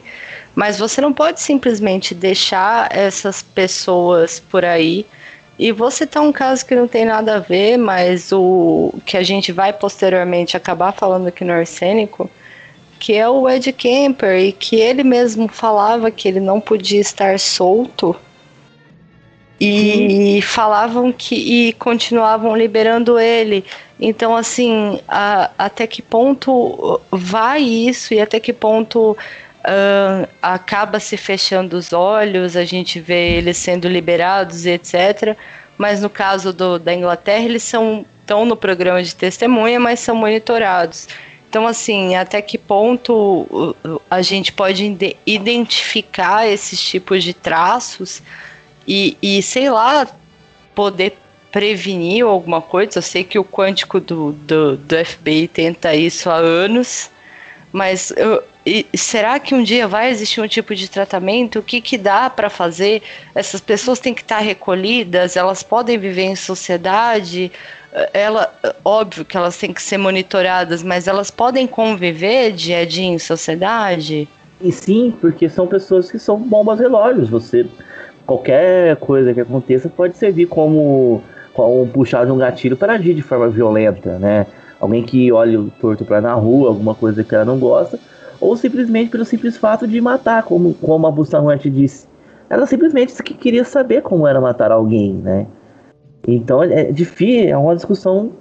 Mas 0.55 0.79
você 0.79 1.01
não 1.01 1.15
pode 1.15 1.41
simplesmente 1.41 2.15
deixar 2.15 2.95
essas 2.95 3.43
pessoas 3.43 4.41
por 4.41 4.63
aí. 4.63 5.07
E 5.59 5.73
você 5.73 6.07
tá 6.07 6.21
um 6.21 6.33
caso 6.33 6.67
que 6.67 6.75
não 6.75 6.87
tem 6.87 7.07
nada 7.07 7.37
a 7.37 7.39
ver, 7.39 7.79
mas 7.79 8.31
o 8.31 8.93
que 9.07 9.17
a 9.17 9.23
gente 9.23 9.53
vai 9.53 9.73
posteriormente 9.73 10.55
acabar 10.55 10.93
falando 10.93 11.29
aqui 11.29 11.45
no 11.45 11.55
Arsênico 11.55 12.31
que 13.03 13.15
é 13.15 13.29
o 13.29 13.51
Ed 13.51 13.73
Kemper, 13.73 14.39
e 14.39 14.53
que 14.53 14.77
ele 14.77 15.03
mesmo 15.03 15.49
falava 15.49 16.09
que 16.09 16.29
ele 16.29 16.39
não 16.39 16.61
podia 16.61 17.01
estar 17.01 17.37
solto. 17.41 18.15
E 19.61 20.37
Sim. 20.37 20.41
falavam 20.41 21.11
que. 21.11 21.35
e 21.35 21.73
continuavam 21.73 22.57
liberando 22.57 23.19
ele. 23.19 23.65
Então, 23.99 24.37
assim, 24.37 25.01
a, 25.09 25.51
até 25.59 25.85
que 25.85 26.01
ponto 26.01 27.01
vai 27.11 27.61
isso 27.61 28.15
e 28.15 28.21
até 28.21 28.39
que 28.39 28.53
ponto 28.53 29.17
uh, 29.17 30.29
acaba 30.41 31.01
se 31.01 31.17
fechando 31.17 31.77
os 31.77 31.93
olhos, 31.93 32.57
a 32.57 32.65
gente 32.65 33.01
vê 33.01 33.33
eles 33.33 33.57
sendo 33.57 33.89
liberados 33.89 34.65
e 34.65 34.71
etc. 34.71 35.37
Mas 35.77 36.01
no 36.01 36.09
caso 36.09 36.53
do, 36.53 36.79
da 36.79 36.95
Inglaterra, 36.95 37.47
eles 37.47 37.65
são 37.65 38.07
estão 38.21 38.45
no 38.45 38.57
programa 38.57 39.03
de 39.03 39.13
testemunha, 39.13 39.81
mas 39.81 39.99
são 39.99 40.15
monitorados. 40.15 41.09
Então, 41.53 41.67
assim, 41.67 42.15
até 42.15 42.41
que 42.41 42.57
ponto 42.57 43.77
a 44.11 44.23
gente 44.23 44.51
pode 44.51 44.97
identificar 45.27 46.49
esses 46.49 46.83
tipos 46.83 47.23
de 47.23 47.35
traços 47.35 48.23
e, 48.89 49.19
e 49.21 49.43
sei 49.43 49.69
lá, 49.69 50.09
poder 50.75 51.19
prevenir 51.51 52.25
alguma 52.25 52.63
coisa? 52.63 52.97
Eu 52.97 53.03
sei 53.03 53.23
que 53.23 53.39
o 53.39 53.45
quântico 53.45 54.01
do, 54.01 54.33
do, 54.33 54.79
do 54.79 55.05
FBI 55.05 55.47
tenta 55.47 55.95
isso 55.95 56.31
há 56.31 56.37
anos, 56.37 57.11
mas 57.71 58.15
eu, 58.17 58.43
e 58.65 58.87
será 58.95 59.39
que 59.39 59.55
um 59.55 59.63
dia 59.63 59.87
vai 59.87 60.09
existir 60.09 60.41
um 60.41 60.49
tipo 60.49 60.75
de 60.75 60.89
tratamento? 60.89 61.59
O 61.59 61.63
que, 61.63 61.83
que 61.83 61.99
dá 61.99 62.31
para 62.31 62.49
fazer? 62.49 63.03
Essas 63.35 63.61
pessoas 63.61 63.99
têm 63.99 64.15
que 64.15 64.23
estar 64.23 64.39
recolhidas, 64.39 65.37
elas 65.37 65.63
podem 65.63 65.99
viver 65.99 66.23
em 66.23 66.35
sociedade 66.37 67.53
ela, 68.13 68.53
óbvio 68.85 69.25
que 69.25 69.37
elas 69.37 69.57
têm 69.57 69.73
que 69.73 69.83
ser 69.83 69.99
monitoradas, 69.99 70.83
mas 70.83 71.07
elas 71.07 71.31
podem 71.31 71.67
conviver 71.67 72.53
dia 72.53 72.81
a 72.81 72.85
dia 72.87 73.05
em 73.05 73.19
sociedade? 73.19 74.29
E 74.61 74.73
sim, 74.73 75.13
porque 75.21 75.49
são 75.49 75.67
pessoas 75.67 76.11
que 76.11 76.19
são 76.19 76.39
bombas 76.39 76.79
relógios. 76.79 77.29
Você 77.29 77.67
qualquer 78.27 78.97
coisa 78.97 79.35
que 79.35 79.41
aconteça 79.41 79.89
pode 79.89 80.17
servir 80.17 80.47
como, 80.47 81.23
como 81.53 81.87
puxar 81.89 82.25
de 82.25 82.33
um 82.33 82.39
gatilho 82.39 82.77
para 82.77 82.95
agir 82.95 83.15
de 83.15 83.23
forma 83.23 83.49
violenta, 83.49 84.19
né? 84.19 84.47
Alguém 84.81 85.03
que 85.03 85.31
olha 85.31 85.61
o 85.61 85.71
torto 85.81 86.05
para 86.05 86.21
na 86.21 86.35
rua, 86.35 86.69
alguma 86.69 86.95
coisa 86.95 87.23
que 87.23 87.35
ela 87.35 87.45
não 87.45 87.59
gosta, 87.59 87.99
ou 88.41 88.57
simplesmente 88.57 89.11
pelo 89.11 89.25
simples 89.25 89.57
fato 89.57 89.87
de 89.87 90.01
matar, 90.01 90.43
como, 90.45 90.75
como 90.75 91.07
a 91.07 91.11
Bustamante 91.11 91.71
disse. 91.71 92.09
Ela 92.49 92.67
simplesmente 92.67 93.23
queria 93.23 93.65
saber 93.65 94.03
como 94.03 94.27
era 94.27 94.41
matar 94.41 94.73
alguém, 94.73 95.15
né? 95.15 95.47
Então 96.27 96.63
é, 96.63 96.83
é 96.83 96.93
difícil, 96.93 97.49
é 97.49 97.57
uma 97.57 97.75
discussão 97.75 98.33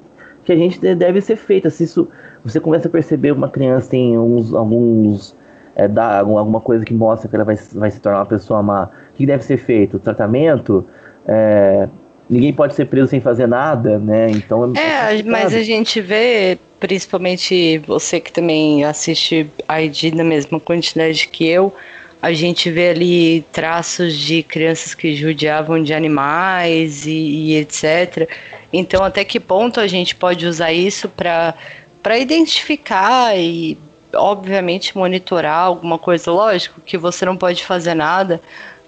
que 0.44 0.52
a 0.52 0.56
gente 0.56 0.80
deve 0.80 1.22
ser 1.22 1.36
feita. 1.36 1.70
Se 1.70 1.84
isso 1.84 2.08
você 2.44 2.60
começa 2.60 2.88
a 2.88 2.92
perceber 2.92 3.32
uma 3.32 3.50
criança 3.50 3.92
tem 3.92 4.18
uns, 4.18 4.54
alguns 4.54 5.36
é, 5.76 5.88
dá 5.88 6.20
alguma 6.20 6.60
coisa 6.60 6.84
que 6.84 6.94
mostra 6.94 7.30
que 7.30 7.36
ela 7.36 7.46
vai, 7.46 7.56
vai 7.74 7.92
se 7.92 8.00
tornar 8.00 8.20
uma 8.20 8.26
pessoa 8.26 8.62
má, 8.62 8.86
o 8.86 9.16
que 9.16 9.26
deve 9.26 9.44
ser 9.44 9.58
feito? 9.58 10.00
tratamento? 10.00 10.86
É, 11.28 11.88
ninguém 12.30 12.54
pode 12.54 12.74
ser 12.74 12.86
preso 12.86 13.10
sem 13.10 13.22
fazer 13.22 13.48
nada, 13.48 14.00
né? 14.00 14.30
Então 14.32 14.74
é, 14.76 15.20
é 15.20 15.24
mas 15.24 15.54
a 15.54 15.64
gente 15.64 16.02
vê, 16.02 16.58
principalmente 16.80 17.78
você 17.80 18.20
que 18.20 18.32
também 18.32 18.84
assiste 18.84 19.50
ID 19.70 20.14
na 20.16 20.24
mesma 20.24 20.60
quantidade 20.60 21.28
que 21.28 21.48
eu, 21.48 21.74
a 22.22 22.34
gente 22.34 22.70
vê 22.70 22.90
ali 22.90 23.42
traços 23.52 24.16
de 24.16 24.44
crianças 24.44 24.94
que 24.94 25.16
judiavam 25.16 25.82
de 25.82 25.94
animais 25.94 27.08
e, 27.08 27.12
e 27.12 27.56
etc. 27.58 28.30
Então, 28.72 29.04
até 29.04 29.26
que 29.26 29.40
ponto 29.40 29.80
a 29.80 29.88
gente 29.88 30.16
pode 30.16 30.46
usar 30.46 30.72
isso 30.72 31.10
para 31.10 32.18
identificar 32.20 33.36
e, 33.36 33.78
obviamente, 34.14 34.96
monitorar 34.96 35.66
alguma 35.66 35.98
coisa? 35.98 36.32
Lógico 36.32 36.80
que 36.82 36.98
você 36.98 37.26
não 37.26 37.36
pode 37.36 37.66
fazer 37.66 37.96
nada, 37.96 38.40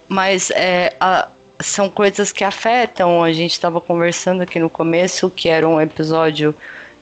mas 0.07 0.51
é, 0.51 0.93
a, 0.99 1.27
são 1.59 1.89
coisas 1.89 2.31
que 2.31 2.43
afetam. 2.43 3.23
A 3.23 3.33
gente 3.33 3.53
estava 3.53 3.81
conversando 3.81 4.43
aqui 4.43 4.59
no 4.59 4.69
começo, 4.69 5.29
que 5.29 5.49
era 5.49 5.67
um 5.67 5.81
episódio 5.81 6.53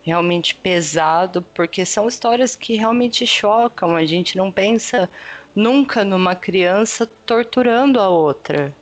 realmente 0.04 0.56
pesado, 0.56 1.42
porque 1.54 1.86
são 1.86 2.08
histórias 2.08 2.56
que 2.56 2.76
realmente 2.76 3.26
chocam. 3.26 3.96
A 3.96 4.06
gente 4.06 4.38
não 4.38 4.52
pensa 4.52 5.10
nunca 5.56 6.04
numa 6.04 6.36
criança 6.36 7.08
torturando 7.26 8.00
a 8.00 8.10
outra. 8.10 8.74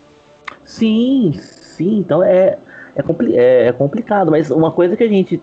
Sim, 0.63 1.33
sim, 1.33 1.99
então 1.99 2.23
é, 2.23 2.57
é, 2.95 3.01
compli 3.01 3.35
é, 3.37 3.67
é 3.67 3.71
complicado, 3.71 4.31
mas 4.31 4.51
uma 4.51 4.71
coisa 4.71 4.95
que 4.95 5.03
a 5.03 5.09
gente 5.09 5.41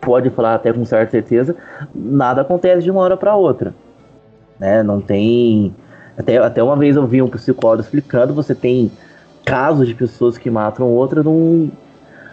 pode 0.00 0.30
falar 0.30 0.54
até 0.54 0.72
com 0.72 0.84
certa 0.84 1.10
certeza, 1.10 1.54
nada 1.94 2.40
acontece 2.42 2.82
de 2.82 2.90
uma 2.90 3.00
hora 3.00 3.16
para 3.16 3.34
outra. 3.34 3.74
Né? 4.58 4.82
Não 4.82 5.00
tem. 5.00 5.74
Até, 6.16 6.38
até 6.38 6.62
uma 6.62 6.76
vez 6.76 6.96
eu 6.96 7.06
vi 7.06 7.22
um 7.22 7.28
psicólogo 7.28 7.82
explicando, 7.82 8.34
você 8.34 8.54
tem 8.54 8.90
casos 9.44 9.88
de 9.88 9.94
pessoas 9.94 10.36
que 10.36 10.50
matam 10.50 10.86
outra 10.86 11.22
num, 11.22 11.70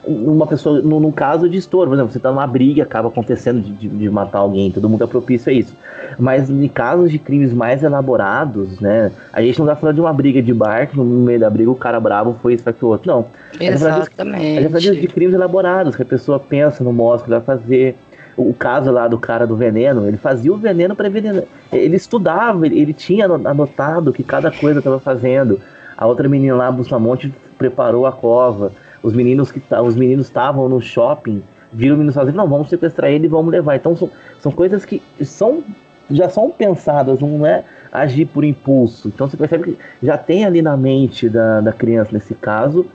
uma 0.08 0.48
pessoa, 0.48 0.82
num, 0.82 1.00
num, 1.00 1.12
caso 1.12 1.50
de 1.50 1.58
estouro, 1.58 1.90
por 1.90 1.96
exemplo, 1.96 2.12
você 2.12 2.20
tá 2.20 2.32
numa 2.32 2.48
briga, 2.48 2.84
acaba 2.84 3.10
acontecendo 3.10 3.62
de, 3.62 3.72
de, 3.74 3.88
de, 3.90 4.10
matar 4.10 4.40
alguém, 4.40 4.72
todo 4.72 4.88
mundo 4.88 5.04
é 5.04 5.08
propício 5.08 5.52
a 5.52 5.54
isso. 5.54 5.76
Mas 6.18 6.50
em 6.50 6.68
casos 6.68 7.12
de 7.12 7.20
crimes 7.20 7.54
mais 7.54 7.84
elaborados, 7.84 8.80
né? 8.80 9.12
A 9.34 9.42
gente 9.42 9.60
não 9.60 9.68
tá 9.68 9.76
falando 9.76 9.96
de 9.96 10.02
uma 10.02 10.14
briga 10.14 10.42
de 10.42 10.54
bar, 10.54 10.88
que 10.88 10.96
no 10.96 11.04
meio 11.04 11.40
da 11.40 11.50
briga 11.50 11.70
o 11.70 11.76
cara 11.76 12.00
bravo 12.00 12.38
foi 12.42 12.54
isso, 12.54 12.64
o 12.82 12.86
outro. 12.86 13.12
Não. 13.12 13.26
Exatamente. 13.60 14.58
A 14.58 14.62
gente 14.62 14.72
tá 14.72 14.80
falando 14.80 15.02
de 15.02 15.08
crimes 15.08 15.34
elaborados, 15.36 15.96
que 15.96 16.02
a 16.02 16.06
pessoa 16.06 16.40
pensa 16.40 16.84
no 16.84 16.94
modo 16.94 17.24
que 17.24 17.30
vai 17.30 17.42
fazer. 17.42 17.96
O 18.38 18.54
caso 18.54 18.92
lá 18.92 19.08
do 19.08 19.18
cara 19.18 19.48
do 19.48 19.56
veneno, 19.56 20.08
ele 20.08 20.18
fazia 20.18 20.54
o 20.54 20.58
veneno 20.58 20.96
para 20.96 21.08
envenenar. 21.08 21.44
Ele 21.72 21.96
estudava, 21.96 22.68
ele, 22.68 22.80
ele 22.80 22.94
tinha 22.94 23.26
anotado 23.26 24.14
que 24.14 24.24
cada 24.24 24.52
coisa 24.52 24.78
estava 24.78 25.00
fazendo. 25.00 25.60
A 25.98 26.06
outra 26.06 26.30
menina 26.30 26.56
lá, 26.56 26.72
Bustamante, 26.72 27.34
preparou 27.58 28.06
a 28.06 28.12
cova 28.12 28.72
os 29.02 29.14
meninos 29.14 29.52
que 29.52 29.62
os 29.84 29.96
meninos 29.96 30.28
estavam 30.28 30.68
no 30.68 30.82
shopping, 30.82 31.44
viram 31.72 31.96
o 31.96 31.98
menino 31.98 32.14
sozinho, 32.14 32.36
não, 32.36 32.48
vamos 32.48 32.70
sequestrar 32.70 33.12
ele 33.12 33.26
e 33.26 33.30
vamos 33.30 33.52
levar. 33.52 33.76
Então 33.76 33.96
são, 33.96 34.10
são 34.40 34.52
coisas 34.52 34.86
que 34.86 35.02
são 35.22 35.64
já 36.10 36.30
são 36.30 36.50
pensadas, 36.50 37.20
não 37.20 37.46
é 37.46 37.64
agir 37.92 38.26
por 38.26 38.44
impulso. 38.44 39.10
Então 39.10 39.28
você 39.28 39.36
percebe 39.36 39.64
que 39.64 39.78
já 40.02 40.18
tem 40.18 40.46
ali 40.46 40.62
na 40.62 40.78
mente 40.78 41.28
da, 41.30 41.62
da 41.62 41.74
criança, 41.74 42.12
nesse 42.14 42.34
caso, 42.34 42.86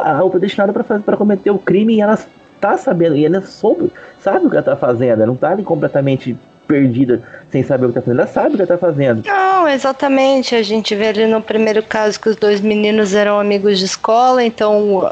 a 0.00 0.18
roupa 0.18 0.38
destinada 0.38 0.72
para 0.72 1.16
cometer 1.16 1.50
o 1.50 1.58
crime 1.58 1.96
e 1.96 2.00
ela 2.00 2.14
está 2.54 2.76
sabendo, 2.76 3.16
e 3.16 3.24
ela 3.24 3.42
soube, 3.42 3.92
sabe 4.18 4.46
o 4.46 4.50
que 4.50 4.56
ela 4.56 4.60
está 4.60 4.76
fazendo, 4.76 5.18
ela 5.18 5.26
não 5.26 5.34
está 5.34 5.50
ali 5.50 5.62
completamente 5.62 6.36
perdida 6.66 7.22
sem 7.50 7.62
saber 7.62 7.86
o 7.86 7.88
que 7.88 7.94
tá 7.94 8.02
fazendo. 8.02 8.20
Ela 8.20 8.28
sabe 8.28 8.54
o 8.54 8.58
que 8.58 8.66
tá 8.66 8.78
fazendo. 8.78 9.22
Não, 9.26 9.68
exatamente. 9.68 10.54
A 10.54 10.62
gente 10.62 10.94
vê 10.94 11.08
ali 11.08 11.26
no 11.26 11.40
primeiro 11.40 11.82
caso 11.82 12.20
que 12.20 12.28
os 12.28 12.36
dois 12.36 12.60
meninos 12.60 13.14
eram 13.14 13.38
amigos 13.38 13.78
de 13.78 13.84
escola, 13.84 14.42
então 14.42 15.10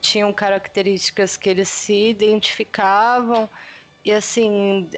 tinham 0.00 0.32
características 0.32 1.36
que 1.36 1.48
eles 1.48 1.68
se 1.68 2.10
identificavam. 2.10 3.48
E 4.04 4.12
assim, 4.12 4.88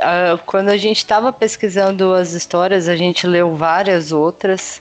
quando 0.47 0.69
a 0.69 0.77
gente 0.77 0.99
estava 0.99 1.33
pesquisando 1.33 2.15
as 2.15 2.33
histórias, 2.33 2.89
a 2.89 2.97
gente 2.97 3.27
leu 3.27 3.55
várias 3.55 4.13
outras. 4.13 4.81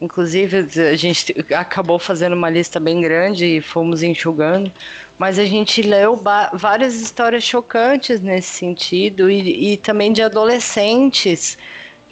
Inclusive, 0.00 0.66
a 0.80 0.96
gente 0.96 1.34
acabou 1.54 1.98
fazendo 1.98 2.34
uma 2.34 2.50
lista 2.50 2.80
bem 2.80 3.00
grande 3.00 3.44
e 3.44 3.60
fomos 3.60 4.02
enxugando, 4.02 4.70
mas 5.18 5.38
a 5.38 5.44
gente 5.44 5.82
leu 5.82 6.20
várias 6.52 7.00
histórias 7.00 7.44
chocantes 7.44 8.20
nesse 8.20 8.48
sentido 8.48 9.30
e, 9.30 9.72
e 9.72 9.76
também 9.76 10.12
de 10.12 10.20
adolescentes 10.20 11.56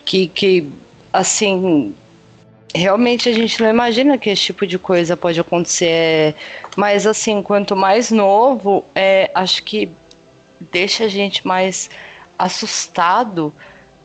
que, 0.05 0.29
que, 0.29 0.71
assim, 1.13 1.95
realmente 2.75 3.29
a 3.29 3.33
gente 3.33 3.61
não 3.61 3.69
imagina 3.69 4.17
que 4.17 4.31
esse 4.31 4.43
tipo 4.43 4.67
de 4.67 4.79
coisa 4.79 5.17
pode 5.17 5.41
acontecer. 5.41 6.35
Mas, 6.77 7.07
assim, 7.07 7.43
quanto 7.43 7.77
mais 7.77 8.11
novo, 8.11 8.85
é, 8.95 9.31
acho 9.35 9.63
que 9.65 9.91
deixa 10.71 11.05
a 11.05 11.09
gente 11.09 11.47
mais 11.47 11.91
assustado 12.39 13.53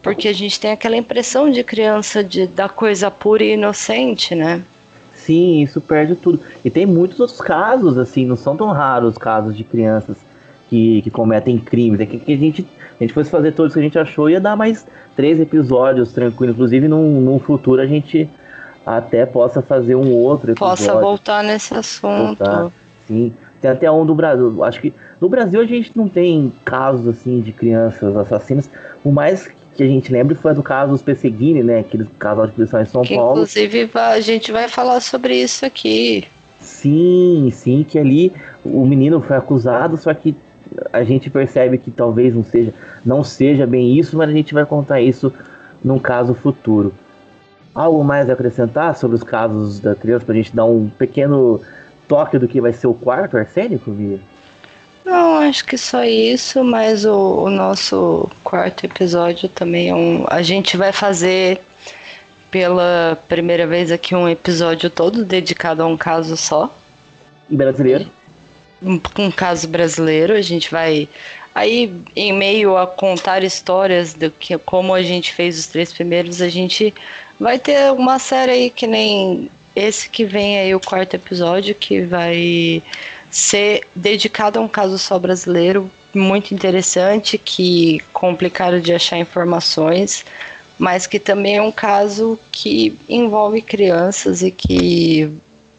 porque 0.02 0.28
a 0.28 0.34
gente 0.34 0.60
tem 0.60 0.72
aquela 0.72 0.96
impressão 0.96 1.50
de 1.50 1.64
criança 1.64 2.24
de, 2.24 2.48
da 2.48 2.70
coisa 2.70 3.10
pura 3.12 3.44
e 3.44 3.54
inocente, 3.54 4.36
né? 4.36 4.62
Sim, 5.14 5.62
isso 5.62 5.82
perde 5.82 6.16
tudo. 6.16 6.40
E 6.64 6.70
tem 6.70 6.86
muitos 6.86 7.20
outros 7.20 7.42
casos, 7.42 7.98
assim, 7.98 8.26
não 8.26 8.36
são 8.36 8.56
tão 8.56 8.72
raros 8.72 9.18
casos 9.18 9.56
de 9.56 9.64
crianças 9.64 10.18
que, 10.70 11.02
que 11.02 11.12
cometem 11.12 11.58
crimes. 11.58 12.00
É 12.00 12.06
que, 12.06 12.18
que 12.18 12.34
a 12.34 12.38
gente 12.38 12.66
a 13.00 13.04
gente 13.04 13.14
fosse 13.14 13.30
fazer 13.30 13.52
todos 13.52 13.74
que 13.74 13.80
a 13.80 13.84
gente 13.84 14.00
achou, 14.00 14.30
ia 14.30 14.42
dar 14.42 14.56
mais 14.56 14.88
três 15.16 15.40
episódios 15.40 16.12
tranquilo. 16.12 16.54
Inclusive, 16.54 16.88
num, 16.88 17.22
num 17.22 17.40
futuro 17.40 17.82
a 17.82 17.86
gente 17.86 18.28
até 18.86 19.26
possa 19.26 19.62
fazer 19.62 19.96
um 19.96 20.12
outro 20.12 20.52
episódio. 20.52 20.86
Possa 20.86 21.00
voltar 21.00 21.44
nesse 21.44 21.74
assunto. 21.74 22.38
Voltar. 22.38 22.72
Sim. 23.08 23.34
Tem 23.62 23.72
até 23.72 23.92
um 23.92 24.06
do 24.06 24.16
Brasil. 24.16 24.64
Acho 24.64 24.82
que 24.82 24.94
no 25.22 25.30
Brasil 25.30 25.62
a 25.62 25.66
gente 25.66 25.92
não 25.96 26.08
tem 26.08 26.52
casos 26.64 27.08
assim 27.08 27.40
de 27.42 27.52
crianças 27.52 28.16
assassinas. 28.16 28.70
O 29.04 29.12
mais 29.12 29.48
que 29.78 29.84
a 29.84 29.88
gente 29.88 30.12
lembra 30.12 30.36
foi 30.36 30.54
do 30.56 30.64
caso 30.64 30.92
dos 30.92 31.02
Pesseguini, 31.04 31.62
né? 31.62 31.80
Aquele 31.80 32.06
casal 32.18 32.48
de 32.48 32.54
prisão 32.54 32.82
em 32.82 32.86
São 32.86 33.04
que, 33.04 33.16
Paulo. 33.16 33.34
Inclusive, 33.34 33.90
a 33.94 34.20
gente 34.20 34.52
vai 34.52 34.68
falar 34.68 35.00
sobre 35.00 35.36
isso 35.36 35.66
aqui. 35.66 36.26
Sim, 36.60 37.50
sim, 37.54 37.86
que 37.88 38.00
ali 38.00 38.34
o 38.66 38.86
menino 38.86 39.22
foi 39.22 39.38
acusado, 39.38 39.96
só 39.96 40.12
que 40.14 40.36
a 40.92 41.04
gente 41.04 41.30
percebe 41.30 41.78
que 41.78 41.92
talvez 41.92 42.36
não 42.36 42.44
seja, 42.44 42.74
não 43.06 43.24
seja 43.24 43.66
bem 43.68 43.98
isso, 43.98 44.18
mas 44.18 44.30
a 44.30 44.34
gente 44.34 44.54
vai 44.54 44.66
contar 44.66 45.00
isso 45.00 45.32
num 45.84 46.00
caso 46.00 46.34
futuro. 46.34 46.94
Algo 47.74 48.04
mais 48.04 48.30
a 48.30 48.34
acrescentar 48.34 48.98
sobre 48.98 49.16
os 49.16 49.24
casos 49.24 49.80
da 49.80 49.94
criança 49.94 50.26
para 50.26 50.34
a 50.34 50.38
gente 50.38 50.56
dar 50.56 50.66
um 50.66 50.90
pequeno 50.90 51.62
toque 52.08 52.40
do 52.40 52.48
que 52.48 52.60
vai 52.60 52.74
ser 52.74 52.88
o 52.88 52.94
quarto 52.94 53.38
arsênico, 53.38 53.92
Via? 53.92 54.20
Não, 55.08 55.38
acho 55.38 55.64
que 55.64 55.78
só 55.78 56.04
isso, 56.04 56.66
mas 56.66 57.06
o, 57.06 57.46
o 57.46 57.50
nosso 57.50 58.30
quarto 58.44 58.86
episódio 58.86 59.48
também 59.48 59.88
é 59.88 59.96
um. 59.96 60.26
A 60.30 60.42
gente 60.42 60.76
vai 60.76 60.92
fazer 60.92 61.62
pela 62.52 63.18
primeira 63.26 63.66
vez 63.66 63.90
aqui 63.90 64.14
um 64.14 64.28
episódio 64.28 64.90
todo 64.90 65.24
dedicado 65.24 65.82
a 65.82 65.86
um 65.86 65.96
caso 65.96 66.36
só. 66.36 66.78
Brasileiro? 67.48 68.12
Um, 68.84 69.00
um 69.18 69.32
caso 69.32 69.70
brasileiro. 69.70 70.34
A 70.34 70.42
gente 70.42 70.70
vai. 70.70 71.08
Aí, 71.56 71.90
em 72.14 72.34
meio 72.34 72.76
a 72.76 72.86
contar 72.86 73.46
histórias 73.46 74.14
do 74.14 74.30
que 74.30 74.58
como 74.58 74.94
a 74.94 75.02
gente 75.02 75.34
fez 75.34 75.58
os 75.58 75.68
três 75.68 75.94
primeiros, 75.94 76.42
a 76.42 76.50
gente 76.50 76.94
vai 77.40 77.58
ter 77.58 77.94
uma 77.94 78.20
série 78.20 78.52
aí 78.52 78.70
que 78.70 78.86
nem 78.86 79.50
esse 79.74 80.10
que 80.10 80.26
vem 80.26 80.60
aí, 80.60 80.76
o 80.76 80.82
quarto 80.82 81.14
episódio, 81.14 81.74
que 81.74 82.02
vai 82.02 82.84
ser 83.30 83.84
dedicado 83.96 84.60
a 84.60 84.62
um 84.62 84.68
caso 84.68 84.98
só 84.98 85.18
brasileiro 85.20 85.90
muito 86.14 86.54
interessante, 86.54 87.38
que 87.38 88.00
complicado 88.12 88.82
de 88.82 88.94
achar 88.94 89.18
informações, 89.18 90.26
mas 90.80 91.06
que 91.06 91.20
também 91.20 91.58
é 91.58 91.62
um 91.62 91.72
caso 91.72 92.40
que 92.52 92.98
envolve 93.08 93.62
crianças 93.62 94.42
e 94.42 94.52
que 94.52 95.32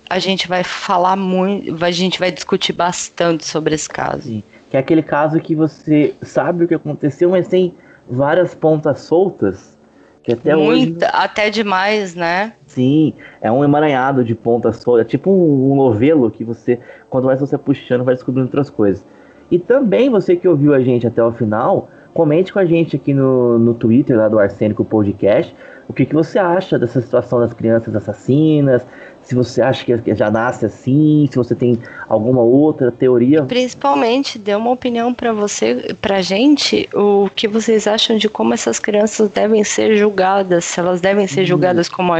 a 0.09 0.18
gente 0.18 0.49
vai 0.49 0.64
falar 0.64 1.16
muito, 1.16 1.84
a 1.84 1.90
gente 1.90 2.18
vai 2.18 2.30
discutir 2.30 2.72
bastante 2.72 3.44
sobre 3.46 3.74
esse 3.74 3.88
caso. 3.88 4.22
Sim. 4.22 4.42
Que 4.70 4.76
é 4.76 4.80
aquele 4.80 5.03
caso 5.03 5.40
que 5.40 5.55
você 5.55 6.14
sabe 6.22 6.64
o 6.64 6.68
que 6.68 6.74
aconteceu, 6.74 7.30
mas 7.30 7.49
tem 7.49 7.74
várias 8.09 8.55
pontas 8.55 9.01
soltas 9.01 9.78
que 10.22 10.32
até 10.34 10.55
Muita, 10.55 11.07
hoje. 11.07 11.16
Até 11.16 11.49
demais, 11.49 12.14
né? 12.14 12.53
Sim, 12.66 13.14
é 13.40 13.51
um 13.51 13.64
emaranhado 13.64 14.22
de 14.22 14.34
pontas 14.34 14.76
soltas. 14.76 15.07
É 15.07 15.09
tipo 15.09 15.30
um, 15.30 15.72
um 15.72 15.76
novelo 15.76 16.30
que 16.30 16.44
você, 16.44 16.78
quando 17.11 17.26
mais 17.26 17.40
você 17.40 17.56
puxando, 17.56 18.04
vai 18.04 18.14
descobrindo 18.14 18.46
outras 18.46 18.70
coisas. 18.70 19.04
E 19.50 19.59
também 19.59 20.11
você 20.11 20.36
que 20.36 20.46
ouviu 20.46 20.74
a 20.74 20.80
gente 20.80 21.06
até 21.06 21.22
o 21.22 21.32
final, 21.32 21.88
comente 22.12 22.52
com 22.52 22.59
a 22.59 22.64
gente 22.64 22.96
aqui 22.96 23.14
no, 23.14 23.59
no 23.59 23.74
Twitter 23.74 24.16
lá 24.16 24.28
do 24.28 24.38
Arsênico 24.38 24.84
Podcast 24.84 25.54
o 25.88 25.92
que, 25.92 26.04
que 26.04 26.14
você 26.14 26.38
acha 26.38 26.78
dessa 26.78 27.00
situação 27.00 27.40
das 27.40 27.54
crianças 27.54 27.96
assassinas, 27.96 28.86
se 29.28 29.34
você 29.34 29.60
acha 29.60 29.84
que 29.84 30.14
já 30.14 30.30
nasce 30.30 30.64
assim, 30.64 31.28
se 31.30 31.36
você 31.36 31.54
tem 31.54 31.78
alguma 32.08 32.40
outra 32.40 32.90
teoria. 32.90 33.42
Principalmente, 33.42 34.38
dê 34.38 34.54
uma 34.54 34.70
opinião 34.70 35.12
para 35.12 35.34
você, 35.34 35.94
pra 36.00 36.22
gente, 36.22 36.88
o 36.94 37.28
que 37.36 37.46
vocês 37.46 37.86
acham 37.86 38.16
de 38.16 38.26
como 38.26 38.54
essas 38.54 38.78
crianças 38.78 39.28
devem 39.28 39.62
ser 39.62 39.98
julgadas, 39.98 40.64
se 40.64 40.80
elas 40.80 41.02
devem 41.02 41.26
ser 41.26 41.40
uhum. 41.40 41.46
julgadas 41.46 41.90
como, 41.90 42.14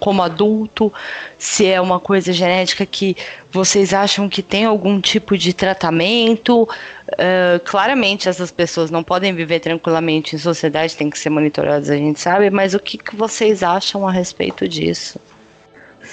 como 0.00 0.22
adulto, 0.22 0.90
se 1.36 1.66
é 1.66 1.78
uma 1.78 2.00
coisa 2.00 2.32
genética 2.32 2.86
que 2.86 3.14
vocês 3.50 3.92
acham 3.92 4.26
que 4.26 4.42
tem 4.42 4.64
algum 4.64 5.02
tipo 5.02 5.36
de 5.36 5.52
tratamento. 5.52 6.62
Uh, 6.62 7.60
claramente, 7.62 8.26
essas 8.26 8.50
pessoas 8.50 8.90
não 8.90 9.02
podem 9.02 9.34
viver 9.34 9.60
tranquilamente 9.60 10.34
em 10.34 10.38
sociedade, 10.38 10.96
tem 10.96 11.10
que 11.10 11.18
ser 11.18 11.28
monitoradas, 11.28 11.90
a 11.90 11.96
gente 11.96 12.18
sabe, 12.18 12.48
mas 12.48 12.72
o 12.72 12.78
que, 12.78 12.96
que 12.96 13.14
vocês 13.14 13.62
acham 13.62 14.08
a 14.08 14.10
respeito 14.10 14.66
disso? 14.66 15.20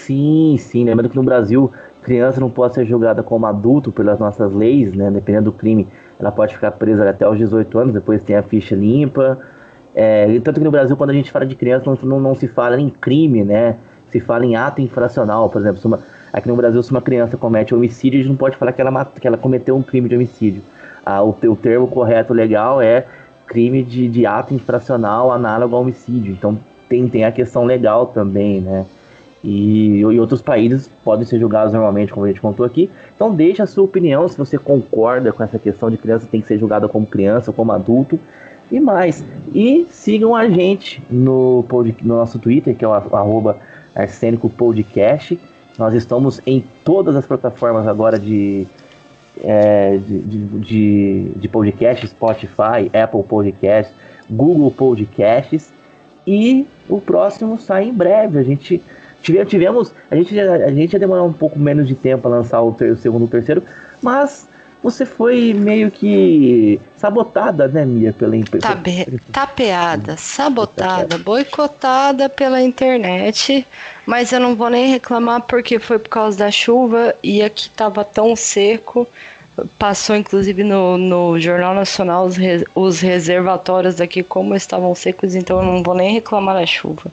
Sim, 0.09 0.57
sim. 0.57 0.83
Lembrando 0.85 1.11
que 1.11 1.15
no 1.15 1.21
Brasil, 1.21 1.71
criança 2.01 2.39
não 2.39 2.49
pode 2.49 2.73
ser 2.73 2.83
julgada 2.83 3.21
como 3.21 3.45
adulto 3.45 3.91
pelas 3.91 4.17
nossas 4.17 4.51
leis, 4.51 4.91
né? 4.95 5.11
Dependendo 5.11 5.51
do 5.51 5.55
crime, 5.55 5.87
ela 6.19 6.31
pode 6.31 6.55
ficar 6.55 6.71
presa 6.71 7.07
até 7.07 7.29
os 7.29 7.37
18 7.37 7.77
anos, 7.77 7.93
depois 7.93 8.23
tem 8.23 8.35
a 8.35 8.41
ficha 8.41 8.73
limpa. 8.73 9.37
É, 9.93 10.39
tanto 10.39 10.59
que 10.59 10.63
no 10.63 10.71
Brasil, 10.71 10.97
quando 10.97 11.11
a 11.11 11.13
gente 11.13 11.29
fala 11.29 11.45
de 11.45 11.55
criança, 11.55 11.85
não, 11.85 11.95
não, 12.09 12.19
não, 12.19 12.33
se 12.33 12.47
fala 12.47 12.81
em 12.81 12.89
crime, 12.89 13.43
né? 13.43 13.75
Se 14.07 14.19
fala 14.19 14.43
em 14.47 14.55
ato 14.55 14.81
infracional, 14.81 15.47
por 15.47 15.61
exemplo. 15.61 15.79
Uma, 15.85 15.99
aqui 16.33 16.47
no 16.47 16.55
Brasil, 16.55 16.81
se 16.81 16.89
uma 16.89 17.03
criança 17.03 17.37
comete 17.37 17.75
homicídio, 17.75 18.19
a 18.19 18.23
gente 18.23 18.31
não 18.31 18.37
pode 18.37 18.57
falar 18.57 18.71
que 18.71 18.81
ela, 18.81 19.05
que 19.05 19.27
ela 19.27 19.37
cometeu 19.37 19.75
um 19.75 19.83
crime 19.83 20.09
de 20.09 20.15
homicídio. 20.15 20.63
Ah, 21.05 21.21
o, 21.21 21.29
o 21.29 21.55
termo 21.55 21.85
correto 21.85 22.33
legal 22.33 22.81
é 22.81 23.05
crime 23.45 23.83
de, 23.83 24.07
de 24.07 24.25
ato 24.25 24.55
infracional 24.55 25.31
análogo 25.31 25.75
ao 25.75 25.83
homicídio. 25.83 26.31
Então 26.31 26.57
tem, 26.89 27.07
tem 27.07 27.25
a 27.25 27.31
questão 27.31 27.63
legal 27.63 28.07
também, 28.07 28.59
né? 28.59 28.87
E 29.43 30.01
em 30.01 30.19
outros 30.19 30.41
países 30.41 30.89
podem 31.03 31.25
ser 31.25 31.39
julgados 31.39 31.73
normalmente, 31.73 32.11
como 32.11 32.25
a 32.25 32.29
gente 32.29 32.41
contou 32.41 32.65
aqui. 32.65 32.89
Então 33.15 33.33
deixa 33.33 33.63
a 33.63 33.67
sua 33.67 33.85
opinião 33.85 34.27
se 34.27 34.37
você 34.37 34.57
concorda 34.57 35.31
com 35.31 35.41
essa 35.41 35.57
questão 35.57 35.89
de 35.89 35.97
criança 35.97 36.27
tem 36.29 36.41
que 36.41 36.47
ser 36.47 36.57
julgada 36.57 36.87
como 36.89 37.05
criança, 37.05 37.53
como 37.53 37.71
adulto 37.71 38.19
e 38.71 38.79
mais. 38.79 39.23
E 39.53 39.87
sigam 39.89 40.35
a 40.35 40.49
gente 40.49 41.01
no, 41.09 41.65
no 42.01 42.15
nosso 42.15 42.37
Twitter, 42.37 42.75
que 42.75 42.83
é 42.83 42.87
o 42.87 42.93
arroba 42.93 43.57
Arsênico 43.95 44.49
Podcast. 44.49 45.39
Nós 45.77 45.93
estamos 45.93 46.41
em 46.45 46.63
todas 46.83 47.15
as 47.15 47.25
plataformas 47.25 47.87
agora 47.87 48.19
de, 48.19 48.67
é, 49.41 49.97
de, 49.97 50.19
de, 50.19 50.45
de, 50.59 51.31
de 51.37 51.47
podcast, 51.47 52.05
Spotify, 52.07 52.91
Apple 52.93 53.23
Podcasts, 53.23 53.95
Google 54.29 54.71
Podcasts. 54.71 55.71
E 56.27 56.67
o 56.87 56.99
próximo 56.99 57.57
sai 57.57 57.85
em 57.85 57.93
breve. 57.93 58.37
A 58.37 58.43
gente 58.43 58.83
Tivemos, 59.21 59.93
a 60.09 60.15
gente, 60.15 60.39
a 60.39 60.69
gente 60.69 60.93
ia 60.93 60.99
demorar 60.99 61.23
um 61.23 61.33
pouco 61.33 61.59
menos 61.59 61.87
de 61.87 61.95
tempo 61.95 62.27
a 62.27 62.31
lançar 62.31 62.61
o, 62.61 62.71
ter, 62.71 62.91
o 62.91 62.97
segundo 62.97 63.23
e 63.23 63.25
o 63.25 63.27
terceiro, 63.27 63.63
mas 64.01 64.47
você 64.81 65.05
foi 65.05 65.53
meio 65.53 65.91
que 65.91 66.79
sabotada, 66.95 67.67
né, 67.67 67.85
Mia, 67.85 68.13
pela 68.13 68.35
empresa. 68.35 68.65
tapeada, 69.31 70.15
sabotada, 70.17 71.17
boicotada 71.17 72.29
pela 72.29 72.61
internet, 72.61 73.67
mas 74.05 74.31
eu 74.31 74.39
não 74.39 74.55
vou 74.55 74.69
nem 74.69 74.89
reclamar 74.89 75.41
porque 75.41 75.79
foi 75.79 75.99
por 75.99 76.09
causa 76.09 76.37
da 76.37 76.51
chuva 76.51 77.13
e 77.21 77.41
aqui 77.41 77.69
tava 77.69 78.05
tão 78.05 78.35
seco. 78.35 79.07
Passou 79.77 80.15
inclusive 80.15 80.63
no, 80.63 80.97
no 80.97 81.37
Jornal 81.37 81.75
Nacional 81.75 82.25
os, 82.25 82.37
os 82.73 83.01
reservatórios 83.01 83.95
daqui 83.95 84.23
como 84.23 84.55
estavam 84.55 84.95
secos, 84.95 85.35
então 85.35 85.59
eu 85.59 85.65
não 85.65 85.83
vou 85.83 85.93
nem 85.93 86.13
reclamar 86.13 86.55
da 86.55 86.65
chuva. 86.65 87.11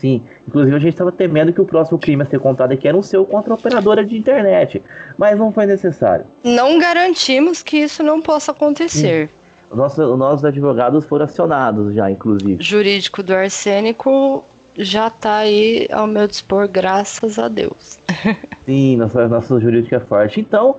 Sim, 0.00 0.22
inclusive 0.48 0.74
a 0.74 0.78
gente 0.78 0.94
estava 0.94 1.12
temendo 1.12 1.52
que 1.52 1.60
o 1.60 1.64
próximo 1.66 1.98
crime 1.98 2.22
a 2.22 2.24
ser 2.24 2.40
contado 2.40 2.72
aqui 2.72 2.88
era 2.88 2.96
um 2.96 3.02
seu 3.02 3.26
contra 3.26 3.52
a 3.52 3.54
operadora 3.54 4.02
de 4.02 4.16
internet, 4.16 4.82
mas 5.18 5.38
não 5.38 5.52
foi 5.52 5.66
necessário. 5.66 6.24
Não 6.42 6.78
garantimos 6.78 7.62
que 7.62 7.76
isso 7.76 8.02
não 8.02 8.22
possa 8.22 8.52
acontecer. 8.52 9.28
Sim. 9.28 9.76
Nosso, 9.76 10.16
nossos 10.16 10.44
advogados 10.44 11.04
foram 11.04 11.26
acionados 11.26 11.94
já, 11.94 12.10
inclusive. 12.10 12.62
Jurídico 12.62 13.22
do 13.22 13.34
arsênico 13.34 14.42
já 14.74 15.08
está 15.08 15.36
aí 15.36 15.86
ao 15.92 16.06
meu 16.06 16.26
dispor, 16.26 16.66
graças 16.66 17.38
a 17.38 17.46
Deus. 17.46 18.00
Sim, 18.64 18.96
nosso, 18.96 19.18
nosso 19.28 19.60
jurídico 19.60 19.94
é 19.94 20.00
forte. 20.00 20.40
Então, 20.40 20.76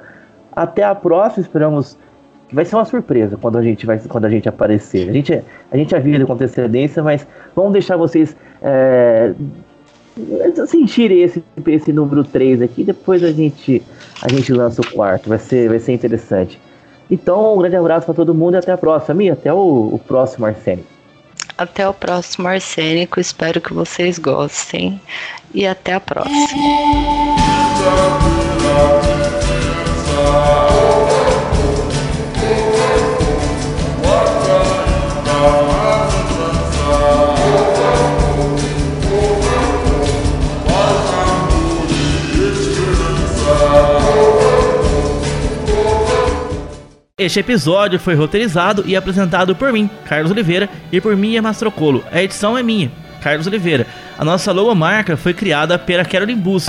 até 0.52 0.84
a 0.84 0.96
próxima, 0.96 1.44
esperamos 1.44 1.96
vai 2.52 2.66
ser 2.66 2.76
uma 2.76 2.86
surpresa 2.86 3.38
quando 3.38 3.58
a 3.58 3.64
gente 3.64 3.86
vai 3.86 3.98
quando 4.00 4.26
a 4.26 4.30
gente 4.30 4.50
aparecer. 4.50 5.10
A 5.10 5.14
gente 5.14 5.42
a 5.72 5.78
gente 5.78 5.96
avisa 5.96 6.26
com 6.26 6.34
antecedência, 6.34 7.02
mas 7.02 7.26
vamos 7.56 7.72
deixar 7.74 7.98
vocês 7.98 8.36
é, 8.62 9.34
sentir 10.68 11.12
esse, 11.12 11.44
esse 11.68 11.92
número 11.92 12.24
3 12.24 12.62
aqui, 12.62 12.84
depois 12.84 13.24
a 13.24 13.32
gente, 13.32 13.82
a 14.22 14.30
gente 14.30 14.54
lança 14.54 14.82
o 14.82 14.92
quarto, 14.92 15.30
vai 15.30 15.40
ser, 15.40 15.70
vai 15.70 15.80
ser 15.80 15.94
interessante. 15.94 16.60
Então, 17.12 17.56
um 17.56 17.58
grande 17.58 17.76
abraço 17.76 18.06
para 18.06 18.16
todo 18.16 18.34
mundo 18.34 18.56
e 18.56 18.58
até 18.58 18.72
a 18.72 18.78
próxima. 18.78 19.22
E 19.22 19.30
até 19.30 19.52
o, 19.52 19.90
o 19.94 20.00
próximo 20.00 20.46
Arsênico. 20.46 20.88
Até 21.58 21.88
o 21.88 21.94
próximo 21.94 22.48
Arsênico, 22.48 23.20
espero 23.20 23.60
que 23.60 23.74
vocês 23.74 24.18
gostem. 24.18 25.00
E 25.54 25.68
até 25.68 25.94
a 25.94 26.00
próxima. 26.00 26.38
Este 47.22 47.40
episódio 47.40 48.00
foi 48.00 48.16
roteirizado 48.16 48.84
e 48.84 48.96
apresentado 48.96 49.56
por 49.56 49.72
mim, 49.72 49.88
Carlos 50.06 50.32
Oliveira, 50.32 50.68
e 50.92 51.00
por 51.00 51.16
Mia 51.16 51.40
Mastrocolo. 51.40 52.04
A 52.12 52.24
edição 52.24 52.58
é 52.58 52.64
minha, 52.64 52.92
Carlos 53.22 53.46
Oliveira. 53.46 53.86
A 54.18 54.26
nossa 54.26 54.52
logomarca 54.52 55.16
foi 55.16 55.32
criada 55.32 55.78
pela 55.78 56.04
Carolyn 56.04 56.36
Bus. 56.36 56.66